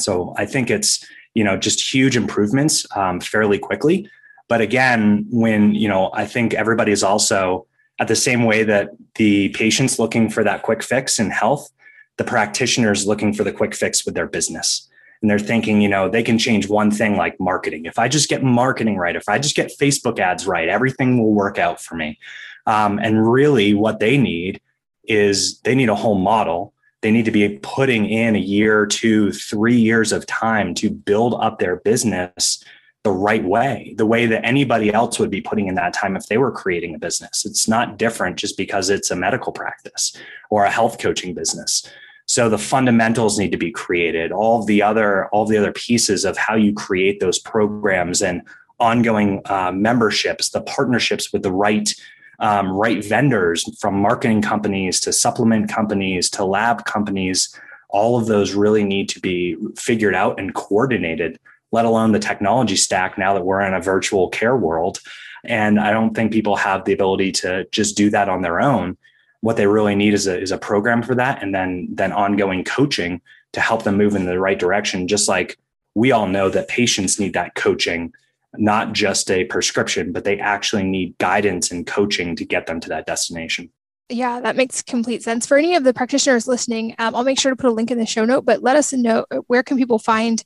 so 0.00 0.34
i 0.36 0.44
think 0.44 0.70
it's 0.70 1.06
you 1.34 1.44
know 1.44 1.56
just 1.56 1.94
huge 1.94 2.16
improvements 2.16 2.86
um, 2.96 3.20
fairly 3.20 3.58
quickly 3.58 4.10
but 4.48 4.60
again 4.60 5.26
when 5.30 5.74
you 5.74 5.88
know 5.88 6.10
i 6.14 6.24
think 6.24 6.54
everybody 6.54 6.92
is 6.92 7.02
also 7.02 7.66
at 8.00 8.08
the 8.08 8.16
same 8.16 8.44
way 8.44 8.64
that 8.64 8.90
the 9.14 9.48
patient's 9.50 9.98
looking 9.98 10.28
for 10.28 10.42
that 10.44 10.62
quick 10.62 10.82
fix 10.82 11.18
in 11.18 11.30
health 11.30 11.70
the 12.16 12.24
practitioners 12.24 13.06
looking 13.06 13.32
for 13.32 13.44
the 13.44 13.52
quick 13.52 13.74
fix 13.74 14.04
with 14.04 14.14
their 14.14 14.26
business 14.26 14.88
and 15.24 15.30
they're 15.30 15.38
thinking, 15.38 15.80
you 15.80 15.88
know, 15.88 16.06
they 16.06 16.22
can 16.22 16.36
change 16.36 16.68
one 16.68 16.90
thing 16.90 17.16
like 17.16 17.40
marketing. 17.40 17.86
If 17.86 17.98
I 17.98 18.08
just 18.08 18.28
get 18.28 18.42
marketing 18.42 18.98
right, 18.98 19.16
if 19.16 19.26
I 19.26 19.38
just 19.38 19.56
get 19.56 19.72
Facebook 19.80 20.18
ads 20.18 20.46
right, 20.46 20.68
everything 20.68 21.18
will 21.18 21.32
work 21.32 21.58
out 21.58 21.80
for 21.80 21.94
me. 21.94 22.18
Um, 22.66 22.98
and 22.98 23.26
really, 23.32 23.72
what 23.72 24.00
they 24.00 24.18
need 24.18 24.60
is 25.04 25.60
they 25.60 25.74
need 25.74 25.88
a 25.88 25.94
whole 25.94 26.18
model. 26.18 26.74
They 27.00 27.10
need 27.10 27.24
to 27.24 27.30
be 27.30 27.58
putting 27.62 28.04
in 28.04 28.36
a 28.36 28.38
year, 28.38 28.84
two, 28.84 29.32
three 29.32 29.78
years 29.78 30.12
of 30.12 30.26
time 30.26 30.74
to 30.74 30.90
build 30.90 31.32
up 31.40 31.58
their 31.58 31.76
business 31.76 32.62
the 33.04 33.12
right 33.12 33.44
way, 33.44 33.94
the 33.98 34.06
way 34.06 34.24
that 34.26 34.44
anybody 34.44 34.92
else 34.92 35.18
would 35.18 35.30
be 35.30 35.42
putting 35.42 35.68
in 35.68 35.74
that 35.74 35.92
time 35.92 36.16
if 36.16 36.26
they 36.26 36.38
were 36.38 36.50
creating 36.50 36.94
a 36.94 36.98
business. 36.98 37.44
It's 37.44 37.68
not 37.68 37.98
different 37.98 38.36
just 38.36 38.56
because 38.56 38.88
it's 38.88 39.10
a 39.10 39.16
medical 39.16 39.52
practice 39.52 40.16
or 40.48 40.64
a 40.64 40.70
health 40.70 40.98
coaching 40.98 41.34
business. 41.34 41.86
So 42.26 42.48
the 42.48 42.58
fundamentals 42.58 43.38
need 43.38 43.52
to 43.52 43.58
be 43.58 43.70
created. 43.70 44.32
All 44.32 44.64
the 44.64 44.82
other, 44.82 45.26
all 45.26 45.44
the 45.44 45.58
other 45.58 45.72
pieces 45.72 46.24
of 46.24 46.38
how 46.38 46.54
you 46.56 46.72
create 46.72 47.20
those 47.20 47.38
programs 47.38 48.22
and 48.22 48.40
ongoing 48.80 49.42
uh, 49.44 49.70
memberships, 49.72 50.48
the 50.48 50.62
partnerships 50.62 51.32
with 51.32 51.42
the 51.42 51.52
right 51.52 51.94
um, 52.40 52.72
right 52.72 53.04
vendors, 53.04 53.64
from 53.78 53.94
marketing 53.94 54.42
companies 54.42 54.98
to 55.00 55.12
supplement 55.12 55.68
companies 55.68 56.28
to 56.30 56.44
lab 56.44 56.84
companies. 56.84 57.54
All 57.90 58.18
of 58.18 58.26
those 58.26 58.54
really 58.54 58.82
need 58.82 59.08
to 59.10 59.20
be 59.20 59.56
figured 59.76 60.16
out 60.16 60.40
and 60.40 60.52
coordinated. 60.52 61.38
Let 61.74 61.84
alone 61.84 62.12
the 62.12 62.20
technology 62.20 62.76
stack. 62.76 63.18
Now 63.18 63.34
that 63.34 63.44
we're 63.44 63.60
in 63.60 63.74
a 63.74 63.80
virtual 63.80 64.28
care 64.28 64.56
world, 64.56 65.00
and 65.44 65.78
I 65.78 65.90
don't 65.90 66.14
think 66.14 66.32
people 66.32 66.56
have 66.56 66.84
the 66.84 66.92
ability 66.92 67.32
to 67.32 67.66
just 67.72 67.96
do 67.96 68.10
that 68.10 68.28
on 68.28 68.42
their 68.42 68.60
own 68.60 68.96
what 69.44 69.58
they 69.58 69.66
really 69.66 69.94
need 69.94 70.14
is 70.14 70.26
a, 70.26 70.40
is 70.40 70.52
a 70.52 70.56
program 70.56 71.02
for 71.02 71.14
that 71.14 71.42
and 71.42 71.54
then 71.54 71.86
then 71.90 72.12
ongoing 72.12 72.64
coaching 72.64 73.20
to 73.52 73.60
help 73.60 73.82
them 73.82 73.98
move 73.98 74.14
in 74.14 74.24
the 74.24 74.40
right 74.40 74.58
direction 74.58 75.06
just 75.06 75.28
like 75.28 75.58
we 75.94 76.12
all 76.12 76.26
know 76.26 76.48
that 76.48 76.66
patients 76.66 77.20
need 77.20 77.34
that 77.34 77.54
coaching 77.54 78.10
not 78.56 78.94
just 78.94 79.30
a 79.30 79.44
prescription 79.44 80.12
but 80.12 80.24
they 80.24 80.38
actually 80.38 80.82
need 80.82 81.16
guidance 81.18 81.70
and 81.70 81.86
coaching 81.86 82.34
to 82.34 82.44
get 82.46 82.66
them 82.66 82.80
to 82.80 82.88
that 82.88 83.06
destination 83.06 83.70
yeah, 84.10 84.38
that 84.40 84.54
makes 84.54 84.82
complete 84.82 85.22
sense. 85.22 85.46
For 85.46 85.56
any 85.56 85.76
of 85.76 85.82
the 85.82 85.94
practitioners 85.94 86.46
listening, 86.46 86.94
um, 86.98 87.14
I'll 87.14 87.24
make 87.24 87.40
sure 87.40 87.50
to 87.50 87.56
put 87.56 87.70
a 87.70 87.72
link 87.72 87.90
in 87.90 87.96
the 87.96 88.04
show 88.04 88.26
note. 88.26 88.44
But 88.44 88.62
let 88.62 88.76
us 88.76 88.92
know 88.92 89.24
where 89.46 89.62
can 89.62 89.78
people 89.78 89.98
find 89.98 90.44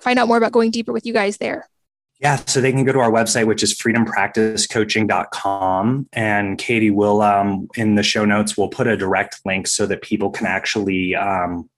find 0.00 0.18
out 0.18 0.28
more 0.28 0.36
about 0.36 0.52
going 0.52 0.70
deeper 0.70 0.92
with 0.92 1.06
you 1.06 1.12
guys 1.12 1.38
there. 1.38 1.68
Yeah, 2.20 2.36
so 2.46 2.60
they 2.60 2.72
can 2.72 2.84
go 2.84 2.90
to 2.92 2.98
our 2.98 3.12
website, 3.12 3.46
which 3.46 3.62
is 3.62 3.72
freedompracticecoaching.com. 3.74 6.08
And 6.12 6.58
Katie 6.58 6.90
will, 6.90 7.22
um, 7.22 7.68
in 7.76 7.94
the 7.94 8.02
show 8.02 8.24
notes, 8.24 8.56
we'll 8.56 8.66
put 8.68 8.88
a 8.88 8.96
direct 8.96 9.40
link 9.44 9.68
so 9.68 9.86
that 9.86 10.02
people 10.02 10.30
can 10.30 10.46
actually. 10.46 11.14
Um, 11.14 11.70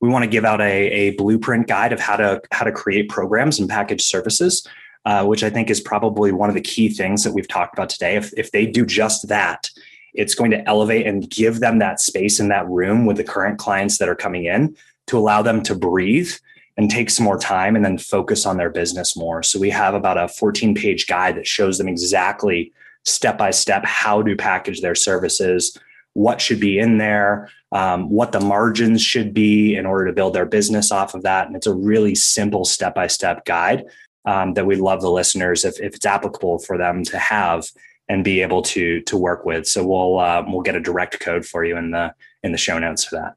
we 0.00 0.08
want 0.08 0.24
to 0.24 0.30
give 0.30 0.44
out 0.44 0.60
a, 0.60 0.90
a 0.90 1.10
blueprint 1.10 1.66
guide 1.66 1.92
of 1.92 1.98
how 2.00 2.16
to 2.16 2.40
how 2.52 2.64
to 2.64 2.72
create 2.72 3.08
programs 3.08 3.60
and 3.60 3.68
package 3.68 4.02
services, 4.02 4.66
uh, 5.04 5.24
which 5.24 5.44
I 5.44 5.50
think 5.50 5.70
is 5.70 5.80
probably 5.80 6.32
one 6.32 6.48
of 6.48 6.54
the 6.54 6.60
key 6.60 6.88
things 6.88 7.24
that 7.24 7.32
we've 7.32 7.48
talked 7.48 7.74
about 7.74 7.90
today. 7.90 8.16
If 8.16 8.32
if 8.36 8.52
they 8.52 8.66
do 8.66 8.84
just 8.84 9.28
that, 9.28 9.70
it's 10.14 10.34
going 10.34 10.50
to 10.52 10.68
elevate 10.68 11.06
and 11.06 11.30
give 11.30 11.60
them 11.60 11.78
that 11.78 12.00
space 12.00 12.40
in 12.40 12.48
that 12.48 12.68
room 12.68 13.06
with 13.06 13.16
the 13.16 13.24
current 13.24 13.58
clients 13.58 13.98
that 13.98 14.08
are 14.08 14.16
coming 14.16 14.44
in 14.44 14.76
to 15.06 15.18
allow 15.18 15.42
them 15.42 15.62
to 15.64 15.74
breathe 15.74 16.32
and 16.78 16.90
take 16.90 17.10
some 17.10 17.24
more 17.24 17.38
time 17.38 17.74
and 17.76 17.84
then 17.84 17.98
focus 17.98 18.46
on 18.46 18.56
their 18.56 18.70
business 18.70 19.16
more. 19.16 19.42
So 19.42 19.58
we 19.58 19.68
have 19.70 19.94
about 19.94 20.16
a 20.16 20.28
14 20.28 20.74
page 20.76 21.08
guide 21.08 21.36
that 21.36 21.46
shows 21.46 21.76
them 21.76 21.88
exactly 21.88 22.72
step 23.04 23.36
by 23.36 23.50
step 23.50 23.84
how 23.84 24.22
to 24.22 24.36
package 24.36 24.80
their 24.80 24.94
services, 24.94 25.76
what 26.14 26.40
should 26.40 26.60
be 26.60 26.78
in 26.78 26.98
there, 26.98 27.50
um, 27.72 28.08
what 28.08 28.30
the 28.30 28.40
margins 28.40 29.02
should 29.02 29.34
be 29.34 29.74
in 29.74 29.86
order 29.86 30.06
to 30.06 30.12
build 30.12 30.34
their 30.34 30.46
business 30.46 30.92
off 30.92 31.14
of 31.14 31.22
that. 31.22 31.48
And 31.48 31.56
it's 31.56 31.66
a 31.66 31.74
really 31.74 32.14
simple 32.14 32.64
step 32.64 32.94
by 32.94 33.08
step 33.08 33.44
guide 33.44 33.84
um, 34.24 34.54
that 34.54 34.66
we 34.66 34.76
love 34.76 35.00
the 35.00 35.10
listeners 35.10 35.64
if, 35.64 35.80
if 35.80 35.96
it's 35.96 36.06
applicable 36.06 36.60
for 36.60 36.78
them 36.78 37.02
to 37.04 37.18
have 37.18 37.66
and 38.08 38.24
be 38.24 38.40
able 38.40 38.62
to 38.62 39.00
to 39.02 39.16
work 39.16 39.44
with. 39.44 39.66
So 39.66 39.84
we'll 39.84 40.18
uh, 40.18 40.44
we'll 40.46 40.62
get 40.62 40.76
a 40.76 40.80
direct 40.80 41.18
code 41.20 41.44
for 41.44 41.64
you 41.64 41.76
in 41.76 41.90
the 41.90 42.14
in 42.42 42.52
the 42.52 42.58
show 42.58 42.78
notes 42.78 43.04
for 43.04 43.16
that. 43.16 43.34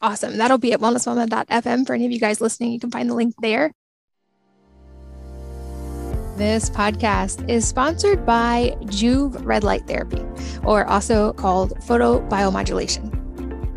Awesome. 0.00 0.36
That'll 0.36 0.58
be 0.58 0.72
at 0.72 0.80
wellnessmama.fm 0.80 1.86
for 1.86 1.94
any 1.94 2.06
of 2.06 2.12
you 2.12 2.20
guys 2.20 2.40
listening. 2.40 2.72
You 2.72 2.80
can 2.80 2.90
find 2.90 3.10
the 3.10 3.14
link 3.14 3.34
there. 3.40 3.72
This 6.36 6.70
podcast 6.70 7.48
is 7.50 7.66
sponsored 7.66 8.24
by 8.24 8.76
Joovv 8.82 9.44
Red 9.44 9.64
Light 9.64 9.88
Therapy, 9.88 10.24
or 10.62 10.84
also 10.84 11.32
called 11.32 11.76
photobiomodulation. 11.80 13.18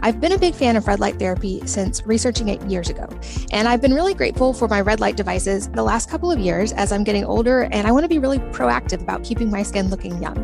I've 0.04 0.22
been 0.22 0.32
a 0.32 0.38
big 0.38 0.54
fan 0.54 0.76
of 0.76 0.88
red 0.88 1.00
light 1.00 1.18
therapy 1.18 1.66
since 1.66 2.06
researching 2.06 2.50
it 2.50 2.62
years 2.64 2.88
ago, 2.90 3.08
and 3.52 3.68
I've 3.68 3.82
been 3.82 3.96
really 3.96 4.14
grateful 4.14 4.54
for 4.54 4.68
my 4.68 4.82
red 4.82 5.00
light 5.00 5.18
devices 5.18 5.70
the 5.70 5.82
last 5.82 6.08
couple 6.08 6.32
of 6.32 6.38
years 6.38 6.72
as 6.74 6.92
I'm 6.92 7.04
getting 7.04 7.26
older 7.26 7.64
and 7.72 7.88
I 7.88 7.92
want 7.92 8.04
to 8.04 8.10
be 8.10 8.20
really 8.20 8.40
proactive 8.40 9.02
about 9.02 9.24
keeping 9.24 9.50
my 9.50 9.64
skin 9.64 9.90
looking 9.90 10.22
young. 10.22 10.38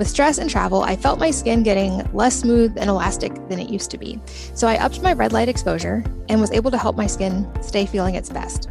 With 0.00 0.08
stress 0.08 0.38
and 0.38 0.48
travel, 0.48 0.82
I 0.82 0.96
felt 0.96 1.18
my 1.18 1.30
skin 1.30 1.62
getting 1.62 2.10
less 2.14 2.34
smooth 2.34 2.78
and 2.78 2.88
elastic 2.88 3.34
than 3.50 3.58
it 3.58 3.68
used 3.68 3.90
to 3.90 3.98
be. 3.98 4.18
So 4.54 4.66
I 4.66 4.78
upped 4.78 5.02
my 5.02 5.12
red 5.12 5.34
light 5.34 5.46
exposure 5.46 6.02
and 6.30 6.40
was 6.40 6.50
able 6.52 6.70
to 6.70 6.78
help 6.78 6.96
my 6.96 7.06
skin 7.06 7.46
stay 7.60 7.84
feeling 7.84 8.14
its 8.14 8.30
best. 8.30 8.70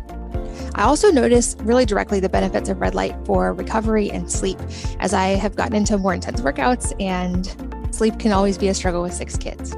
I 0.74 0.86
also 0.86 1.12
noticed 1.12 1.62
really 1.62 1.86
directly 1.86 2.20
the 2.20 2.30
benefits 2.30 2.68
of 2.68 2.82
red 2.82 2.96
light 2.96 3.16
for 3.28 3.54
recovery 3.54 4.10
and 4.10 4.32
sleep 4.32 4.58
as 5.00 5.14
I 5.14 5.28
have 5.36 5.56
gotten 5.56 5.76
into 5.76 6.00
more 6.00 6.16
intense 6.16 6.42
workouts 6.42 7.00
and 7.00 7.46
sleep 7.94 8.18
can 8.18 8.32
always 8.32 8.58
be 8.58 8.70
a 8.70 8.74
struggle 8.74 9.04
with 9.04 9.14
six 9.14 9.38
kids. 9.38 9.76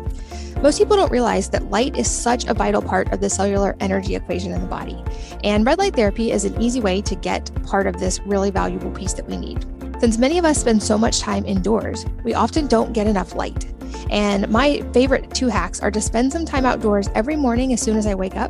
Most 0.61 0.77
people 0.77 0.95
don't 0.95 1.11
realize 1.11 1.49
that 1.49 1.69
light 1.69 1.97
is 1.97 2.09
such 2.09 2.45
a 2.45 2.53
vital 2.53 2.81
part 2.81 3.11
of 3.11 3.19
the 3.19 3.29
cellular 3.29 3.75
energy 3.81 4.15
equation 4.15 4.53
in 4.53 4.61
the 4.61 4.67
body. 4.67 5.03
And 5.43 5.65
red 5.65 5.79
light 5.79 5.97
therapy 5.97 6.31
is 6.31 6.45
an 6.45 6.61
easy 6.61 6.79
way 6.79 7.01
to 7.01 7.15
get 7.15 7.51
part 7.65 7.87
of 7.87 7.99
this 7.99 8.21
really 8.21 8.51
valuable 8.51 8.91
piece 8.91 9.11
that 9.15 9.27
we 9.27 9.35
need. 9.35 9.65
Since 10.01 10.17
many 10.17 10.39
of 10.39 10.45
us 10.45 10.57
spend 10.57 10.81
so 10.81 10.97
much 10.97 11.19
time 11.19 11.45
indoors, 11.45 12.07
we 12.23 12.33
often 12.33 12.65
don't 12.65 12.91
get 12.91 13.05
enough 13.05 13.35
light. 13.35 13.67
And 14.09 14.49
my 14.49 14.81
favorite 14.93 15.31
two 15.31 15.47
hacks 15.47 15.79
are 15.79 15.91
to 15.91 16.01
spend 16.01 16.33
some 16.33 16.43
time 16.43 16.65
outdoors 16.65 17.07
every 17.13 17.35
morning 17.35 17.71
as 17.71 17.83
soon 17.83 17.95
as 17.95 18.07
I 18.07 18.15
wake 18.15 18.35
up, 18.35 18.49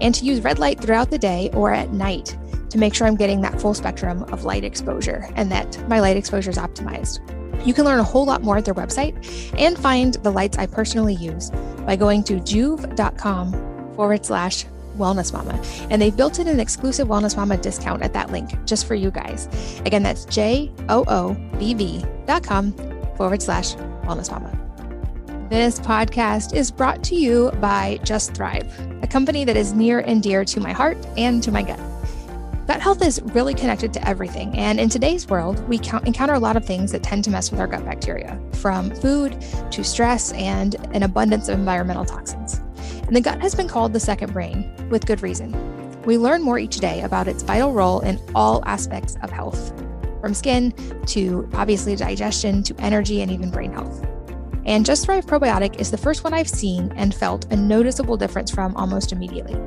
and 0.00 0.12
to 0.16 0.24
use 0.24 0.40
red 0.40 0.58
light 0.58 0.80
throughout 0.80 1.08
the 1.08 1.16
day 1.16 1.50
or 1.54 1.72
at 1.72 1.92
night 1.92 2.36
to 2.70 2.78
make 2.78 2.94
sure 2.94 3.06
I'm 3.06 3.14
getting 3.14 3.40
that 3.42 3.60
full 3.60 3.74
spectrum 3.74 4.24
of 4.32 4.42
light 4.42 4.64
exposure 4.64 5.28
and 5.36 5.52
that 5.52 5.88
my 5.88 6.00
light 6.00 6.16
exposure 6.16 6.50
is 6.50 6.58
optimized. 6.58 7.20
You 7.64 7.74
can 7.74 7.84
learn 7.84 8.00
a 8.00 8.04
whole 8.04 8.24
lot 8.24 8.42
more 8.42 8.56
at 8.56 8.64
their 8.64 8.74
website 8.74 9.14
and 9.56 9.78
find 9.78 10.14
the 10.14 10.32
lights 10.32 10.58
I 10.58 10.66
personally 10.66 11.14
use 11.14 11.52
by 11.86 11.94
going 11.94 12.24
to 12.24 12.40
joovv.com 12.40 13.94
forward 13.94 14.26
slash 14.26 14.64
Wellness 14.98 15.32
Mama. 15.32 15.60
And 15.90 16.02
they've 16.02 16.16
built 16.16 16.38
in 16.38 16.48
an 16.48 16.60
exclusive 16.60 17.08
Wellness 17.08 17.36
Mama 17.36 17.56
discount 17.56 18.02
at 18.02 18.12
that 18.12 18.30
link 18.30 18.50
just 18.66 18.86
for 18.86 18.94
you 18.94 19.10
guys. 19.10 19.48
Again, 19.86 20.02
that's 20.02 20.24
J 20.26 20.70
O 20.88 21.04
O 21.08 21.34
B 21.58 21.74
V 21.74 22.04
dot 22.26 22.42
com 22.42 22.72
forward 23.16 23.40
slash 23.40 23.74
Wellness 24.04 24.30
Mama. 24.30 24.54
This 25.48 25.80
podcast 25.80 26.54
is 26.54 26.70
brought 26.70 27.02
to 27.04 27.14
you 27.14 27.50
by 27.52 27.98
Just 28.04 28.34
Thrive, 28.34 28.70
a 29.02 29.06
company 29.06 29.44
that 29.46 29.56
is 29.56 29.72
near 29.72 30.00
and 30.00 30.22
dear 30.22 30.44
to 30.44 30.60
my 30.60 30.72
heart 30.72 30.98
and 31.16 31.42
to 31.42 31.50
my 31.50 31.62
gut. 31.62 31.80
Gut 32.66 32.82
health 32.82 33.00
is 33.00 33.22
really 33.22 33.54
connected 33.54 33.94
to 33.94 34.06
everything. 34.06 34.54
And 34.58 34.78
in 34.78 34.90
today's 34.90 35.26
world, 35.26 35.66
we 35.66 35.78
encounter 36.04 36.34
a 36.34 36.38
lot 36.38 36.58
of 36.58 36.66
things 36.66 36.92
that 36.92 37.02
tend 37.02 37.24
to 37.24 37.30
mess 37.30 37.50
with 37.50 37.60
our 37.60 37.66
gut 37.66 37.82
bacteria, 37.86 38.38
from 38.52 38.90
food 38.96 39.42
to 39.70 39.82
stress 39.82 40.32
and 40.34 40.74
an 40.94 41.02
abundance 41.02 41.48
of 41.48 41.58
environmental 41.58 42.04
toxins. 42.04 42.60
And 43.08 43.16
the 43.16 43.22
gut 43.22 43.40
has 43.40 43.54
been 43.54 43.68
called 43.68 43.94
the 43.94 44.00
second 44.00 44.34
brain, 44.34 44.70
with 44.90 45.06
good 45.06 45.22
reason. 45.22 45.56
We 46.02 46.18
learn 46.18 46.42
more 46.42 46.58
each 46.58 46.76
day 46.76 47.00
about 47.00 47.26
its 47.26 47.42
vital 47.42 47.72
role 47.72 48.00
in 48.00 48.20
all 48.34 48.62
aspects 48.66 49.16
of 49.22 49.30
health, 49.30 49.72
from 50.20 50.34
skin 50.34 50.74
to 51.06 51.48
obviously 51.54 51.96
digestion 51.96 52.62
to 52.64 52.74
energy 52.78 53.22
and 53.22 53.30
even 53.30 53.50
brain 53.50 53.72
health. 53.72 54.06
And 54.66 54.84
Just 54.84 55.06
Thrive 55.06 55.24
Probiotic 55.24 55.80
is 55.80 55.90
the 55.90 55.96
first 55.96 56.22
one 56.22 56.34
I've 56.34 56.50
seen 56.50 56.92
and 56.96 57.14
felt 57.14 57.50
a 57.50 57.56
noticeable 57.56 58.18
difference 58.18 58.50
from 58.50 58.76
almost 58.76 59.12
immediately. 59.12 59.58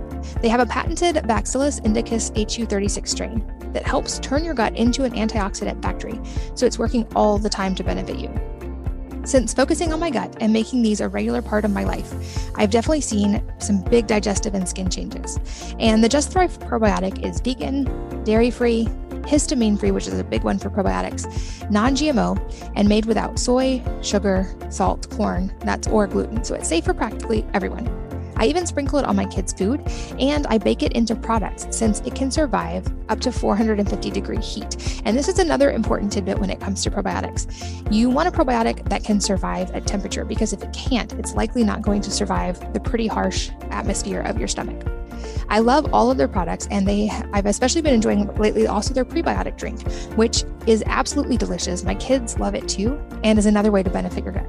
They 0.44 0.50
have 0.50 0.60
a 0.60 0.66
patented 0.68 1.26
Bacillus 1.26 1.80
indicus 1.80 2.30
HU36 2.36 3.08
strain 3.08 3.44
that 3.74 3.88
helps 3.88 4.20
turn 4.20 4.46
your 4.46 4.54
gut 4.54 4.78
into 4.78 5.04
an 5.04 5.14
antioxidant 5.14 5.82
factory, 5.82 6.20
so 6.54 6.68
it's 6.68 6.78
working 6.78 7.08
all 7.16 7.40
the 7.40 7.50
time 7.50 7.74
to 7.74 7.84
benefit 7.84 8.20
you. 8.20 8.30
Since 9.24 9.54
focusing 9.54 9.94
on 9.94 10.00
my 10.00 10.10
gut 10.10 10.36
and 10.42 10.52
making 10.52 10.82
these 10.82 11.00
a 11.00 11.08
regular 11.08 11.42
part 11.42 11.64
of 11.64 11.72
my 11.72 11.84
life, 11.84 12.12
I've 12.56 12.72
definitely 12.72 13.02
seen 13.02 13.44
some 13.60 13.82
big 13.84 14.08
digestive 14.08 14.56
and 14.56 14.68
skin 14.68 14.90
changes. 14.90 15.40
And 15.80 16.04
the 16.04 16.10
Just 16.10 16.32
Thrive 16.32 16.58
probiotic 16.60 17.24
is 17.24 17.40
vegan, 17.40 18.24
dairy 18.24 18.50
free, 18.50 18.88
histamine 19.22 19.80
free, 19.80 19.92
which 19.92 20.08
is 20.08 20.20
a 20.20 20.24
big 20.24 20.44
one 20.44 20.58
for 20.58 20.70
probiotics, 20.70 21.70
non 21.70 21.96
GMO, 21.96 22.38
and 22.76 22.90
made 22.90 23.06
without 23.06 23.38
soy, 23.38 23.82
sugar, 24.02 24.48
salt, 24.70 25.10
corn, 25.12 25.54
nuts, 25.64 25.88
or 25.88 26.08
gluten. 26.08 26.44
So 26.44 26.56
it's 26.56 26.68
safe 26.68 26.86
for 26.86 26.94
practically 26.94 27.46
everyone. 27.54 28.11
I 28.42 28.46
even 28.46 28.66
sprinkle 28.66 28.98
it 28.98 29.06
on 29.06 29.16
my 29.16 29.28
kids' 29.28 29.54
food 29.54 29.88
and 30.20 30.48
I 30.48 30.58
bake 30.58 30.82
it 30.82 30.94
into 30.94 31.16
products 31.16 31.68
since 31.70 32.00
it 32.00 32.16
can 32.16 32.32
survive 32.32 32.92
up 33.08 33.20
to 33.20 33.32
450 33.32 34.10
degree 34.10 34.42
heat. 34.42 35.00
And 35.06 35.16
this 35.16 35.28
is 35.28 35.38
another 35.38 35.70
important 35.70 36.12
tidbit 36.12 36.40
when 36.40 36.50
it 36.50 36.60
comes 36.60 36.82
to 36.84 36.90
probiotics. 36.90 37.46
You 37.94 38.10
want 38.10 38.28
a 38.28 38.32
probiotic 38.32 38.90
that 38.90 39.04
can 39.04 39.22
survive 39.22 39.70
at 39.72 39.86
temperature 39.86 40.26
because 40.26 40.54
if 40.54 40.64
it 40.64 40.74
can't, 40.74 41.14
it's 41.14 41.36
likely 41.36 41.64
not 41.64 41.84
going 41.84 42.02
to 42.02 42.10
survive 42.10 42.74
the 42.74 42.80
pretty 42.80 43.06
harsh 43.06 43.52
atmosphere 43.70 44.22
of 44.22 44.40
your 44.40 44.48
stomach. 44.48 44.88
I 45.50 45.60
love 45.60 45.94
all 45.94 46.10
of 46.10 46.18
their 46.18 46.30
products, 46.30 46.68
and 46.72 46.88
they 46.88 47.12
I've 47.34 47.46
especially 47.46 47.82
been 47.82 47.94
enjoying 47.94 48.26
lately 48.38 48.66
also 48.66 48.94
their 48.94 49.06
prebiotic 49.06 49.58
drink, 49.58 49.82
which 50.16 50.46
is 50.66 50.82
absolutely 50.88 51.38
delicious. 51.38 51.84
My 51.84 51.96
kids 51.96 52.40
love 52.40 52.56
it 52.56 52.68
too, 52.68 53.00
and 53.24 53.38
is 53.38 53.46
another 53.46 53.70
way 53.70 53.84
to 53.84 53.90
benefit 53.90 54.24
your 54.24 54.34
gut. 54.34 54.48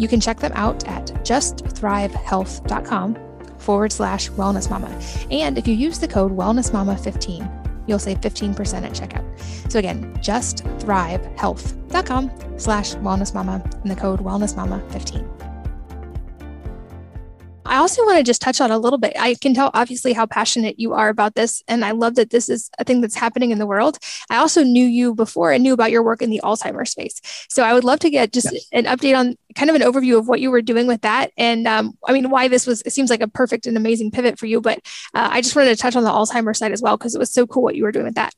You 0.00 0.08
can 0.08 0.18
check 0.18 0.38
them 0.38 0.50
out 0.54 0.88
at 0.88 1.08
justthrivehealth.com 1.24 3.18
forward 3.58 3.92
slash 3.92 4.30
wellness 4.30 4.70
mama. 4.70 4.88
And 5.30 5.58
if 5.58 5.68
you 5.68 5.74
use 5.74 5.98
the 5.98 6.08
code 6.08 6.34
wellnessmama15, 6.34 7.84
you'll 7.86 7.98
save 7.98 8.22
15% 8.22 8.82
at 8.82 8.92
checkout. 8.92 9.26
So 9.70 9.78
again, 9.78 10.14
justthrivehealth.com 10.14 12.30
slash 12.56 12.94
wellnessmama 12.94 13.82
and 13.82 13.90
the 13.90 13.96
code 13.96 14.20
wellnessmama15. 14.20 15.49
I 17.70 17.76
also 17.76 18.04
want 18.04 18.18
to 18.18 18.24
just 18.24 18.42
touch 18.42 18.60
on 18.60 18.72
a 18.72 18.78
little 18.78 18.98
bit. 18.98 19.12
I 19.16 19.36
can 19.36 19.54
tell 19.54 19.70
obviously 19.74 20.12
how 20.12 20.26
passionate 20.26 20.80
you 20.80 20.92
are 20.92 21.08
about 21.08 21.36
this, 21.36 21.62
and 21.68 21.84
I 21.84 21.92
love 21.92 22.16
that 22.16 22.30
this 22.30 22.48
is 22.48 22.68
a 22.80 22.84
thing 22.84 23.00
that's 23.00 23.14
happening 23.14 23.52
in 23.52 23.58
the 23.58 23.66
world. 23.66 23.96
I 24.28 24.38
also 24.38 24.64
knew 24.64 24.84
you 24.84 25.14
before 25.14 25.52
and 25.52 25.62
knew 25.62 25.72
about 25.72 25.92
your 25.92 26.02
work 26.02 26.20
in 26.20 26.30
the 26.30 26.40
Alzheimer's 26.42 26.90
space. 26.90 27.20
So 27.48 27.62
I 27.62 27.72
would 27.72 27.84
love 27.84 28.00
to 28.00 28.10
get 28.10 28.32
just 28.32 28.48
yes. 28.52 28.66
an 28.72 28.86
update 28.86 29.16
on 29.16 29.36
kind 29.54 29.70
of 29.70 29.76
an 29.76 29.82
overview 29.82 30.18
of 30.18 30.26
what 30.26 30.40
you 30.40 30.50
were 30.50 30.62
doing 30.62 30.88
with 30.88 31.02
that, 31.02 31.30
and 31.36 31.68
um, 31.68 31.96
I 32.04 32.12
mean 32.12 32.28
why 32.28 32.48
this 32.48 32.66
was. 32.66 32.82
It 32.82 32.92
seems 32.92 33.08
like 33.08 33.22
a 33.22 33.28
perfect 33.28 33.68
and 33.68 33.76
amazing 33.76 34.10
pivot 34.10 34.36
for 34.36 34.46
you, 34.46 34.60
but 34.60 34.80
uh, 35.14 35.28
I 35.30 35.40
just 35.40 35.54
wanted 35.54 35.70
to 35.70 35.80
touch 35.80 35.94
on 35.94 36.02
the 36.02 36.10
Alzheimer's 36.10 36.58
side 36.58 36.72
as 36.72 36.82
well 36.82 36.96
because 36.96 37.14
it 37.14 37.20
was 37.20 37.32
so 37.32 37.46
cool 37.46 37.62
what 37.62 37.76
you 37.76 37.84
were 37.84 37.92
doing 37.92 38.06
with 38.06 38.16
that. 38.16 38.34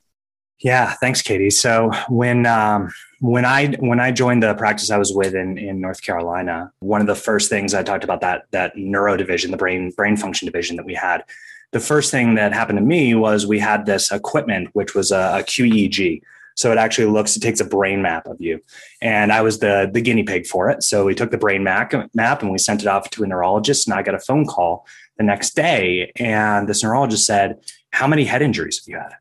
Yeah, 0.59 0.93
thanks, 0.95 1.23
Katie. 1.23 1.51
So 1.51 1.91
when 2.09 2.47
um, 2.47 2.93
when 3.21 3.45
I 3.45 3.73
when 3.81 3.99
I 3.99 4.13
joined 4.13 4.43
the 4.43 4.55
practice 4.55 4.91
I 4.91 4.97
was 4.97 5.13
with 5.13 5.35
in 5.35 5.59
in 5.59 5.81
North 5.81 6.03
Carolina, 6.03 6.73
one 6.81 7.01
of 7.01 7.07
the 7.07 7.17
first 7.17 7.49
things 7.49 7.75
I 7.75 7.83
talked 7.83 8.05
about 8.05 8.21
that 8.21 8.45
that 8.53 8.77
neuro 8.77 9.17
division, 9.17 9.51
the 9.51 9.57
brain 9.57 9.91
brain 9.91 10.17
function 10.17 10.47
division 10.47 10.77
that 10.77 10.87
we 10.87 10.95
had. 10.95 11.25
The 11.73 11.81
first 11.81 12.11
thing 12.11 12.35
that 12.35 12.53
happened 12.53 12.79
to 12.79 12.85
me 12.85 13.15
was 13.15 13.47
we 13.47 13.59
had 13.59 13.87
this 13.87 14.13
equipment, 14.13 14.69
which 14.75 14.95
was 14.95 15.11
a, 15.11 15.39
a 15.39 15.43
QEEG. 15.43 16.21
So 16.55 16.71
it 16.71 16.79
actually 16.79 17.07
looks, 17.07 17.35
it 17.35 17.41
takes 17.41 17.61
a 17.61 17.65
brain 17.65 18.03
map 18.03 18.27
of 18.27 18.41
you. 18.41 18.61
And 19.01 19.33
I 19.33 19.41
was 19.41 19.61
the, 19.61 19.91
the 19.91 20.03
guinea 20.03 20.23
pig 20.23 20.47
for 20.47 20.69
it. 20.69 20.83
So 20.83 21.07
we 21.07 21.15
took 21.15 21.31
the 21.31 21.39
brain 21.39 21.65
map, 21.65 21.95
map 22.15 22.43
and 22.43 22.53
we 22.53 22.59
sent 22.59 22.83
it 22.83 22.89
off 22.89 23.09
to 23.11 23.25
a 23.25 23.27
neurologist. 23.27 23.87
And 23.89 23.95
I 23.95 24.03
got 24.03 24.15
a 24.15 24.19
phone 24.19 24.47
call 24.47 24.87
the 25.17 25.25
next 25.25 25.57
day. 25.57 26.13
And 26.17 26.69
this 26.69 26.83
neurologist 26.83 27.25
said, 27.25 27.59
How 27.91 28.07
many 28.07 28.25
head 28.25 28.43
injuries 28.43 28.79
have 28.79 28.89
you 28.89 28.99
had? 28.99 29.15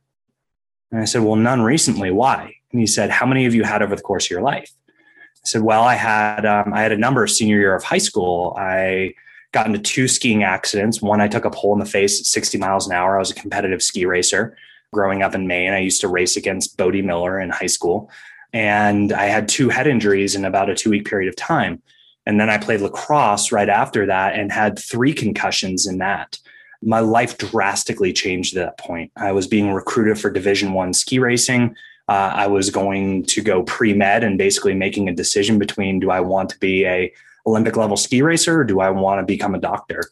And 0.92 1.02
I 1.02 1.06
said, 1.06 1.24
Well, 1.24 1.36
none 1.36 1.62
recently. 1.62 2.12
Why? 2.12 2.56
And 2.72 2.80
he 2.80 2.88
said, 2.88 3.10
How 3.10 3.26
many 3.26 3.44
have 3.46 3.56
you 3.56 3.64
had 3.64 3.82
over 3.82 3.96
the 3.96 4.02
course 4.02 4.26
of 4.26 4.32
your 4.32 4.42
life? 4.42 4.72
I 4.89 5.46
said, 5.46 5.62
Well, 5.62 5.84
I 5.84 5.96
had 5.96 6.46
um, 6.46 6.74
I 6.74 6.82
had 6.82 6.92
a 6.92 6.98
number 6.98 7.24
of 7.24 7.30
senior 7.30 7.60
year 7.60 7.76
of 7.76 7.84
high 7.84 7.98
school. 7.98 8.56
I 8.58 9.14
got 9.52 9.66
into 9.66 9.80
two 9.80 10.08
skiing 10.08 10.44
accidents. 10.44 11.02
One, 11.02 11.22
I 11.22 11.28
took 11.28 11.46
a 11.46 11.50
pole 11.50 11.74
in 11.74 11.80
the 11.80 11.86
face 11.86 12.20
at 12.20 12.26
60 12.26 12.58
miles 12.58 12.88
an 12.88 12.94
hour. 12.94 13.16
I 13.16 13.20
was 13.20 13.32
a 13.32 13.36
competitive 13.36 13.82
ski 13.82 14.06
racer 14.06 14.56
growing 14.94 15.24
up 15.24 15.36
in 15.36 15.48
Maine. 15.48 15.74
I 15.74 15.80
used 15.80 16.02
to 16.02 16.08
race 16.08 16.36
against 16.36 16.78
Bode 16.78 17.04
Miller 17.04 17.39
in 17.39 17.50
high 17.50 17.68
school. 17.68 18.10
And 18.54 19.14
I 19.14 19.26
had 19.26 19.48
two 19.48 19.70
head 19.70 19.88
injuries 19.88 20.36
in 20.36 20.46
about 20.46 20.70
a 20.70 20.76
two 20.76 20.89
week 20.89 21.06
period 21.06 21.30
of 21.30 21.36
time. 21.36 21.82
And 22.26 22.39
then 22.39 22.50
I 22.50 22.58
played 22.58 22.82
lacrosse 22.82 23.52
right 23.52 23.70
after 23.70 24.06
that 24.06 24.36
and 24.36 24.52
had 24.52 24.78
three 24.78 25.14
concussions 25.14 25.88
in 25.88 25.98
that 26.00 26.38
my 26.82 27.00
life 27.00 27.38
drastically 27.38 28.12
changed 28.12 28.56
at 28.56 28.66
that 28.66 28.78
point. 28.78 29.12
I 29.16 29.32
was 29.32 29.48
being 29.48 29.72
recruited 29.72 30.20
for 30.20 30.30
Division 30.30 30.74
One 30.74 30.94
ski 30.94 31.20
racing. 31.20 31.76
Uh, 32.10 32.32
I 32.34 32.48
was 32.48 32.70
going 32.70 33.24
to 33.26 33.42
go 33.42 33.64
pre 33.64 33.94
med 33.94 34.24
and 34.24 34.38
basically 34.38 34.74
making 34.74 35.08
a 35.08 35.16
decision 35.16 35.60
between 35.60 36.00
do 36.00 36.12
I 36.12 36.20
want 36.20 36.50
to 36.50 36.60
be 36.60 36.86
a 36.86 37.14
Olympic 37.46 37.78
level 37.78 37.98
ski 37.98 38.22
racer 38.22 38.60
or 38.60 38.64
do 38.64 38.80
I 38.80 38.90
want 38.90 39.20
to 39.20 39.26
become 39.26 39.56
a 39.56 39.60
doctor? 39.60 40.04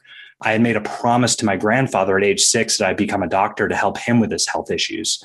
I 0.42 0.52
had 0.54 0.62
made 0.62 0.78
a 0.78 0.82
promise 0.82 1.36
to 1.38 1.46
my 1.46 1.58
grandfather 1.58 2.18
at 2.18 2.24
age 2.24 2.42
six 2.42 2.78
that 2.78 2.88
I'd 2.88 2.98
become 2.98 3.24
a 3.24 3.28
doctor 3.28 3.68
to 3.68 3.76
help 3.76 3.98
him 3.98 4.20
with 4.20 4.32
his 4.32 4.48
health 4.48 4.72
issues. 4.72 5.24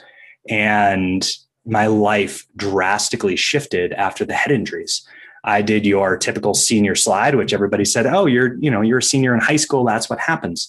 And 0.48 1.26
my 1.64 1.86
life 1.86 2.46
drastically 2.56 3.36
shifted 3.36 3.92
after 3.92 4.24
the 4.24 4.34
head 4.34 4.50
injuries. 4.50 5.06
I 5.44 5.62
did 5.62 5.86
your 5.86 6.16
typical 6.16 6.54
senior 6.54 6.94
slide, 6.94 7.34
which 7.34 7.52
everybody 7.52 7.84
said, 7.84 8.06
"Oh, 8.06 8.26
you're, 8.26 8.54
you 8.56 8.70
know, 8.70 8.80
you're 8.80 8.98
a 8.98 9.02
senior 9.02 9.34
in 9.34 9.40
high 9.40 9.56
school. 9.56 9.84
That's 9.84 10.08
what 10.08 10.18
happens." 10.18 10.68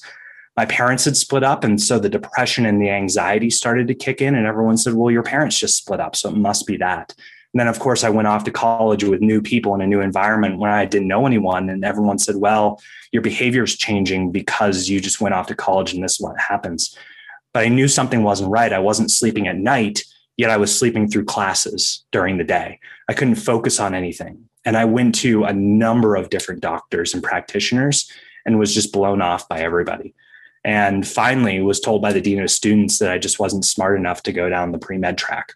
My 0.58 0.66
parents 0.66 1.06
had 1.06 1.18
split 1.18 1.44
up. 1.44 1.64
And 1.64 1.82
so 1.82 2.00
the 2.00 2.10
depression 2.10 2.66
and 2.66 2.82
the 2.82 2.90
anxiety 2.90 3.50
started 3.50 3.88
to 3.88 3.96
kick 3.96 4.22
in. 4.22 4.36
And 4.36 4.48
everyone 4.48 4.78
said, 4.78 4.94
well, 4.94 5.12
your 5.12 5.24
parents 5.24 5.60
just 5.60 5.78
split 5.78 6.00
up. 6.00 6.16
So 6.16 6.30
it 6.30 6.38
must 6.38 6.66
be 6.66 6.78
that. 6.78 7.14
And 7.54 7.60
then, 7.60 7.68
of 7.68 7.80
course, 7.80 8.04
I 8.04 8.10
went 8.10 8.28
off 8.28 8.44
to 8.46 8.52
college 8.52 9.04
with 9.04 9.22
new 9.22 9.42
people 9.42 9.76
in 9.76 9.82
a 9.82 9.88
new 9.88 10.02
environment 10.02 10.60
when 10.60 10.72
I 10.72 10.86
didn't 10.86 11.08
know 11.08 11.26
anyone. 11.26 11.70
And 11.70 11.84
everyone 11.86 12.20
said, 12.20 12.36
well, 12.38 12.82
your 13.12 13.22
behavior 13.22 13.64
is 13.64 13.78
changing 13.78 14.32
because 14.32 14.90
you 14.90 15.00
just 15.00 15.22
went 15.22 15.36
off 15.36 15.48
to 15.48 15.56
college 15.56 15.94
and 15.94 16.04
this 16.04 16.16
is 16.16 16.22
what 16.22 16.38
happens. 16.38 16.98
But 17.54 17.66
I 17.66 17.70
knew 17.70 17.88
something 17.88 18.24
wasn't 18.24 18.52
right. 18.52 18.74
I 18.74 18.80
wasn't 18.80 19.12
sleeping 19.12 19.48
at 19.48 19.56
night, 19.56 20.04
yet 20.36 20.50
I 20.50 20.58
was 20.58 20.78
sleeping 20.78 21.08
through 21.08 21.26
classes 21.26 22.04
during 22.12 22.38
the 22.38 22.44
day. 22.44 22.80
I 23.08 23.14
couldn't 23.14 23.36
focus 23.36 23.80
on 23.80 23.94
anything. 23.94 24.50
And 24.66 24.76
I 24.76 24.84
went 24.84 25.16
to 25.16 25.46
a 25.46 25.54
number 25.54 26.16
of 26.16 26.30
different 26.30 26.60
doctors 26.60 27.14
and 27.14 27.24
practitioners 27.24 28.12
and 28.46 28.60
was 28.60 28.74
just 28.74 28.92
blown 28.92 29.22
off 29.22 29.48
by 29.48 29.60
everybody 29.60 30.14
and 30.66 31.08
finally 31.08 31.62
was 31.62 31.80
told 31.80 32.02
by 32.02 32.12
the 32.12 32.20
dean 32.20 32.42
of 32.42 32.50
students 32.50 32.98
that 33.00 33.12
i 33.12 33.18
just 33.18 33.40
wasn't 33.40 33.64
smart 33.64 33.98
enough 33.98 34.24
to 34.24 34.34
go 34.34 34.50
down 34.50 34.72
the 34.72 34.80
pre-med 34.80 35.18
track. 35.18 35.54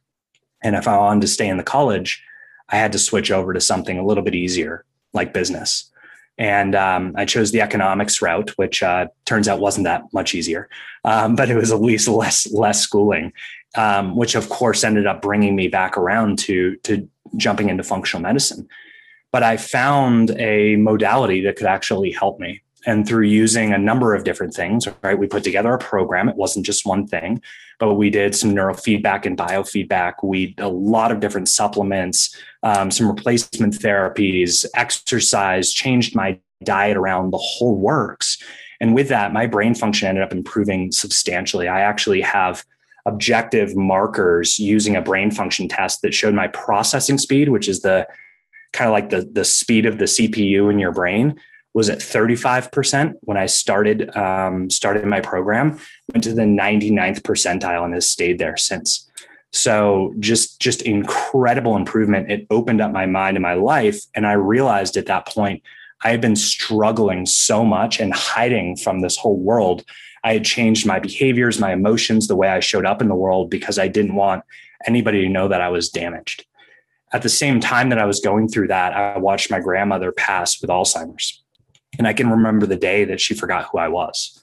And 0.63 0.75
if 0.75 0.87
i 0.87 0.95
wanted 0.95 1.21
to 1.21 1.27
stay 1.27 1.49
in 1.49 1.57
the 1.57 1.63
college 1.63 2.23
i 2.69 2.77
had 2.77 2.93
to 2.93 2.99
switch 2.99 3.31
over 3.31 3.53
to 3.53 3.59
something 3.59 3.97
a 3.97 4.05
little 4.05 4.23
bit 4.23 4.35
easier 4.35 4.85
like 5.11 5.33
business. 5.33 5.91
And 6.37 6.75
um, 6.75 7.13
i 7.17 7.25
chose 7.25 7.51
the 7.51 7.61
economics 7.61 8.21
route 8.21 8.51
which 8.51 8.81
uh, 8.83 9.07
turns 9.25 9.47
out 9.49 9.59
wasn't 9.59 9.85
that 9.85 10.03
much 10.13 10.35
easier 10.35 10.69
um, 11.03 11.35
but 11.35 11.49
it 11.49 11.55
was 11.55 11.71
at 11.71 11.81
least 11.81 12.07
less 12.07 12.49
less 12.51 12.79
schooling 12.79 13.33
um, 13.75 14.15
which 14.15 14.35
of 14.35 14.49
course 14.49 14.83
ended 14.83 15.07
up 15.07 15.21
bringing 15.21 15.55
me 15.55 15.67
back 15.67 15.97
around 15.97 16.39
to 16.39 16.75
to 16.83 17.09
jumping 17.35 17.69
into 17.69 17.83
functional 17.83 18.21
medicine. 18.21 18.67
But 19.31 19.43
i 19.43 19.57
found 19.57 20.31
a 20.39 20.75
modality 20.75 21.41
that 21.41 21.55
could 21.55 21.67
actually 21.67 22.11
help 22.11 22.39
me 22.39 22.61
and 22.89 23.07
through 23.07 23.25
using 23.25 23.73
a 23.73 23.77
number 23.77 24.15
of 24.15 24.23
different 24.23 24.53
things 24.53 24.87
right? 25.03 25.17
We 25.17 25.27
put 25.27 25.43
together 25.43 25.73
a 25.73 25.77
program. 25.77 26.27
It 26.27 26.35
wasn't 26.35 26.65
just 26.65 26.85
one 26.85 27.07
thing 27.07 27.41
but 27.79 27.93
we 27.95 28.09
did 28.09 28.35
some 28.35 28.53
neurofeedback 28.53 29.25
and 29.25 29.37
biofeedback. 29.37 30.15
We 30.21 30.53
a 30.57 30.67
lot 30.67 31.11
of 31.11 31.21
different 31.21 31.47
supplements 31.47 32.35
um, 32.61 32.91
some 32.91 33.07
replacement 33.07 33.73
therapies 33.73 34.65
exercise 34.75 35.71
changed 35.71 36.15
my 36.15 36.37
diet 36.63 36.97
around 36.97 37.31
the 37.31 37.37
whole 37.37 37.75
works. 37.75 38.37
And 38.81 38.93
with 38.93 39.07
that 39.09 39.33
my 39.33 39.47
brain 39.47 39.73
function 39.73 40.07
ended 40.07 40.23
up 40.23 40.33
improving 40.33 40.91
substantially. 40.91 41.67
I 41.67 41.81
actually 41.81 42.21
have 42.21 42.63
objective 43.05 43.75
markers 43.75 44.59
using 44.59 44.95
a 44.95 45.01
brain 45.01 45.31
function 45.31 45.67
test 45.67 46.01
that 46.01 46.13
showed 46.13 46.33
my 46.33 46.47
processing 46.49 47.17
speed 47.17 47.49
which 47.49 47.67
is 47.69 47.79
the 47.79 48.05
kind 48.73 48.89
of 48.89 48.91
like 48.91 49.09
the 49.09 49.27
the 49.31 49.45
speed 49.45 49.85
of 49.85 49.97
the 49.97 50.05
cpu 50.05 50.69
in 50.69 50.77
your 50.77 50.91
brain 50.91 51.39
was 51.73 51.89
at 51.89 51.99
35% 51.99 53.13
when 53.21 53.37
I 53.37 53.45
started 53.45 54.15
um, 54.15 54.69
started 54.69 55.05
my 55.05 55.21
program, 55.21 55.79
went 56.13 56.23
to 56.23 56.33
the 56.33 56.43
99th 56.43 57.21
percentile 57.21 57.85
and 57.85 57.93
has 57.93 58.09
stayed 58.09 58.39
there 58.39 58.57
since. 58.57 59.09
So 59.51 60.13
just 60.19 60.59
just 60.59 60.81
incredible 60.83 61.75
improvement. 61.75 62.31
It 62.31 62.47
opened 62.49 62.81
up 62.81 62.91
my 62.91 63.05
mind 63.05 63.37
and 63.37 63.41
my 63.41 63.53
life, 63.53 64.01
and 64.15 64.25
I 64.25 64.33
realized 64.33 64.97
at 64.97 65.07
that 65.07 65.27
point 65.27 65.63
I 66.03 66.11
had 66.11 66.21
been 66.21 66.35
struggling 66.35 67.25
so 67.25 67.65
much 67.65 67.99
and 67.99 68.13
hiding 68.13 68.75
from 68.75 69.01
this 69.01 69.17
whole 69.17 69.37
world. 69.37 69.83
I 70.23 70.33
had 70.33 70.45
changed 70.45 70.85
my 70.85 70.99
behaviors, 70.99 71.59
my 71.59 71.73
emotions, 71.73 72.27
the 72.27 72.35
way 72.35 72.49
I 72.49 72.59
showed 72.59 72.85
up 72.85 73.01
in 73.01 73.07
the 73.07 73.15
world 73.15 73.49
because 73.49 73.79
I 73.79 73.87
didn't 73.87 74.15
want 74.15 74.43
anybody 74.85 75.21
to 75.23 75.29
know 75.29 75.47
that 75.47 75.61
I 75.61 75.69
was 75.69 75.89
damaged. 75.89 76.45
At 77.11 77.21
the 77.21 77.29
same 77.29 77.59
time 77.59 77.89
that 77.89 77.99
I 77.99 78.05
was 78.05 78.19
going 78.19 78.47
through 78.47 78.67
that, 78.67 78.93
I 78.93 79.17
watched 79.17 79.49
my 79.49 79.59
grandmother 79.59 80.11
pass 80.11 80.61
with 80.61 80.69
Alzheimer's. 80.69 81.43
And 81.99 82.07
I 82.07 82.13
can 82.13 82.31
remember 82.31 82.65
the 82.65 82.77
day 82.77 83.03
that 83.05 83.21
she 83.21 83.35
forgot 83.35 83.67
who 83.71 83.77
I 83.77 83.89
was. 83.89 84.41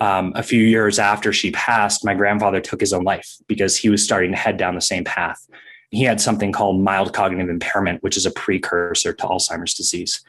Um, 0.00 0.32
a 0.34 0.42
few 0.42 0.62
years 0.62 0.98
after 0.98 1.32
she 1.32 1.52
passed, 1.52 2.04
my 2.04 2.12
grandfather 2.12 2.60
took 2.60 2.80
his 2.80 2.92
own 2.92 3.04
life 3.04 3.36
because 3.46 3.76
he 3.76 3.88
was 3.88 4.04
starting 4.04 4.32
to 4.32 4.36
head 4.36 4.58
down 4.58 4.74
the 4.74 4.80
same 4.80 5.04
path. 5.04 5.48
He 5.90 6.02
had 6.02 6.20
something 6.20 6.52
called 6.52 6.82
mild 6.82 7.14
cognitive 7.14 7.48
impairment, 7.48 8.02
which 8.02 8.16
is 8.16 8.26
a 8.26 8.30
precursor 8.30 9.14
to 9.14 9.24
Alzheimer's 9.24 9.72
disease. 9.72 10.22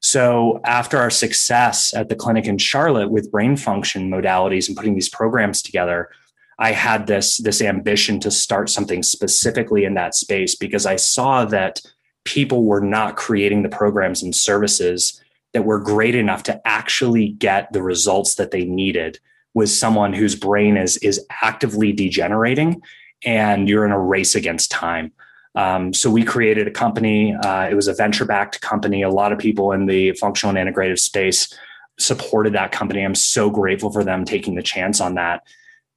So, 0.00 0.60
after 0.64 0.98
our 0.98 1.08
success 1.08 1.94
at 1.94 2.10
the 2.10 2.14
clinic 2.14 2.44
in 2.44 2.58
Charlotte 2.58 3.10
with 3.10 3.32
brain 3.32 3.56
function 3.56 4.10
modalities 4.10 4.68
and 4.68 4.76
putting 4.76 4.94
these 4.94 5.08
programs 5.08 5.62
together, 5.62 6.10
I 6.58 6.72
had 6.72 7.06
this, 7.06 7.38
this 7.38 7.62
ambition 7.62 8.20
to 8.20 8.30
start 8.30 8.68
something 8.68 9.02
specifically 9.02 9.84
in 9.86 9.94
that 9.94 10.14
space 10.14 10.54
because 10.54 10.84
I 10.84 10.96
saw 10.96 11.46
that 11.46 11.80
people 12.24 12.64
were 12.64 12.82
not 12.82 13.16
creating 13.16 13.62
the 13.62 13.70
programs 13.70 14.22
and 14.22 14.34
services 14.34 15.23
that 15.54 15.64
were 15.64 15.78
great 15.78 16.16
enough 16.16 16.42
to 16.42 16.60
actually 16.66 17.28
get 17.28 17.72
the 17.72 17.82
results 17.82 18.34
that 18.34 18.50
they 18.50 18.64
needed 18.64 19.18
with 19.54 19.70
someone 19.70 20.12
whose 20.12 20.34
brain 20.34 20.76
is 20.76 20.96
is 20.98 21.24
actively 21.42 21.92
degenerating 21.92 22.82
and 23.24 23.68
you're 23.68 23.86
in 23.86 23.92
a 23.92 23.98
race 23.98 24.34
against 24.34 24.70
time. 24.70 25.12
Um, 25.54 25.94
so 25.94 26.10
we 26.10 26.24
created 26.24 26.66
a 26.66 26.72
company 26.72 27.34
uh, 27.34 27.68
it 27.70 27.74
was 27.74 27.88
a 27.88 27.94
venture 27.94 28.24
backed 28.24 28.60
company. 28.60 29.02
A 29.02 29.08
lot 29.08 29.32
of 29.32 29.38
people 29.38 29.72
in 29.72 29.86
the 29.86 30.12
functional 30.12 30.54
and 30.54 30.68
integrative 30.68 30.98
space 30.98 31.56
supported 31.98 32.52
that 32.54 32.72
company. 32.72 33.02
I'm 33.02 33.14
so 33.14 33.48
grateful 33.48 33.92
for 33.92 34.02
them 34.02 34.24
taking 34.24 34.56
the 34.56 34.62
chance 34.62 35.00
on 35.00 35.14
that. 35.14 35.44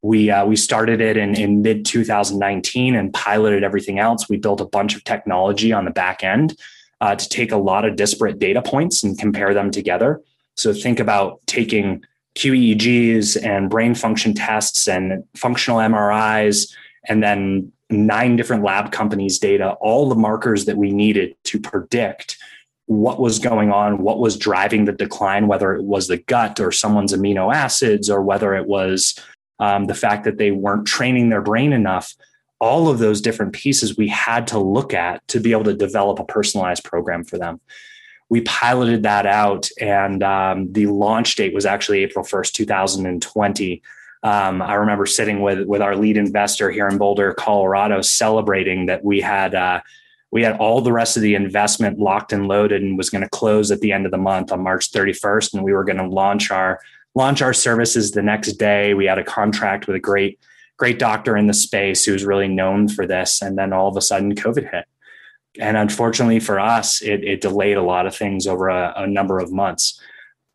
We 0.04 0.30
uh, 0.30 0.46
we 0.46 0.56
started 0.56 1.02
it 1.02 1.18
in, 1.18 1.34
in 1.36 1.64
mid 1.64 1.84
2019 1.84 2.96
and 2.96 3.12
piloted 3.12 3.64
everything 3.64 3.98
else. 3.98 4.30
We 4.30 4.38
built 4.38 4.62
a 4.62 4.66
bunch 4.66 4.96
of 4.96 5.04
technology 5.04 5.74
on 5.74 5.86
the 5.86 5.92
back 5.92 6.24
end 6.24 6.56
uh, 7.02 7.16
to 7.16 7.30
take 7.30 7.52
a 7.52 7.58
lot 7.58 7.86
of 7.86 7.96
disparate 7.96 8.40
data 8.40 8.62
points 8.62 9.04
and 9.04 9.18
compare 9.18 9.54
them 9.54 9.72
together. 9.72 10.22
So 10.56 10.74
think 10.74 11.00
about 11.00 11.40
taking 11.46 12.04
QEEGs 12.38 13.44
and 13.44 13.70
brain 13.70 13.96
function 13.96 14.34
tests 14.34 14.88
and 14.88 15.24
functional 15.36 15.80
MRIs, 15.80 16.72
and 17.08 17.24
then 17.24 17.72
nine 17.90 18.36
different 18.36 18.64
lab 18.64 18.92
companies' 18.92 19.40
data, 19.40 19.72
all 19.80 20.10
the 20.10 20.16
markers 20.16 20.66
that 20.66 20.78
we 20.78 20.92
needed 20.92 21.36
to 21.46 21.60
predict 21.60 22.38
what 22.86 23.20
was 23.20 23.40
going 23.40 23.72
on, 23.72 24.00
what 24.00 24.20
was 24.20 24.38
driving 24.38 24.86
the 24.86 24.94
decline, 24.94 25.48
whether 25.48 25.74
it 25.74 25.84
was 25.84 26.08
the 26.08 26.18
gut 26.18 26.60
or 26.60 26.72
someone's 26.72 27.14
amino 27.14 27.54
acids, 27.54 28.10
or 28.10 28.22
whether 28.22 28.56
it 28.56 28.66
was 28.66 29.20
um, 29.60 29.86
the 29.86 29.94
fact 29.94 30.24
that 30.24 30.38
they 30.38 30.52
weren't 30.52 30.88
training 30.88 31.30
their 31.30 31.42
brain 31.42 31.74
enough 31.74 32.16
all 32.60 32.90
of 32.90 33.00
those 33.00 33.22
different 33.22 33.54
pieces 33.54 33.98
we 33.98 34.08
had 34.08 34.48
to 34.48 34.60
look 34.60 34.94
at 34.94 35.26
to 35.28 35.40
be 35.40 35.52
able 35.52 35.66
to 35.66 35.76
develop 35.76 36.20
a 36.20 36.26
personalized 36.26 36.84
program 36.84 37.24
for 37.24 37.38
them. 37.38 37.60
We 38.30 38.42
piloted 38.42 39.04
that 39.04 39.26
out, 39.26 39.70
and 39.80 40.22
um, 40.22 40.74
the 40.74 40.88
launch 40.88 41.36
date 41.36 41.54
was 41.54 41.66
actually 41.66 42.00
April 42.00 42.26
1st, 42.26 42.52
2020. 42.54 43.82
Um, 44.24 44.62
I 44.62 44.74
remember 44.74 45.06
sitting 45.06 45.42
with 45.42 45.66
with 45.66 45.82
our 45.82 45.96
lead 45.96 46.18
investor 46.18 46.70
here 46.70 46.88
in 46.88 46.98
Boulder, 46.98 47.34
Colorado, 47.34 48.02
celebrating 48.02 48.88
that 48.88 49.04
we 49.04 49.22
had 49.22 49.56
uh, 49.56 49.82
we 50.32 50.44
had 50.44 50.58
all 50.58 50.82
the 50.82 50.92
rest 50.92 51.16
of 51.16 51.24
the 51.24 51.36
investment 51.36 52.00
locked 52.00 52.34
and 52.34 52.48
loaded, 52.48 52.82
and 52.82 52.98
was 52.98 53.10
going 53.10 53.24
to 53.24 53.30
close 53.30 53.72
at 53.72 53.80
the 53.80 53.94
end 53.94 54.06
of 54.06 54.12
the 54.12 54.18
month 54.18 54.52
on 54.52 54.62
March 54.62 54.92
31st, 54.92 55.54
and 55.54 55.64
we 55.64 55.72
were 55.72 55.86
going 55.86 55.98
to 55.98 56.08
launch 56.08 56.52
our 56.52 56.82
launch 57.16 57.42
our 57.42 57.54
services 57.54 58.12
the 58.12 58.22
next 58.22 58.54
day. 58.54 58.94
We 58.94 59.06
had 59.06 59.20
a 59.20 59.24
contract 59.24 59.88
with 59.88 59.96
a 59.96 60.00
great 60.00 60.38
great 60.78 61.00
doctor 61.00 61.36
in 61.36 61.48
the 61.48 61.54
space 61.54 62.06
who's 62.06 62.24
really 62.24 62.48
known 62.48 62.88
for 62.88 63.06
this. 63.06 63.42
And 63.42 63.58
then 63.58 63.74
all 63.74 63.88
of 63.88 63.98
a 63.98 64.02
sudden, 64.02 64.36
COVID 64.36 64.72
hit. 64.72 64.86
And 65.60 65.76
unfortunately 65.76 66.40
for 66.40 66.60
us, 66.60 67.02
it, 67.02 67.24
it 67.24 67.42
delayed 67.42 67.78
a 67.78 67.84
lot 67.84 68.06
of 68.06 68.16
things 68.16 68.46
over 68.46 68.70
a, 68.70 68.94
a 68.96 69.08
number 69.08 69.40
of 69.40 69.52
months. 69.52 70.00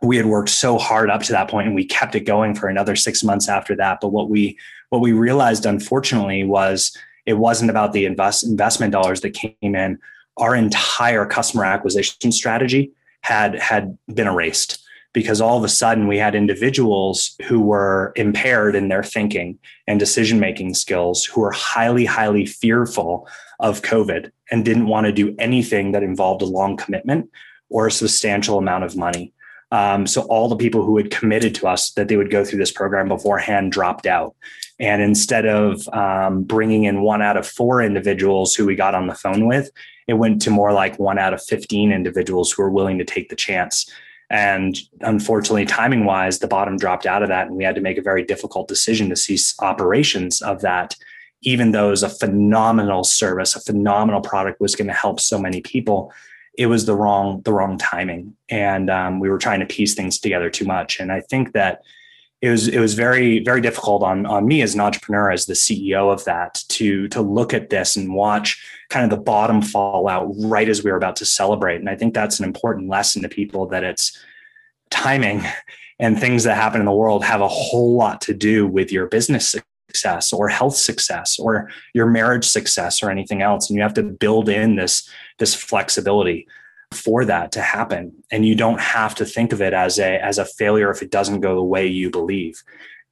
We 0.01 0.17
had 0.17 0.27
worked 0.27 0.51
so 0.51 0.79
hard 0.79 1.11
up 1.11 1.23
to 1.25 1.33
that 1.33 1.49
point 1.49 1.67
and 1.67 1.75
we 1.75 1.85
kept 1.85 2.15
it 2.15 2.21
going 2.21 2.55
for 2.55 2.69
another 2.69 2.97
six 2.97 3.23
months 3.23 3.49
after 3.49 3.75
that. 3.77 3.99
But 4.01 4.09
what 4.09 4.31
we 4.31 4.59
what 4.91 5.01
we 5.01 5.13
realized, 5.13 5.65
unfortunately, 5.65 6.45
was 6.45 6.97
it 7.25 7.35
wasn't 7.35 7.71
about 7.71 7.93
the 7.93 8.05
invest, 8.05 8.45
investment 8.45 8.93
dollars 8.93 9.23
that 9.23 9.31
came 9.31 9.55
in. 9.63 9.99
Our 10.37 10.55
entire 10.55 11.25
customer 11.25 11.65
acquisition 11.65 12.31
strategy 12.33 12.93
had 13.23 13.59
had 13.59 13.97
been 14.13 14.27
erased 14.27 14.82
because 15.13 15.41
all 15.41 15.59
of 15.59 15.65
a 15.65 15.69
sudden 15.69 16.09
we 16.09 16.19
had 16.19 16.35
individuals 16.35 17.37
who 17.47 17.61
were 17.61 18.13
impaired 18.17 18.75
in 18.75 18.89
their 18.89 19.03
thinking 19.03 19.59
and 19.87 19.99
decision 19.99 20.41
making 20.41 20.75
skills 20.75 21.25
who 21.25 21.41
were 21.41 21.53
highly, 21.53 22.05
highly 22.05 22.47
fearful 22.47 23.29
of 23.61 23.83
COVID 23.83 24.31
and 24.51 24.65
didn't 24.65 24.87
want 24.87 25.07
to 25.07 25.13
do 25.13 25.35
anything 25.39 25.93
that 25.93 26.03
involved 26.03 26.43
a 26.43 26.47
long 26.47 26.77
commitment 26.77 27.31
or 27.69 27.87
a 27.87 27.93
substantial 27.93 28.59
amount 28.59 28.85
of 28.85 28.97
money. 28.97 29.33
Um, 29.71 30.07
so 30.07 30.23
all 30.23 30.49
the 30.49 30.57
people 30.57 30.85
who 30.85 30.99
had 30.99 31.11
committed 31.11 31.55
to 31.57 31.67
us 31.67 31.93
that 31.93 32.09
they 32.09 32.19
would 32.19 32.31
go 32.31 32.45
through 32.45 32.59
this 32.59 32.71
program 32.71 33.09
beforehand 33.09 33.73
dropped 33.73 34.07
out. 34.07 34.37
And 34.79 35.01
instead 35.01 35.47
of 35.47 35.89
um, 35.89 36.43
bringing 36.43 36.85
in 36.85 37.03
one 37.03 37.23
out 37.23 37.39
of 37.39 37.47
four 37.47 37.81
individuals 37.81 38.55
who 38.55 38.67
we 38.67 38.75
got 38.75 38.95
on 38.95 39.07
the 39.07 39.15
phone 39.15 39.47
with, 39.47 39.71
it 40.09 40.15
went 40.15 40.43
to 40.43 40.51
more 40.51 40.73
like 40.73 40.99
one 40.99 41.19
out 41.19 41.33
of 41.33 41.43
15 41.43 41.91
individuals 41.91 42.53
who 42.53 42.63
were 42.63 42.71
willing 42.71 42.99
to 42.99 43.05
take 43.05 43.31
the 43.31 43.37
chance. 43.37 43.91
And 44.33 44.79
unfortunately, 45.03 45.67
timing 45.67 46.07
wise, 46.07 46.39
the 46.39 46.49
bottom 46.49 46.79
dropped 46.79 47.05
out 47.05 47.23
of 47.23 47.29
that. 47.29 47.49
And 47.49 47.57
we 47.57 47.65
had 47.65 47.75
to 47.75 47.83
make 47.83 47.99
a 47.99 48.03
very 48.03 48.25
difficult 48.25 48.67
decision 48.67 49.11
to 49.11 49.17
cease 49.17 49.55
operations 49.61 50.41
of 50.41 50.63
that, 50.63 50.97
even 51.43 51.73
though 51.73 51.89
it 51.89 51.91
was 51.91 52.03
a 52.03 52.09
phenomenal 52.09 53.05
service, 53.05 53.55
a 53.55 53.61
phenomenal 53.61 54.23
product 54.23 54.59
was 54.59 54.75
going 54.75 54.89
to 54.89 54.95
help 54.95 55.21
so 55.21 55.39
many 55.39 55.61
people. 55.61 56.11
It 56.57 56.67
was 56.67 56.87
the 56.87 56.97
wrong, 56.97 57.43
the 57.43 57.53
wrong 57.53 57.77
timing. 57.77 58.35
And 58.49 58.89
um, 58.89 59.21
we 59.21 59.29
were 59.29 59.39
trying 59.39 59.61
to 59.61 59.67
piece 59.67 59.95
things 59.95 60.19
together 60.19 60.49
too 60.49 60.65
much. 60.65 60.99
And 60.99 61.13
I 61.13 61.21
think 61.21 61.53
that 61.53 61.83
it 62.43 62.51
was 62.51 62.67
it 62.67 62.81
was 62.81 62.95
very 62.95 63.39
very 63.39 63.61
difficult 63.61 64.03
on 64.03 64.27
on 64.27 64.47
me 64.47 64.63
as 64.63 64.75
an 64.75 64.81
entrepreneur 64.81 65.31
as 65.31 65.47
the 65.47 65.55
CEO 65.55 66.13
of 66.13 66.25
that 66.25 66.63
to 66.69 67.07
to 67.09 67.23
look 67.23 67.55
at 67.55 67.71
this 67.71 67.97
and 67.97 68.13
watch 68.13 68.63
kind 68.91 69.05
of 69.05 69.17
the 69.17 69.23
bottom 69.23 69.63
fall 69.63 70.09
out 70.09 70.31
right 70.37 70.69
as 70.69 70.83
we 70.83 70.91
were 70.91 70.97
about 70.97 71.17
to 71.17 71.25
celebrate. 71.25 71.77
And 71.77 71.89
I 71.89 71.95
think 71.95 72.13
that's 72.13 72.41
an 72.41 72.45
important 72.45 72.89
lesson 72.89 73.23
to 73.23 73.29
people 73.29 73.67
that 73.69 73.85
it's 73.85 74.19
timing 74.91 75.43
and 76.01 76.19
things 76.19 76.43
that 76.43 76.57
happen 76.57 76.81
in 76.81 76.85
the 76.85 76.93
world 76.93 77.25
have 77.25 77.41
a 77.41 77.49
whole 77.49 77.97
lot 77.97 78.21
to 78.23 78.35
do 78.35 78.67
with 78.67 78.91
your 78.91 79.07
business 79.07 79.55
success 79.89 80.33
or 80.33 80.49
health 80.49 80.77
success 80.77 81.39
or 81.39 81.71
your 81.95 82.07
marriage 82.07 82.45
success 82.45 83.03
or 83.03 83.11
anything 83.11 83.41
else. 83.41 83.71
And 83.71 83.77
you 83.77 83.83
have 83.83 83.95
to 83.95 84.03
build 84.03 84.49
in 84.49 84.75
this 84.75 85.09
this 85.39 85.55
flexibility 85.55 86.49
for 86.93 87.25
that 87.25 87.53
to 87.53 87.61
happen. 87.61 88.13
And 88.31 88.47
you 88.47 88.55
don't 88.55 88.81
have 88.81 89.15
to 89.17 89.25
think 89.25 89.53
of 89.53 89.61
it 89.61 89.73
as 89.73 89.99
a 89.99 90.23
as 90.23 90.39
a 90.39 90.45
failure 90.45 90.91
if 90.91 91.03
it 91.03 91.11
doesn't 91.11 91.41
go 91.41 91.55
the 91.55 91.63
way 91.63 91.87
you 91.87 92.11
believe. 92.11 92.63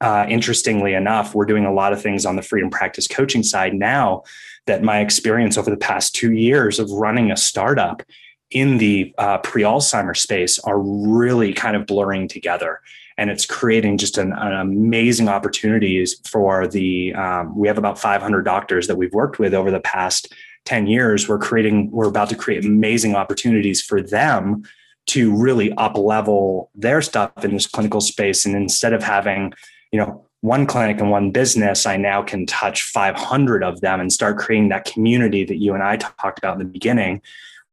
Uh, 0.01 0.25
interestingly 0.31 0.95
enough 0.95 1.35
we're 1.35 1.45
doing 1.45 1.67
a 1.67 1.73
lot 1.73 1.93
of 1.93 2.01
things 2.01 2.25
on 2.25 2.35
the 2.35 2.43
freedom 2.43 2.71
practice 2.71 3.07
coaching 3.07 3.43
side 3.43 3.75
now 3.75 4.23
that 4.67 4.83
my 4.83 5.01
experience 5.01 5.59
over 5.59 5.69
the 5.69 5.77
past 5.77 6.15
two 6.15 6.33
years 6.33 6.79
of 6.79 6.91
running 6.91 7.31
a 7.31 7.37
startup 7.37 8.03
in 8.51 8.79
the 8.79 9.15
uh, 9.19 9.39
pre-alzheimer 9.39 10.17
space 10.17 10.59
are 10.61 10.79
really 10.79 11.53
kind 11.53 11.77
of 11.77 11.87
blurring 11.87 12.29
together. 12.29 12.81
And 13.17 13.31
it's 13.31 13.47
creating 13.47 13.99
just 13.99 14.19
an, 14.19 14.33
an 14.33 14.53
amazing 14.55 15.29
opportunities 15.29 16.21
for 16.27 16.67
the 16.67 17.15
um, 17.15 17.57
we 17.57 17.69
have 17.69 17.79
about 17.79 17.99
500 17.99 18.43
doctors 18.43 18.87
that 18.87 18.97
we've 18.97 19.13
worked 19.13 19.39
with 19.39 19.55
over 19.55 19.71
the 19.71 19.81
past 19.81 20.33
10 20.65 20.87
years, 20.87 21.29
we're 21.29 21.39
creating, 21.39 21.91
we're 21.91 22.09
about 22.09 22.29
to 22.31 22.37
create 22.37 22.65
amazing 22.65 23.15
opportunities 23.15 23.83
for 23.83 24.03
them 24.03 24.63
to 25.07 25.35
really 25.35 25.73
up 25.73 25.97
level 25.97 26.71
their 26.75 27.03
stuff 27.03 27.45
in 27.45 27.53
this 27.55 27.67
clinical 27.67 28.01
space. 28.01 28.47
And 28.47 28.55
instead 28.55 28.93
of 28.93 29.03
having, 29.03 29.53
you 29.91 29.99
know, 29.99 30.25
one 30.43 30.67
clinic 30.67 31.01
and 31.01 31.11
one 31.11 31.33
business, 31.33 31.85
I 31.85 31.97
now 31.97 32.23
can 32.23 32.47
touch 32.47 32.83
500 32.83 33.63
of 33.63 33.81
them 33.81 34.01
and 34.01 34.13
start 34.13 34.39
creating 34.39 34.71
that 34.71 34.85
community 34.85 35.45
that 35.45 35.57
you 35.57 35.75
and 35.75 35.83
I 35.83 35.97
talked 35.97 36.39
about 36.39 36.55
in 36.55 36.67
the 36.67 36.73
beginning, 36.73 37.21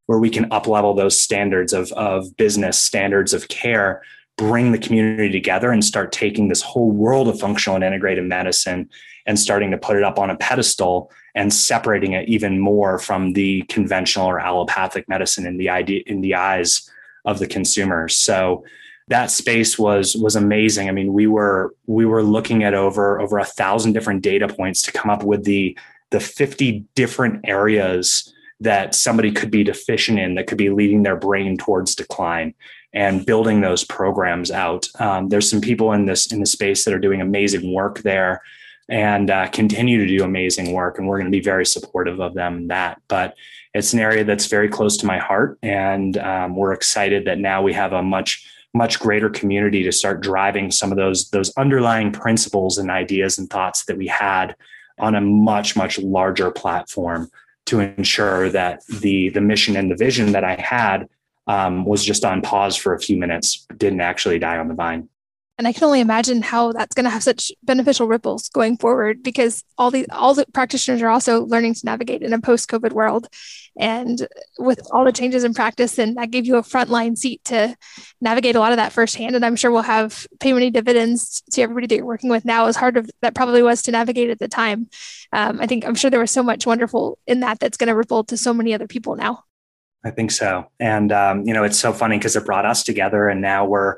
where 0.08 0.20
we 0.20 0.30
can 0.30 0.52
up 0.52 0.68
level 0.68 0.94
those 0.94 1.20
standards 1.20 1.74
of, 1.74 1.92
of 1.94 2.36
business, 2.36 2.80
standards 2.80 3.34
of 3.34 3.48
care, 3.48 4.02
bring 4.38 4.72
the 4.72 4.78
community 4.78 5.32
together 5.32 5.72
and 5.72 5.84
start 5.84 6.12
taking 6.12 6.48
this 6.48 6.62
whole 6.62 6.92
world 6.92 7.28
of 7.28 7.40
functional 7.40 7.76
and 7.76 7.84
integrated 7.84 8.24
medicine 8.24 8.90
and 9.28 9.38
starting 9.38 9.70
to 9.72 9.78
put 9.78 9.98
it 9.98 10.04
up 10.04 10.18
on 10.18 10.30
a 10.30 10.38
pedestal 10.38 11.12
and 11.36 11.54
separating 11.54 12.14
it 12.14 12.28
even 12.28 12.60
more 12.60 12.98
from 12.98 13.34
the 13.34 13.62
conventional 13.64 14.26
or 14.26 14.40
allopathic 14.40 15.08
medicine 15.08 15.46
in 15.46 15.58
the 15.58 15.70
idea 15.70 16.02
in 16.08 16.22
the 16.22 16.34
eyes 16.34 16.90
of 17.26 17.38
the 17.40 17.46
consumers. 17.46 18.16
So 18.16 18.64
that 19.10 19.30
space 19.30 19.78
was 19.78 20.16
was 20.16 20.36
amazing. 20.36 20.90
I 20.90 20.92
mean, 20.92 21.14
we 21.14 21.28
were 21.28 21.76
we 21.86 22.06
were 22.06 22.24
looking 22.24 22.64
at 22.64 22.74
over 22.74 23.22
over 23.22 23.38
a 23.38 23.46
thousand 23.46 23.94
different 23.94 24.24
data 24.24 24.48
points 24.48 24.82
to 24.84 24.92
come 24.92 25.12
up 25.12 25.24
with 25.24 25.44
the 25.44 25.78
the 26.10 26.20
50 26.22 26.86
different 26.96 27.42
areas 27.44 28.34
that 28.62 28.96
somebody 28.96 29.32
could 29.32 29.52
be 29.52 29.64
deficient 29.64 30.18
in 30.18 30.36
that 30.36 30.48
could 30.48 30.58
be 30.58 30.70
leading 30.70 31.04
their 31.04 31.18
brain 31.18 31.58
towards 31.58 31.96
decline 31.96 32.54
and 32.94 33.26
building 33.26 33.60
those 33.60 33.84
programs 33.84 34.50
out. 34.50 34.88
Um, 35.00 35.28
there's 35.28 35.50
some 35.50 35.62
people 35.62 35.92
in 35.92 36.06
this 36.06 36.32
in 36.32 36.40
the 36.40 36.46
space 36.46 36.86
that 36.86 36.94
are 36.94 37.00
doing 37.00 37.22
amazing 37.22 37.74
work 37.74 38.00
there 38.00 38.42
and 38.90 39.30
uh, 39.30 39.48
continue 39.50 39.98
to 39.98 40.18
do 40.18 40.24
amazing 40.24 40.72
work. 40.72 40.98
And 40.98 41.08
we're 41.08 41.18
going 41.18 41.32
to 41.32 41.38
be 41.38 41.44
very 41.44 41.66
supportive 41.66 42.20
of 42.20 42.34
them 42.34 42.58
in 42.58 42.68
that. 42.68 43.02
But 43.08 43.36
it's 43.74 43.94
an 43.94 44.00
area 44.00 44.24
that's 44.24 44.48
very 44.48 44.70
close 44.70 44.98
to 44.98 45.06
my 45.06 45.18
heart, 45.18 45.60
and 45.62 46.18
um, 46.18 46.56
we're 46.56 46.74
excited 46.74 47.26
that 47.26 47.38
now 47.38 47.62
we 47.62 47.74
have 47.74 47.94
a 47.94 48.02
much 48.02 48.50
much 48.74 49.00
greater 49.00 49.30
community 49.30 49.82
to 49.84 49.92
start 49.92 50.22
driving 50.22 50.72
some 50.72 50.92
of 50.92 50.98
those 50.98 51.30
those 51.30 51.52
underlying 51.58 52.12
principles 52.12 52.78
and 52.78 52.90
ideas 52.90 53.38
and 53.38 53.50
thoughts 53.50 53.86
that 53.86 53.98
we 53.98 54.08
had 54.08 54.56
on 55.00 55.16
a 55.16 55.22
much 55.22 55.76
much 55.76 56.00
larger 56.00 56.52
platform 56.52 57.30
to 57.66 57.80
ensure 57.80 58.50
that 58.50 58.86
the 58.88 59.30
the 59.30 59.42
mission 59.42 59.76
and 59.76 59.92
the 59.92 59.96
vision 59.96 60.32
that 60.32 60.44
I 60.44 60.56
had 60.56 61.08
um, 61.48 61.86
was 61.86 62.04
just 62.04 62.26
on 62.26 62.42
pause 62.42 62.76
for 62.76 62.94
a 62.94 63.00
few 63.00 63.18
minutes, 63.18 63.66
didn't 63.78 64.02
actually 64.02 64.40
die 64.40 64.58
on 64.58 64.68
the 64.68 64.74
vine. 64.74 65.08
And 65.58 65.68
I 65.68 65.74
can 65.74 65.86
only 65.86 66.02
imagine 66.02 66.44
how 66.44 66.72
that's 66.72 66.94
going 66.94 67.06
to 67.06 67.10
have 67.10 67.24
such 67.24 67.52
beneficial 67.64 68.08
ripples 68.08 68.48
going 68.50 68.78
forward 68.78 69.24
because 69.24 69.64
all 69.78 69.90
the 69.90 70.08
all 70.12 70.36
the 70.36 70.46
practitioners 70.54 71.02
are 71.02 71.10
also 71.10 71.46
learning 71.46 71.74
to 71.74 71.86
navigate 71.86 72.22
in 72.22 72.32
a 72.32 72.40
post-COVID 72.40 72.92
world. 72.92 73.28
And 73.80 74.28
with 74.60 74.82
all 74.92 75.04
the 75.04 75.12
changes 75.12 75.44
in 75.44 75.54
practice, 75.54 75.98
and 75.98 76.16
that 76.18 76.32
gave 76.32 76.46
you 76.46 76.58
a 76.58 76.62
frontline 76.62 77.18
seat 77.18 77.44
to 77.46 77.76
navigate 78.22 78.56
a 78.56 78.60
lot 78.60 78.72
of 78.72 78.78
that 78.78 78.92
firsthand. 78.92 79.36
And 79.36 79.44
I'm 79.44 79.56
sure 79.56 79.72
we'll 79.72 79.82
have 79.82 80.28
pay 80.40 80.54
many 80.54 80.70
dividends 80.70 81.42
to 81.52 81.62
everybody 81.62 81.88
that 81.88 81.96
you're 81.96 82.06
working 82.06 82.30
with 82.30 82.46
now, 82.46 82.68
as 82.68 82.76
hard 82.76 82.98
as 82.98 83.10
that 83.22 83.36
probably 83.36 83.64
was 83.64 83.82
to 83.84 83.92
navigate 83.92 84.30
at 84.30 84.40
the 84.40 84.48
time. 84.48 84.90
Um, 85.32 85.60
I 85.60 85.68
think 85.68 85.86
I'm 85.86 85.96
sure 85.96 86.10
there 86.10 86.20
was 86.20 86.32
so 86.32 86.44
much 86.44 86.66
wonderful 86.66 87.18
in 87.26 87.40
that 87.42 87.60
that's 87.60 87.78
going 87.78 87.88
to 87.88 87.96
ripple 87.96 88.24
to 88.26 88.38
so 88.38 88.54
many 88.54 88.74
other 88.74 88.88
people 88.88 89.16
now. 89.16 89.44
I 90.06 90.12
think 90.12 90.32
so. 90.32 90.70
And 90.80 91.12
um, 91.12 91.44
you 91.46 91.54
know, 91.54 91.64
it's 91.64 91.80
so 91.80 91.92
funny 91.92 92.18
because 92.18 92.36
it 92.36 92.46
brought 92.46 92.66
us 92.66 92.84
together, 92.84 93.28
and 93.28 93.42
now 93.42 93.66
we're 93.66 93.98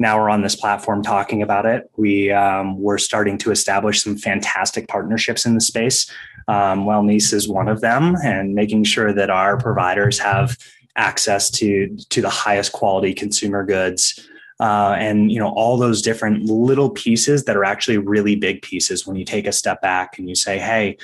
now 0.00 0.18
we're 0.18 0.30
on 0.30 0.40
this 0.40 0.56
platform 0.56 1.02
talking 1.02 1.42
about 1.42 1.66
it. 1.66 1.90
We 1.96 2.32
um, 2.32 2.80
we're 2.80 2.98
starting 2.98 3.36
to 3.38 3.50
establish 3.50 4.02
some 4.02 4.16
fantastic 4.16 4.88
partnerships 4.88 5.44
in 5.44 5.54
the 5.54 5.60
space. 5.60 6.10
Um, 6.48 6.84
Wellnesse 6.86 7.34
is 7.34 7.46
one 7.46 7.68
of 7.68 7.82
them, 7.82 8.16
and 8.24 8.54
making 8.54 8.84
sure 8.84 9.12
that 9.12 9.28
our 9.28 9.58
providers 9.58 10.18
have 10.18 10.56
access 10.96 11.50
to 11.50 11.94
to 12.08 12.22
the 12.22 12.30
highest 12.30 12.72
quality 12.72 13.12
consumer 13.12 13.62
goods. 13.64 14.26
Uh, 14.58 14.94
and 14.98 15.30
you 15.30 15.38
know 15.38 15.50
all 15.50 15.76
those 15.76 16.00
different 16.00 16.44
little 16.44 16.90
pieces 16.90 17.44
that 17.44 17.56
are 17.56 17.64
actually 17.64 17.98
really 17.98 18.36
big 18.36 18.62
pieces 18.62 19.06
when 19.06 19.16
you 19.16 19.24
take 19.24 19.46
a 19.46 19.52
step 19.52 19.80
back 19.80 20.18
and 20.18 20.28
you 20.28 20.34
say 20.34 20.58
hey 20.58 20.98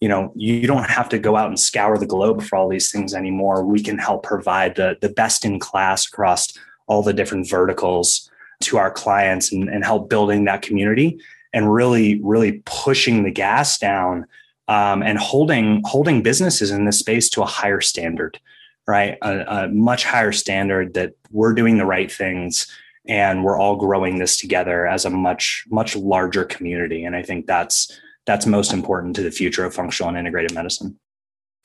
you 0.00 0.08
know 0.08 0.32
you 0.34 0.66
don't 0.66 0.88
have 0.88 1.10
to 1.10 1.18
go 1.18 1.36
out 1.36 1.48
and 1.48 1.60
scour 1.60 1.98
the 1.98 2.06
globe 2.06 2.42
for 2.42 2.56
all 2.56 2.70
these 2.70 2.90
things 2.90 3.12
anymore 3.12 3.66
we 3.66 3.82
can 3.82 3.98
help 3.98 4.22
provide 4.22 4.76
the, 4.76 4.96
the 5.02 5.10
best 5.10 5.44
in 5.44 5.58
class 5.58 6.06
across 6.06 6.54
all 6.86 7.02
the 7.02 7.12
different 7.12 7.46
verticals 7.46 8.30
to 8.62 8.78
our 8.78 8.90
clients 8.90 9.52
and, 9.52 9.68
and 9.68 9.84
help 9.84 10.08
building 10.08 10.44
that 10.44 10.62
community 10.62 11.20
and 11.52 11.72
really, 11.72 12.20
really 12.22 12.62
pushing 12.64 13.22
the 13.22 13.30
gas 13.30 13.78
down 13.78 14.26
um, 14.68 15.02
and 15.02 15.18
holding 15.18 15.82
holding 15.84 16.22
businesses 16.22 16.70
in 16.70 16.84
this 16.84 16.98
space 16.98 17.28
to 17.30 17.42
a 17.42 17.46
higher 17.46 17.80
standard, 17.80 18.40
right? 18.86 19.18
A, 19.22 19.64
a 19.64 19.68
much 19.68 20.04
higher 20.04 20.32
standard 20.32 20.94
that 20.94 21.14
we're 21.30 21.54
doing 21.54 21.78
the 21.78 21.86
right 21.86 22.10
things 22.10 22.66
and 23.06 23.42
we're 23.42 23.58
all 23.58 23.76
growing 23.76 24.18
this 24.18 24.38
together 24.38 24.86
as 24.86 25.04
a 25.04 25.10
much 25.10 25.64
much 25.68 25.96
larger 25.96 26.44
community. 26.44 27.04
And 27.04 27.16
I 27.16 27.22
think 27.22 27.46
that's 27.46 28.00
that's 28.24 28.46
most 28.46 28.72
important 28.72 29.16
to 29.16 29.22
the 29.22 29.30
future 29.30 29.64
of 29.64 29.74
functional 29.74 30.08
and 30.08 30.18
integrated 30.18 30.54
medicine. 30.54 30.98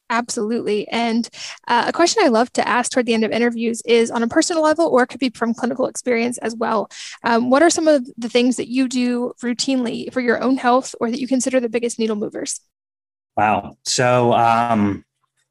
Absolutely. 0.10 0.88
And 0.88 1.28
uh, 1.68 1.86
a 1.88 1.94
question 1.94 2.24
I 2.24 2.30
love 2.30 2.52
to 2.54 2.68
ask 2.68 2.92
toward 2.92 3.06
the 3.06 3.14
end 3.14 3.26
of 3.26 3.32
interviews 3.32 3.82
is 3.86 4.10
on 4.10 4.24
a 4.24 4.28
personal 4.28 4.64
level, 4.64 4.88
or 4.88 5.04
it 5.04 5.08
could 5.08 5.20
be 5.20 5.30
from 5.30 5.54
clinical 5.54 5.88
experience 5.88 6.38
as 6.38 6.56
well. 6.56 6.90
Um, 7.24 7.50
what 7.50 7.62
are 7.62 7.70
some 7.70 7.88
of 7.88 8.08
the 8.18 8.30
things 8.30 8.56
that 8.56 8.70
you 8.70 8.88
do 8.88 9.34
routinely 9.44 10.12
for 10.14 10.22
your 10.22 10.42
own 10.42 10.58
health 10.58 10.96
or 11.02 11.12
that 11.12 11.20
you 11.20 11.28
consider 11.28 11.60
the 11.60 11.70
biggest 11.70 12.00
needle 12.00 12.16
movers? 12.16 12.62
Wow. 13.36 13.78
So, 13.84 14.34
um, 14.34 15.04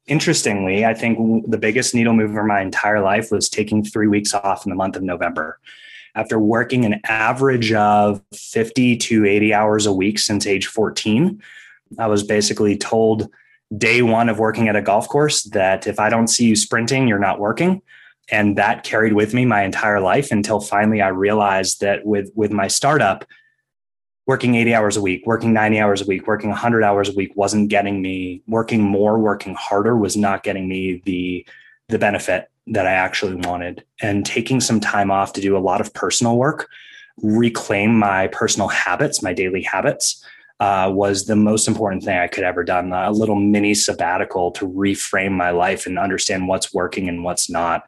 interestingly, 0.07 0.85
I 0.85 0.93
think 0.93 1.49
the 1.49 1.57
biggest 1.57 1.93
needle 1.93 2.13
mover 2.13 2.43
my 2.43 2.61
entire 2.61 3.01
life 3.01 3.31
was 3.31 3.49
taking 3.49 3.83
three 3.83 4.07
weeks 4.07 4.33
off 4.33 4.65
in 4.65 4.71
the 4.71 4.75
month 4.75 4.95
of 4.95 5.03
November. 5.03 5.59
After 6.15 6.39
working 6.39 6.83
an 6.83 6.99
average 7.05 7.71
of 7.73 8.23
50 8.33 8.97
to 8.97 9.25
80 9.25 9.53
hours 9.53 9.85
a 9.85 9.93
week 9.93 10.17
since 10.17 10.47
age 10.47 10.65
14, 10.65 11.41
I 11.99 12.07
was 12.07 12.23
basically 12.23 12.75
told 12.75 13.29
day 13.75 14.01
one 14.01 14.29
of 14.29 14.39
working 14.39 14.69
at 14.69 14.75
a 14.75 14.81
golf 14.81 15.07
course 15.09 15.43
that 15.43 15.87
if 15.87 15.99
I 15.99 16.09
don't 16.09 16.27
see 16.27 16.45
you 16.45 16.55
sprinting, 16.55 17.07
you're 17.07 17.19
not 17.19 17.39
working. 17.39 17.81
And 18.29 18.57
that 18.57 18.83
carried 18.83 19.13
with 19.13 19.33
me 19.33 19.45
my 19.45 19.63
entire 19.63 19.99
life 19.99 20.31
until 20.31 20.59
finally 20.59 21.01
I 21.01 21.09
realized 21.09 21.81
that 21.81 22.05
with, 22.05 22.29
with 22.35 22.51
my 22.51 22.67
startup, 22.67 23.25
working 24.25 24.55
80 24.55 24.73
hours 24.73 24.97
a 24.97 25.01
week, 25.01 25.25
working 25.25 25.53
90 25.53 25.79
hours 25.79 26.01
a 26.01 26.05
week, 26.05 26.27
working 26.27 26.49
100 26.49 26.83
hours 26.83 27.09
a 27.09 27.13
week 27.13 27.31
wasn't 27.35 27.69
getting 27.69 28.01
me 28.01 28.41
working 28.47 28.81
more, 28.81 29.17
working 29.17 29.55
harder 29.55 29.97
was 29.97 30.17
not 30.17 30.43
getting 30.43 30.67
me 30.67 31.01
the 31.05 31.45
the 31.89 31.97
benefit 31.97 32.49
that 32.67 32.85
I 32.85 32.91
actually 32.91 33.35
wanted. 33.35 33.85
And 34.01 34.25
taking 34.25 34.59
some 34.59 34.81
time 34.81 35.09
off 35.09 35.31
to 35.33 35.41
do 35.41 35.55
a 35.55 35.59
lot 35.59 35.79
of 35.79 35.93
personal 35.93 36.35
work, 36.35 36.67
reclaim 37.21 37.97
my 37.97 38.27
personal 38.27 38.67
habits, 38.67 39.23
my 39.23 39.33
daily 39.33 39.61
habits, 39.61 40.23
uh, 40.59 40.91
was 40.93 41.25
the 41.25 41.35
most 41.35 41.67
important 41.67 42.03
thing 42.03 42.17
I 42.17 42.27
could 42.27 42.43
ever 42.43 42.63
done. 42.63 42.91
A 42.91 43.11
little 43.11 43.35
mini 43.35 43.73
sabbatical 43.73 44.51
to 44.51 44.67
reframe 44.67 45.31
my 45.31 45.51
life 45.51 45.85
and 45.85 45.99
understand 45.99 46.47
what's 46.47 46.73
working 46.73 47.07
and 47.07 47.23
what's 47.23 47.49
not. 47.49 47.87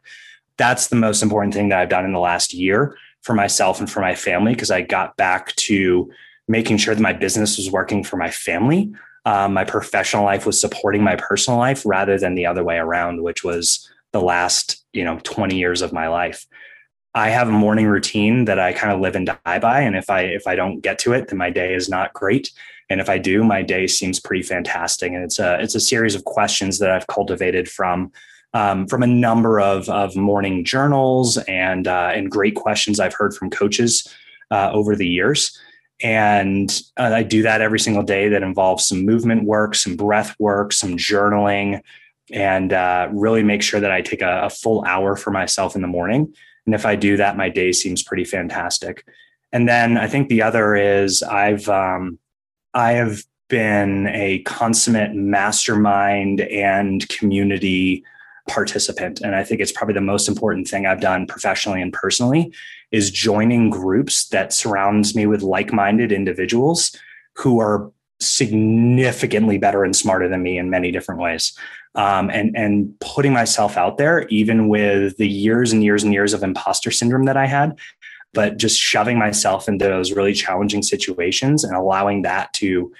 That's 0.56 0.88
the 0.88 0.96
most 0.96 1.22
important 1.22 1.54
thing 1.54 1.70
that 1.70 1.80
I've 1.80 1.88
done 1.88 2.04
in 2.04 2.12
the 2.12 2.20
last 2.20 2.54
year 2.54 2.96
for 3.22 3.34
myself 3.34 3.80
and 3.80 3.90
for 3.90 4.00
my 4.00 4.14
family 4.14 4.52
because 4.52 4.70
I 4.70 4.82
got 4.82 5.16
back 5.16 5.54
to 5.56 6.10
making 6.48 6.76
sure 6.78 6.94
that 6.94 7.02
my 7.02 7.12
business 7.12 7.56
was 7.56 7.70
working 7.70 8.04
for 8.04 8.16
my 8.16 8.30
family. 8.30 8.92
Um, 9.24 9.52
my 9.52 9.64
professional 9.64 10.24
life 10.24 10.46
was 10.46 10.60
supporting 10.60 11.02
my 11.02 11.16
personal 11.16 11.58
life 11.58 11.84
rather 11.84 12.18
than 12.18 12.34
the 12.34 12.46
other 12.46 12.64
way 12.64 12.76
around, 12.76 13.22
which 13.22 13.44
was 13.44 13.88
the 14.12 14.20
last 14.20 14.84
you 14.92 15.04
know 15.04 15.18
20 15.22 15.56
years 15.56 15.82
of 15.82 15.92
my 15.92 16.08
life. 16.08 16.46
I 17.14 17.30
have 17.30 17.48
a 17.48 17.52
morning 17.52 17.86
routine 17.86 18.44
that 18.44 18.58
I 18.58 18.72
kind 18.72 18.92
of 18.92 19.00
live 19.00 19.16
and 19.16 19.26
die 19.26 19.58
by. 19.58 19.80
And 19.80 19.96
if 19.96 20.08
I 20.10 20.22
if 20.22 20.46
I 20.46 20.54
don't 20.54 20.80
get 20.80 20.98
to 21.00 21.12
it, 21.12 21.28
then 21.28 21.38
my 21.38 21.50
day 21.50 21.74
is 21.74 21.88
not 21.88 22.12
great. 22.12 22.50
And 22.88 23.00
if 23.00 23.08
I 23.08 23.18
do, 23.18 23.44
my 23.44 23.62
day 23.62 23.86
seems 23.86 24.20
pretty 24.20 24.42
fantastic. 24.42 25.12
And 25.12 25.24
it's 25.24 25.38
a 25.38 25.60
it's 25.60 25.74
a 25.74 25.80
series 25.80 26.14
of 26.14 26.24
questions 26.24 26.78
that 26.78 26.90
I've 26.90 27.08
cultivated 27.08 27.68
from 27.68 28.12
um, 28.54 28.86
from 28.86 29.02
a 29.02 29.08
number 29.08 29.60
of 29.60 29.88
of 29.88 30.14
morning 30.16 30.64
journals 30.64 31.36
and 31.36 31.88
uh, 31.88 32.12
and 32.14 32.30
great 32.30 32.54
questions 32.54 33.00
I've 33.00 33.14
heard 33.14 33.34
from 33.34 33.50
coaches 33.50 34.06
uh, 34.50 34.70
over 34.72 34.94
the 34.94 35.08
years. 35.08 35.58
And 36.02 36.70
uh, 36.96 37.12
I 37.12 37.24
do 37.24 37.42
that 37.42 37.60
every 37.60 37.80
single 37.80 38.04
day. 38.04 38.28
That 38.28 38.42
involves 38.42 38.86
some 38.86 39.04
movement 39.04 39.44
work, 39.44 39.74
some 39.74 39.96
breath 39.96 40.34
work, 40.38 40.72
some 40.72 40.96
journaling, 40.96 41.80
and 42.32 42.72
uh, 42.72 43.08
really 43.12 43.42
make 43.42 43.62
sure 43.62 43.80
that 43.80 43.90
I 43.90 44.00
take 44.00 44.22
a, 44.22 44.42
a 44.44 44.50
full 44.50 44.84
hour 44.84 45.16
for 45.16 45.32
myself 45.32 45.74
in 45.74 45.82
the 45.82 45.88
morning 45.88 46.32
and 46.70 46.74
if 46.76 46.86
I 46.86 46.94
do 46.94 47.16
that, 47.16 47.36
my 47.36 47.48
day 47.48 47.72
seems 47.72 48.00
pretty 48.00 48.24
fantastic. 48.24 49.04
And 49.50 49.68
then 49.68 49.98
I 49.98 50.06
think 50.06 50.28
the 50.28 50.40
other 50.40 50.76
is 50.76 51.20
I've 51.20 51.68
um, 51.68 52.20
I 52.74 52.92
have 52.92 53.24
been 53.48 54.06
a 54.06 54.38
consummate 54.42 55.12
mastermind 55.12 56.42
and 56.42 57.08
community 57.08 58.04
participant 58.48 59.20
and 59.20 59.36
i 59.36 59.44
think 59.44 59.60
it's 59.60 59.70
probably 59.70 59.92
the 59.92 60.00
most 60.00 60.28
important 60.28 60.66
thing 60.66 60.86
i've 60.86 61.00
done 61.00 61.26
professionally 61.26 61.80
and 61.82 61.92
personally 61.92 62.52
is 62.90 63.10
joining 63.10 63.70
groups 63.70 64.28
that 64.28 64.52
surrounds 64.52 65.14
me 65.14 65.26
with 65.26 65.42
like-minded 65.42 66.10
individuals 66.10 66.96
who 67.34 67.60
are 67.60 67.92
significantly 68.20 69.58
better 69.58 69.84
and 69.84 69.94
smarter 69.94 70.28
than 70.28 70.42
me 70.42 70.58
in 70.58 70.70
many 70.70 70.90
different 70.90 71.20
ways 71.20 71.52
um, 71.94 72.30
and 72.30 72.56
and 72.56 72.98
putting 73.00 73.32
myself 73.32 73.76
out 73.76 73.98
there, 73.98 74.26
even 74.28 74.68
with 74.68 75.16
the 75.16 75.28
years 75.28 75.72
and 75.72 75.82
years 75.82 76.04
and 76.04 76.12
years 76.12 76.32
of 76.32 76.42
imposter 76.42 76.90
syndrome 76.90 77.24
that 77.24 77.36
I 77.36 77.46
had, 77.46 77.78
but 78.32 78.56
just 78.56 78.78
shoving 78.78 79.18
myself 79.18 79.68
into 79.68 79.86
those 79.86 80.12
really 80.12 80.34
challenging 80.34 80.82
situations 80.82 81.64
and 81.64 81.74
allowing 81.74 82.22
that 82.22 82.52
to 82.54 82.92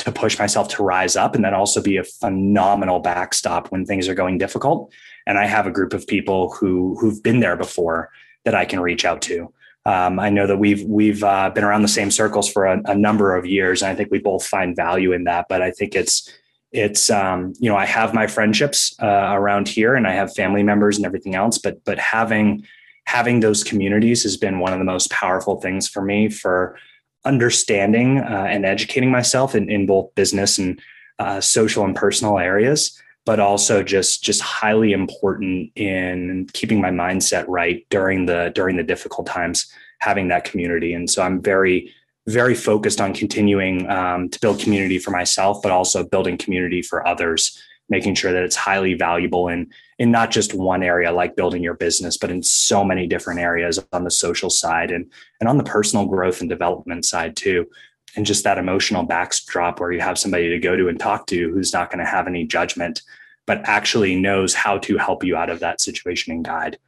to 0.00 0.12
push 0.12 0.38
myself 0.38 0.68
to 0.68 0.82
rise 0.82 1.16
up 1.16 1.34
and 1.34 1.44
then 1.44 1.54
also 1.54 1.80
be 1.80 1.96
a 1.96 2.04
phenomenal 2.04 2.98
backstop 2.98 3.70
when 3.70 3.86
things 3.86 4.08
are 4.08 4.14
going 4.14 4.38
difficult. 4.38 4.92
And 5.26 5.38
I 5.38 5.46
have 5.46 5.66
a 5.66 5.70
group 5.70 5.94
of 5.94 6.06
people 6.06 6.52
who 6.52 6.96
who've 7.00 7.22
been 7.22 7.40
there 7.40 7.56
before 7.56 8.10
that 8.44 8.54
I 8.54 8.64
can 8.64 8.80
reach 8.80 9.04
out 9.04 9.22
to. 9.22 9.52
Um, 9.86 10.18
I 10.18 10.30
know 10.30 10.46
that 10.46 10.56
we've 10.58 10.82
we've 10.82 11.22
uh, 11.22 11.50
been 11.50 11.64
around 11.64 11.82
the 11.82 11.88
same 11.88 12.10
circles 12.10 12.50
for 12.50 12.66
a, 12.66 12.80
a 12.86 12.94
number 12.94 13.36
of 13.36 13.46
years, 13.46 13.82
and 13.82 13.90
I 13.90 13.94
think 13.94 14.10
we 14.10 14.18
both 14.18 14.46
find 14.46 14.76
value 14.76 15.12
in 15.12 15.24
that. 15.24 15.46
But 15.48 15.62
I 15.62 15.70
think 15.70 15.94
it's 15.94 16.30
it's 16.74 17.08
um, 17.08 17.54
you 17.60 17.70
know 17.70 17.76
i 17.76 17.86
have 17.86 18.12
my 18.12 18.26
friendships 18.26 18.94
uh, 19.00 19.30
around 19.32 19.68
here 19.68 19.94
and 19.94 20.06
i 20.06 20.12
have 20.12 20.34
family 20.34 20.62
members 20.62 20.96
and 20.96 21.06
everything 21.06 21.34
else 21.34 21.56
but 21.56 21.82
but 21.84 21.98
having 21.98 22.66
having 23.06 23.40
those 23.40 23.62
communities 23.62 24.22
has 24.22 24.36
been 24.36 24.58
one 24.58 24.72
of 24.72 24.78
the 24.78 24.84
most 24.84 25.10
powerful 25.10 25.60
things 25.60 25.88
for 25.88 26.02
me 26.02 26.28
for 26.28 26.76
understanding 27.24 28.18
uh, 28.18 28.46
and 28.48 28.66
educating 28.66 29.10
myself 29.10 29.54
in, 29.54 29.70
in 29.70 29.86
both 29.86 30.14
business 30.14 30.58
and 30.58 30.80
uh, 31.18 31.40
social 31.40 31.84
and 31.84 31.94
personal 31.94 32.38
areas 32.38 33.00
but 33.24 33.40
also 33.40 33.82
just 33.82 34.22
just 34.22 34.40
highly 34.40 34.92
important 34.92 35.70
in 35.76 36.46
keeping 36.52 36.80
my 36.80 36.90
mindset 36.90 37.44
right 37.48 37.86
during 37.88 38.26
the 38.26 38.50
during 38.54 38.76
the 38.76 38.82
difficult 38.82 39.26
times 39.26 39.72
having 40.00 40.28
that 40.28 40.44
community. 40.44 40.92
And 40.92 41.08
so 41.08 41.22
i'm 41.22 41.40
very 41.40 41.92
very 42.26 42.54
focused 42.54 43.00
on 43.00 43.12
continuing 43.12 43.88
um, 43.90 44.28
to 44.30 44.40
build 44.40 44.58
community 44.58 44.98
for 44.98 45.10
myself, 45.10 45.60
but 45.62 45.72
also 45.72 46.04
building 46.04 46.38
community 46.38 46.80
for 46.82 47.06
others 47.06 47.62
making 47.88 48.14
sure 48.14 48.32
that 48.32 48.42
it's 48.42 48.56
highly 48.56 48.94
valuable 48.94 49.48
in 49.48 49.70
in 49.98 50.10
not 50.10 50.30
just 50.30 50.54
one 50.54 50.82
area 50.82 51.12
like 51.12 51.36
building 51.36 51.62
your 51.62 51.74
business, 51.74 52.16
but 52.16 52.30
in 52.30 52.42
so 52.42 52.82
many 52.82 53.06
different 53.06 53.38
areas 53.38 53.78
on 53.92 54.04
the 54.04 54.10
social 54.10 54.50
side 54.50 54.90
and 54.90 55.10
and 55.40 55.48
on 55.48 55.58
the 55.58 55.64
personal 55.64 56.06
growth 56.06 56.40
and 56.40 56.50
development 56.50 57.04
side 57.04 57.36
too. 57.36 57.66
And 58.16 58.24
just 58.24 58.44
that 58.44 58.58
emotional 58.58 59.02
backdrop 59.02 59.80
where 59.80 59.92
you 59.92 60.00
have 60.00 60.18
somebody 60.18 60.48
to 60.48 60.58
go 60.58 60.76
to 60.76 60.88
and 60.88 60.98
talk 60.98 61.26
to 61.26 61.52
who's 61.52 61.72
not 61.72 61.90
going 61.90 61.98
to 61.98 62.10
have 62.10 62.28
any 62.28 62.46
judgment, 62.46 63.02
but 63.44 63.60
actually 63.64 64.14
knows 64.14 64.54
how 64.54 64.78
to 64.78 64.96
help 64.98 65.24
you 65.24 65.36
out 65.36 65.50
of 65.50 65.60
that 65.60 65.80
situation 65.80 66.32
and 66.32 66.44
guide. 66.44 66.78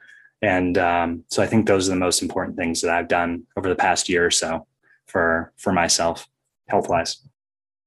And 0.41 0.79
um, 0.79 1.25
so 1.29 1.43
I 1.43 1.47
think 1.47 1.67
those 1.67 1.89
are 1.89 1.93
the 1.93 1.99
most 1.99 2.23
important 2.23 2.57
things 2.57 2.81
that 2.83 2.95
I've 2.95 3.09
done 3.09 3.45
over 3.57 3.69
the 3.69 3.75
past 3.75 4.09
year 4.09 4.25
or 4.25 4.31
so 4.31 4.67
for 5.07 5.53
for 5.57 5.73
myself, 5.73 6.29
health 6.69 6.89
wise. 6.89 7.23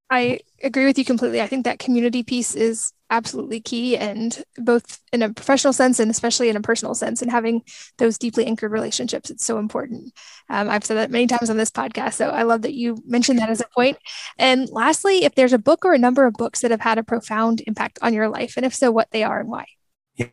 I 0.10 0.40
agree 0.64 0.86
with 0.86 0.98
you 0.98 1.06
completely. 1.06 1.42
I 1.42 1.48
think 1.48 1.66
that 1.66 1.80
community 1.80 2.24
piece 2.24 2.56
is 2.56 2.94
absolutely 3.10 3.60
key 3.60 3.98
and 3.98 4.44
both 4.58 5.00
in 5.12 5.22
a 5.22 5.34
professional 5.34 5.74
sense 5.74 6.00
and 6.00 6.12
especially 6.12 6.50
in 6.50 6.56
a 6.56 6.62
personal 6.62 6.94
sense 6.94 7.22
and 7.22 7.32
having 7.32 7.62
those 7.98 8.18
deeply 8.18 8.46
anchored 8.46 8.72
relationships 8.72 9.30
it's 9.30 9.46
so 9.46 9.58
important 9.58 10.14
um, 10.50 10.70
i've 10.70 10.86
said 10.86 10.96
that 10.96 11.10
many 11.10 11.26
times 11.26 11.50
on 11.50 11.58
this 11.58 11.72
podcast 11.72 12.14
so 12.14 12.30
i 12.30 12.44
love 12.44 12.62
that 12.62 12.76
you 12.76 13.02
mentioned 13.06 13.40
that 13.40 13.50
as 13.50 13.62
a 13.62 13.64
point. 13.76 13.96
point 13.96 13.98
and 14.38 14.70
lastly 14.70 15.24
if 15.24 15.34
there's 15.34 15.54
a 15.54 15.58
book 15.58 15.86
or 15.86 15.94
a 15.94 16.00
number 16.00 16.26
of 16.26 16.34
books 16.34 16.62
that 16.62 16.72
have 16.72 16.82
had 16.82 17.00
a 17.00 17.04
profound 17.04 17.62
impact 17.66 17.98
on 18.02 18.14
your 18.14 18.30
life 18.30 18.54
and 18.58 18.66
if 18.66 18.76
so 18.76 18.92
what 18.92 19.10
they 19.10 19.24
are 19.24 19.40
and 19.40 19.50
why 19.50 19.66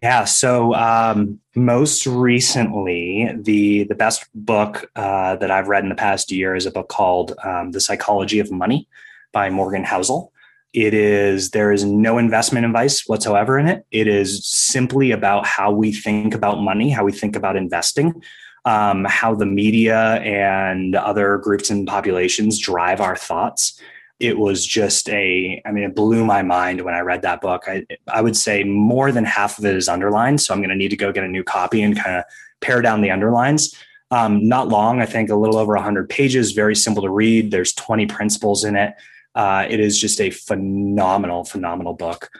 yeah. 0.02 0.24
So 0.24 0.74
um, 0.74 1.40
most 1.54 2.06
recently, 2.06 3.30
the 3.36 3.84
the 3.84 3.94
best 3.94 4.26
book 4.34 4.90
uh, 4.96 5.36
that 5.36 5.50
I've 5.50 5.68
read 5.68 5.84
in 5.84 5.88
the 5.88 5.94
past 5.94 6.32
year 6.32 6.54
is 6.54 6.66
a 6.66 6.70
book 6.70 6.88
called 6.88 7.34
um, 7.44 7.72
"The 7.72 7.80
Psychology 7.80 8.38
of 8.38 8.50
Money" 8.50 8.88
by 9.32 9.50
Morgan 9.50 9.84
Housel. 9.84 10.32
It 10.72 10.92
is, 10.92 11.52
there 11.52 11.72
is 11.72 11.84
no 11.84 12.18
investment 12.18 12.66
advice 12.66 13.08
whatsoever 13.08 13.58
in 13.58 13.66
it. 13.66 13.86
It 13.92 14.06
is 14.08 14.46
simply 14.46 15.10
about 15.10 15.46
how 15.46 15.70
we 15.72 15.90
think 15.90 16.34
about 16.34 16.60
money, 16.60 16.90
how 16.90 17.02
we 17.02 17.12
think 17.12 17.34
about 17.34 17.56
investing, 17.56 18.22
um, 18.66 19.06
how 19.06 19.34
the 19.34 19.46
media 19.46 20.16
and 20.16 20.94
other 20.94 21.38
groups 21.38 21.70
and 21.70 21.86
populations 21.86 22.58
drive 22.58 23.00
our 23.00 23.16
thoughts. 23.16 23.80
It 24.18 24.38
was 24.38 24.64
just 24.64 25.08
a, 25.10 25.60
I 25.66 25.70
mean, 25.72 25.84
it 25.84 25.94
blew 25.94 26.24
my 26.24 26.42
mind 26.42 26.80
when 26.80 26.94
I 26.94 27.00
read 27.00 27.22
that 27.22 27.40
book. 27.40 27.64
I, 27.66 27.86
I 28.08 28.22
would 28.22 28.36
say 28.36 28.64
more 28.64 29.12
than 29.12 29.24
half 29.24 29.58
of 29.58 29.64
it 29.64 29.76
is 29.76 29.88
underlined. 29.88 30.40
So 30.40 30.54
I'm 30.54 30.60
going 30.60 30.70
to 30.70 30.76
need 30.76 30.88
to 30.88 30.96
go 30.96 31.12
get 31.12 31.24
a 31.24 31.28
new 31.28 31.44
copy 31.44 31.82
and 31.82 31.98
kind 31.98 32.16
of 32.16 32.24
pare 32.60 32.80
down 32.80 33.02
the 33.02 33.10
underlines. 33.10 33.74
Um, 34.10 34.48
not 34.48 34.68
long, 34.68 35.02
I 35.02 35.06
think 35.06 35.30
a 35.30 35.36
little 35.36 35.58
over 35.58 35.74
100 35.74 36.08
pages, 36.08 36.52
very 36.52 36.76
simple 36.76 37.02
to 37.02 37.10
read. 37.10 37.50
There's 37.50 37.74
20 37.74 38.06
principles 38.06 38.64
in 38.64 38.76
it. 38.76 38.94
Uh, 39.34 39.66
it 39.68 39.80
is 39.80 40.00
just 40.00 40.20
a 40.20 40.30
phenomenal, 40.30 41.44
phenomenal 41.44 41.92
book. 41.92 42.30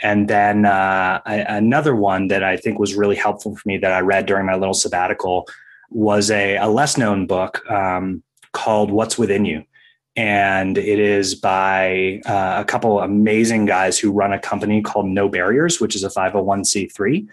And 0.00 0.28
then 0.28 0.64
uh, 0.64 1.20
I, 1.24 1.36
another 1.48 1.94
one 1.94 2.28
that 2.28 2.42
I 2.42 2.56
think 2.56 2.78
was 2.78 2.94
really 2.94 3.16
helpful 3.16 3.54
for 3.54 3.62
me 3.68 3.78
that 3.78 3.92
I 3.92 4.00
read 4.00 4.26
during 4.26 4.46
my 4.46 4.54
little 4.54 4.74
sabbatical 4.74 5.46
was 5.90 6.30
a, 6.30 6.56
a 6.56 6.68
less 6.68 6.96
known 6.96 7.26
book 7.26 7.68
um, 7.70 8.22
called 8.52 8.90
What's 8.90 9.18
Within 9.18 9.44
You. 9.44 9.64
And 10.14 10.76
it 10.76 10.98
is 10.98 11.34
by 11.34 12.20
uh, 12.26 12.56
a 12.58 12.64
couple 12.64 13.00
amazing 13.00 13.64
guys 13.64 13.98
who 13.98 14.12
run 14.12 14.32
a 14.32 14.38
company 14.38 14.82
called 14.82 15.06
No 15.06 15.28
Barriers, 15.28 15.80
which 15.80 15.96
is 15.96 16.04
a 16.04 16.10
501c3. 16.10 17.26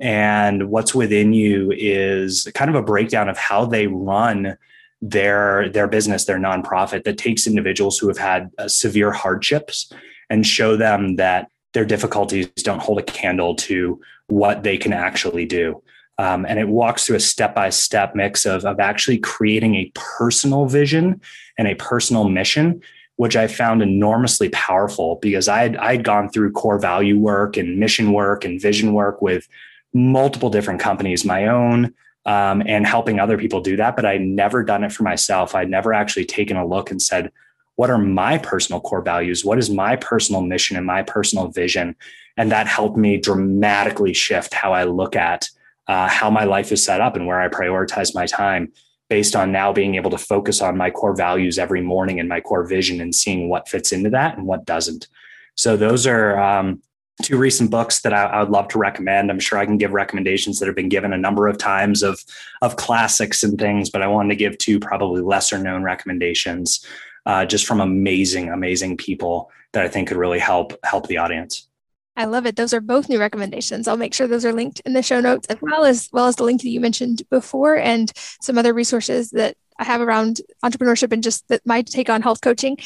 And 0.00 0.70
What's 0.70 0.94
Within 0.94 1.34
You 1.34 1.72
is 1.76 2.50
kind 2.54 2.70
of 2.70 2.74
a 2.74 2.82
breakdown 2.82 3.28
of 3.28 3.36
how 3.36 3.66
they 3.66 3.86
run 3.86 4.56
their 5.02 5.68
their 5.68 5.88
business, 5.88 6.24
their 6.24 6.38
nonprofit 6.38 7.04
that 7.04 7.18
takes 7.18 7.46
individuals 7.46 7.98
who 7.98 8.08
have 8.08 8.18
had 8.18 8.50
uh, 8.58 8.68
severe 8.68 9.10
hardships 9.10 9.92
and 10.30 10.46
show 10.46 10.76
them 10.76 11.16
that 11.16 11.50
their 11.74 11.84
difficulties 11.84 12.46
don't 12.62 12.80
hold 12.80 12.98
a 12.98 13.02
candle 13.02 13.54
to 13.56 14.00
what 14.28 14.62
they 14.62 14.78
can 14.78 14.92
actually 14.92 15.44
do. 15.44 15.82
Um, 16.18 16.44
and 16.46 16.58
it 16.58 16.68
walks 16.68 17.06
through 17.06 17.16
a 17.16 17.20
step 17.20 17.54
by 17.54 17.70
step 17.70 18.14
mix 18.14 18.44
of, 18.44 18.64
of 18.64 18.78
actually 18.80 19.18
creating 19.18 19.74
a 19.74 19.90
personal 19.94 20.66
vision 20.66 21.20
and 21.58 21.66
a 21.66 21.74
personal 21.76 22.28
mission, 22.28 22.82
which 23.16 23.36
I 23.36 23.46
found 23.46 23.82
enormously 23.82 24.48
powerful 24.50 25.18
because 25.22 25.48
I 25.48 25.62
had, 25.62 25.76
I 25.76 25.92
had 25.92 26.04
gone 26.04 26.28
through 26.28 26.52
core 26.52 26.78
value 26.78 27.18
work 27.18 27.56
and 27.56 27.78
mission 27.78 28.12
work 28.12 28.44
and 28.44 28.60
vision 28.60 28.92
work 28.92 29.22
with 29.22 29.48
multiple 29.94 30.50
different 30.50 30.80
companies, 30.80 31.24
my 31.24 31.46
own, 31.46 31.94
um, 32.24 32.62
and 32.66 32.86
helping 32.86 33.18
other 33.18 33.38
people 33.38 33.60
do 33.60 33.76
that. 33.76 33.96
But 33.96 34.04
I'd 34.04 34.22
never 34.22 34.62
done 34.62 34.84
it 34.84 34.92
for 34.92 35.02
myself. 35.02 35.54
I'd 35.54 35.70
never 35.70 35.92
actually 35.92 36.24
taken 36.24 36.56
a 36.56 36.66
look 36.66 36.90
and 36.90 37.00
said, 37.00 37.32
what 37.76 37.90
are 37.90 37.98
my 37.98 38.38
personal 38.38 38.80
core 38.80 39.02
values? 39.02 39.44
What 39.44 39.58
is 39.58 39.70
my 39.70 39.96
personal 39.96 40.42
mission 40.42 40.76
and 40.76 40.86
my 40.86 41.02
personal 41.02 41.48
vision? 41.48 41.96
And 42.36 42.50
that 42.52 42.66
helped 42.66 42.96
me 42.96 43.16
dramatically 43.18 44.12
shift 44.12 44.54
how 44.54 44.72
I 44.72 44.84
look 44.84 45.16
at 45.16 45.48
uh, 45.88 46.08
how 46.08 46.30
my 46.30 46.44
life 46.44 46.72
is 46.72 46.84
set 46.84 47.00
up 47.00 47.16
and 47.16 47.26
where 47.26 47.40
I 47.40 47.48
prioritize 47.48 48.14
my 48.14 48.26
time 48.26 48.72
based 49.08 49.36
on 49.36 49.52
now 49.52 49.72
being 49.72 49.96
able 49.96 50.10
to 50.10 50.18
focus 50.18 50.62
on 50.62 50.76
my 50.76 50.90
core 50.90 51.14
values 51.14 51.58
every 51.58 51.82
morning 51.82 52.18
and 52.18 52.28
my 52.28 52.40
core 52.40 52.64
vision 52.64 53.00
and 53.00 53.14
seeing 53.14 53.48
what 53.48 53.68
fits 53.68 53.92
into 53.92 54.10
that 54.10 54.38
and 54.38 54.46
what 54.46 54.64
doesn't. 54.64 55.08
So 55.54 55.76
those 55.76 56.06
are 56.06 56.38
um, 56.38 56.80
two 57.20 57.36
recent 57.36 57.70
books 57.70 58.00
that 58.00 58.12
I, 58.12 58.24
I, 58.24 58.40
would 58.40 58.50
love 58.50 58.68
to 58.68 58.78
recommend. 58.78 59.30
I'm 59.30 59.40
sure 59.40 59.58
I 59.58 59.66
can 59.66 59.76
give 59.76 59.92
recommendations 59.92 60.58
that 60.58 60.66
have 60.66 60.74
been 60.74 60.88
given 60.88 61.12
a 61.12 61.18
number 61.18 61.46
of 61.46 61.58
times 61.58 62.02
of 62.02 62.22
of 62.62 62.76
classics 62.76 63.42
and 63.42 63.58
things, 63.58 63.90
but 63.90 64.02
I 64.02 64.06
wanted 64.06 64.30
to 64.30 64.36
give 64.36 64.56
two 64.58 64.80
probably 64.80 65.20
lesser 65.20 65.58
known 65.58 65.82
recommendations, 65.82 66.86
uh, 67.26 67.44
just 67.44 67.66
from 67.66 67.80
amazing, 67.80 68.48
amazing 68.48 68.96
people 68.96 69.50
that 69.72 69.84
I 69.84 69.88
think 69.88 70.08
could 70.08 70.16
really 70.16 70.38
help 70.38 70.72
help 70.84 71.06
the 71.06 71.18
audience. 71.18 71.68
I 72.16 72.26
love 72.26 72.44
it. 72.46 72.56
Those 72.56 72.74
are 72.74 72.80
both 72.80 73.08
new 73.08 73.18
recommendations. 73.18 73.88
I'll 73.88 73.96
make 73.96 74.12
sure 74.12 74.26
those 74.26 74.44
are 74.44 74.52
linked 74.52 74.80
in 74.80 74.92
the 74.92 75.02
show 75.02 75.20
notes 75.20 75.46
as 75.48 75.56
well 75.62 75.84
as 75.84 76.08
well 76.12 76.26
as 76.26 76.36
the 76.36 76.44
link 76.44 76.60
that 76.62 76.68
you 76.68 76.80
mentioned 76.80 77.22
before 77.30 77.76
and 77.76 78.12
some 78.40 78.58
other 78.58 78.74
resources 78.74 79.30
that 79.30 79.56
I 79.78 79.84
have 79.84 80.00
around 80.00 80.40
entrepreneurship 80.62 81.12
and 81.12 81.22
just 81.22 81.48
that 81.48 81.62
my 81.64 81.82
take 81.82 82.10
on 82.10 82.22
health 82.22 82.42
coaching. 82.42 82.76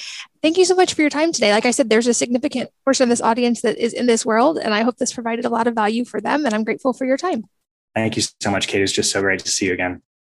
Thank 0.43 0.57
you 0.57 0.65
so 0.65 0.77
much 0.77 0.95
for 0.95 1.01
your 1.01 1.11
time 1.11 1.33
today. 1.33 1.53
Like 1.53 1.67
I 1.67 1.73
said, 1.73 1.91
there's 1.91 2.07
a 2.07 2.15
significant 2.15 2.71
portion 2.85 3.05
of 3.05 3.09
this 3.09 3.21
audience 3.21 3.63
that 3.63 3.79
is 3.79 3.93
in 3.93 4.07
this 4.07 4.25
world, 4.25 4.59
and 4.59 4.73
I 4.73 4.83
hope 4.83 4.97
this 4.97 5.13
provided 5.13 5.45
a 5.45 5.51
lot 5.51 5.67
of 5.67 5.75
value 5.75 6.05
for 6.05 6.21
them. 6.21 6.47
And 6.47 6.55
I'm 6.55 6.65
grateful 6.65 6.93
for 6.93 7.05
your 7.05 7.17
time. 7.17 7.45
Thank 7.95 8.17
you 8.17 8.23
so 8.41 8.51
much, 8.51 8.69
Kate. 8.69 8.83
It's 8.83 8.93
just 8.93 9.11
so 9.11 9.21
great 9.21 9.41
to 9.41 9.49
see 9.49 9.67
you 9.67 9.73
again. 9.73 10.03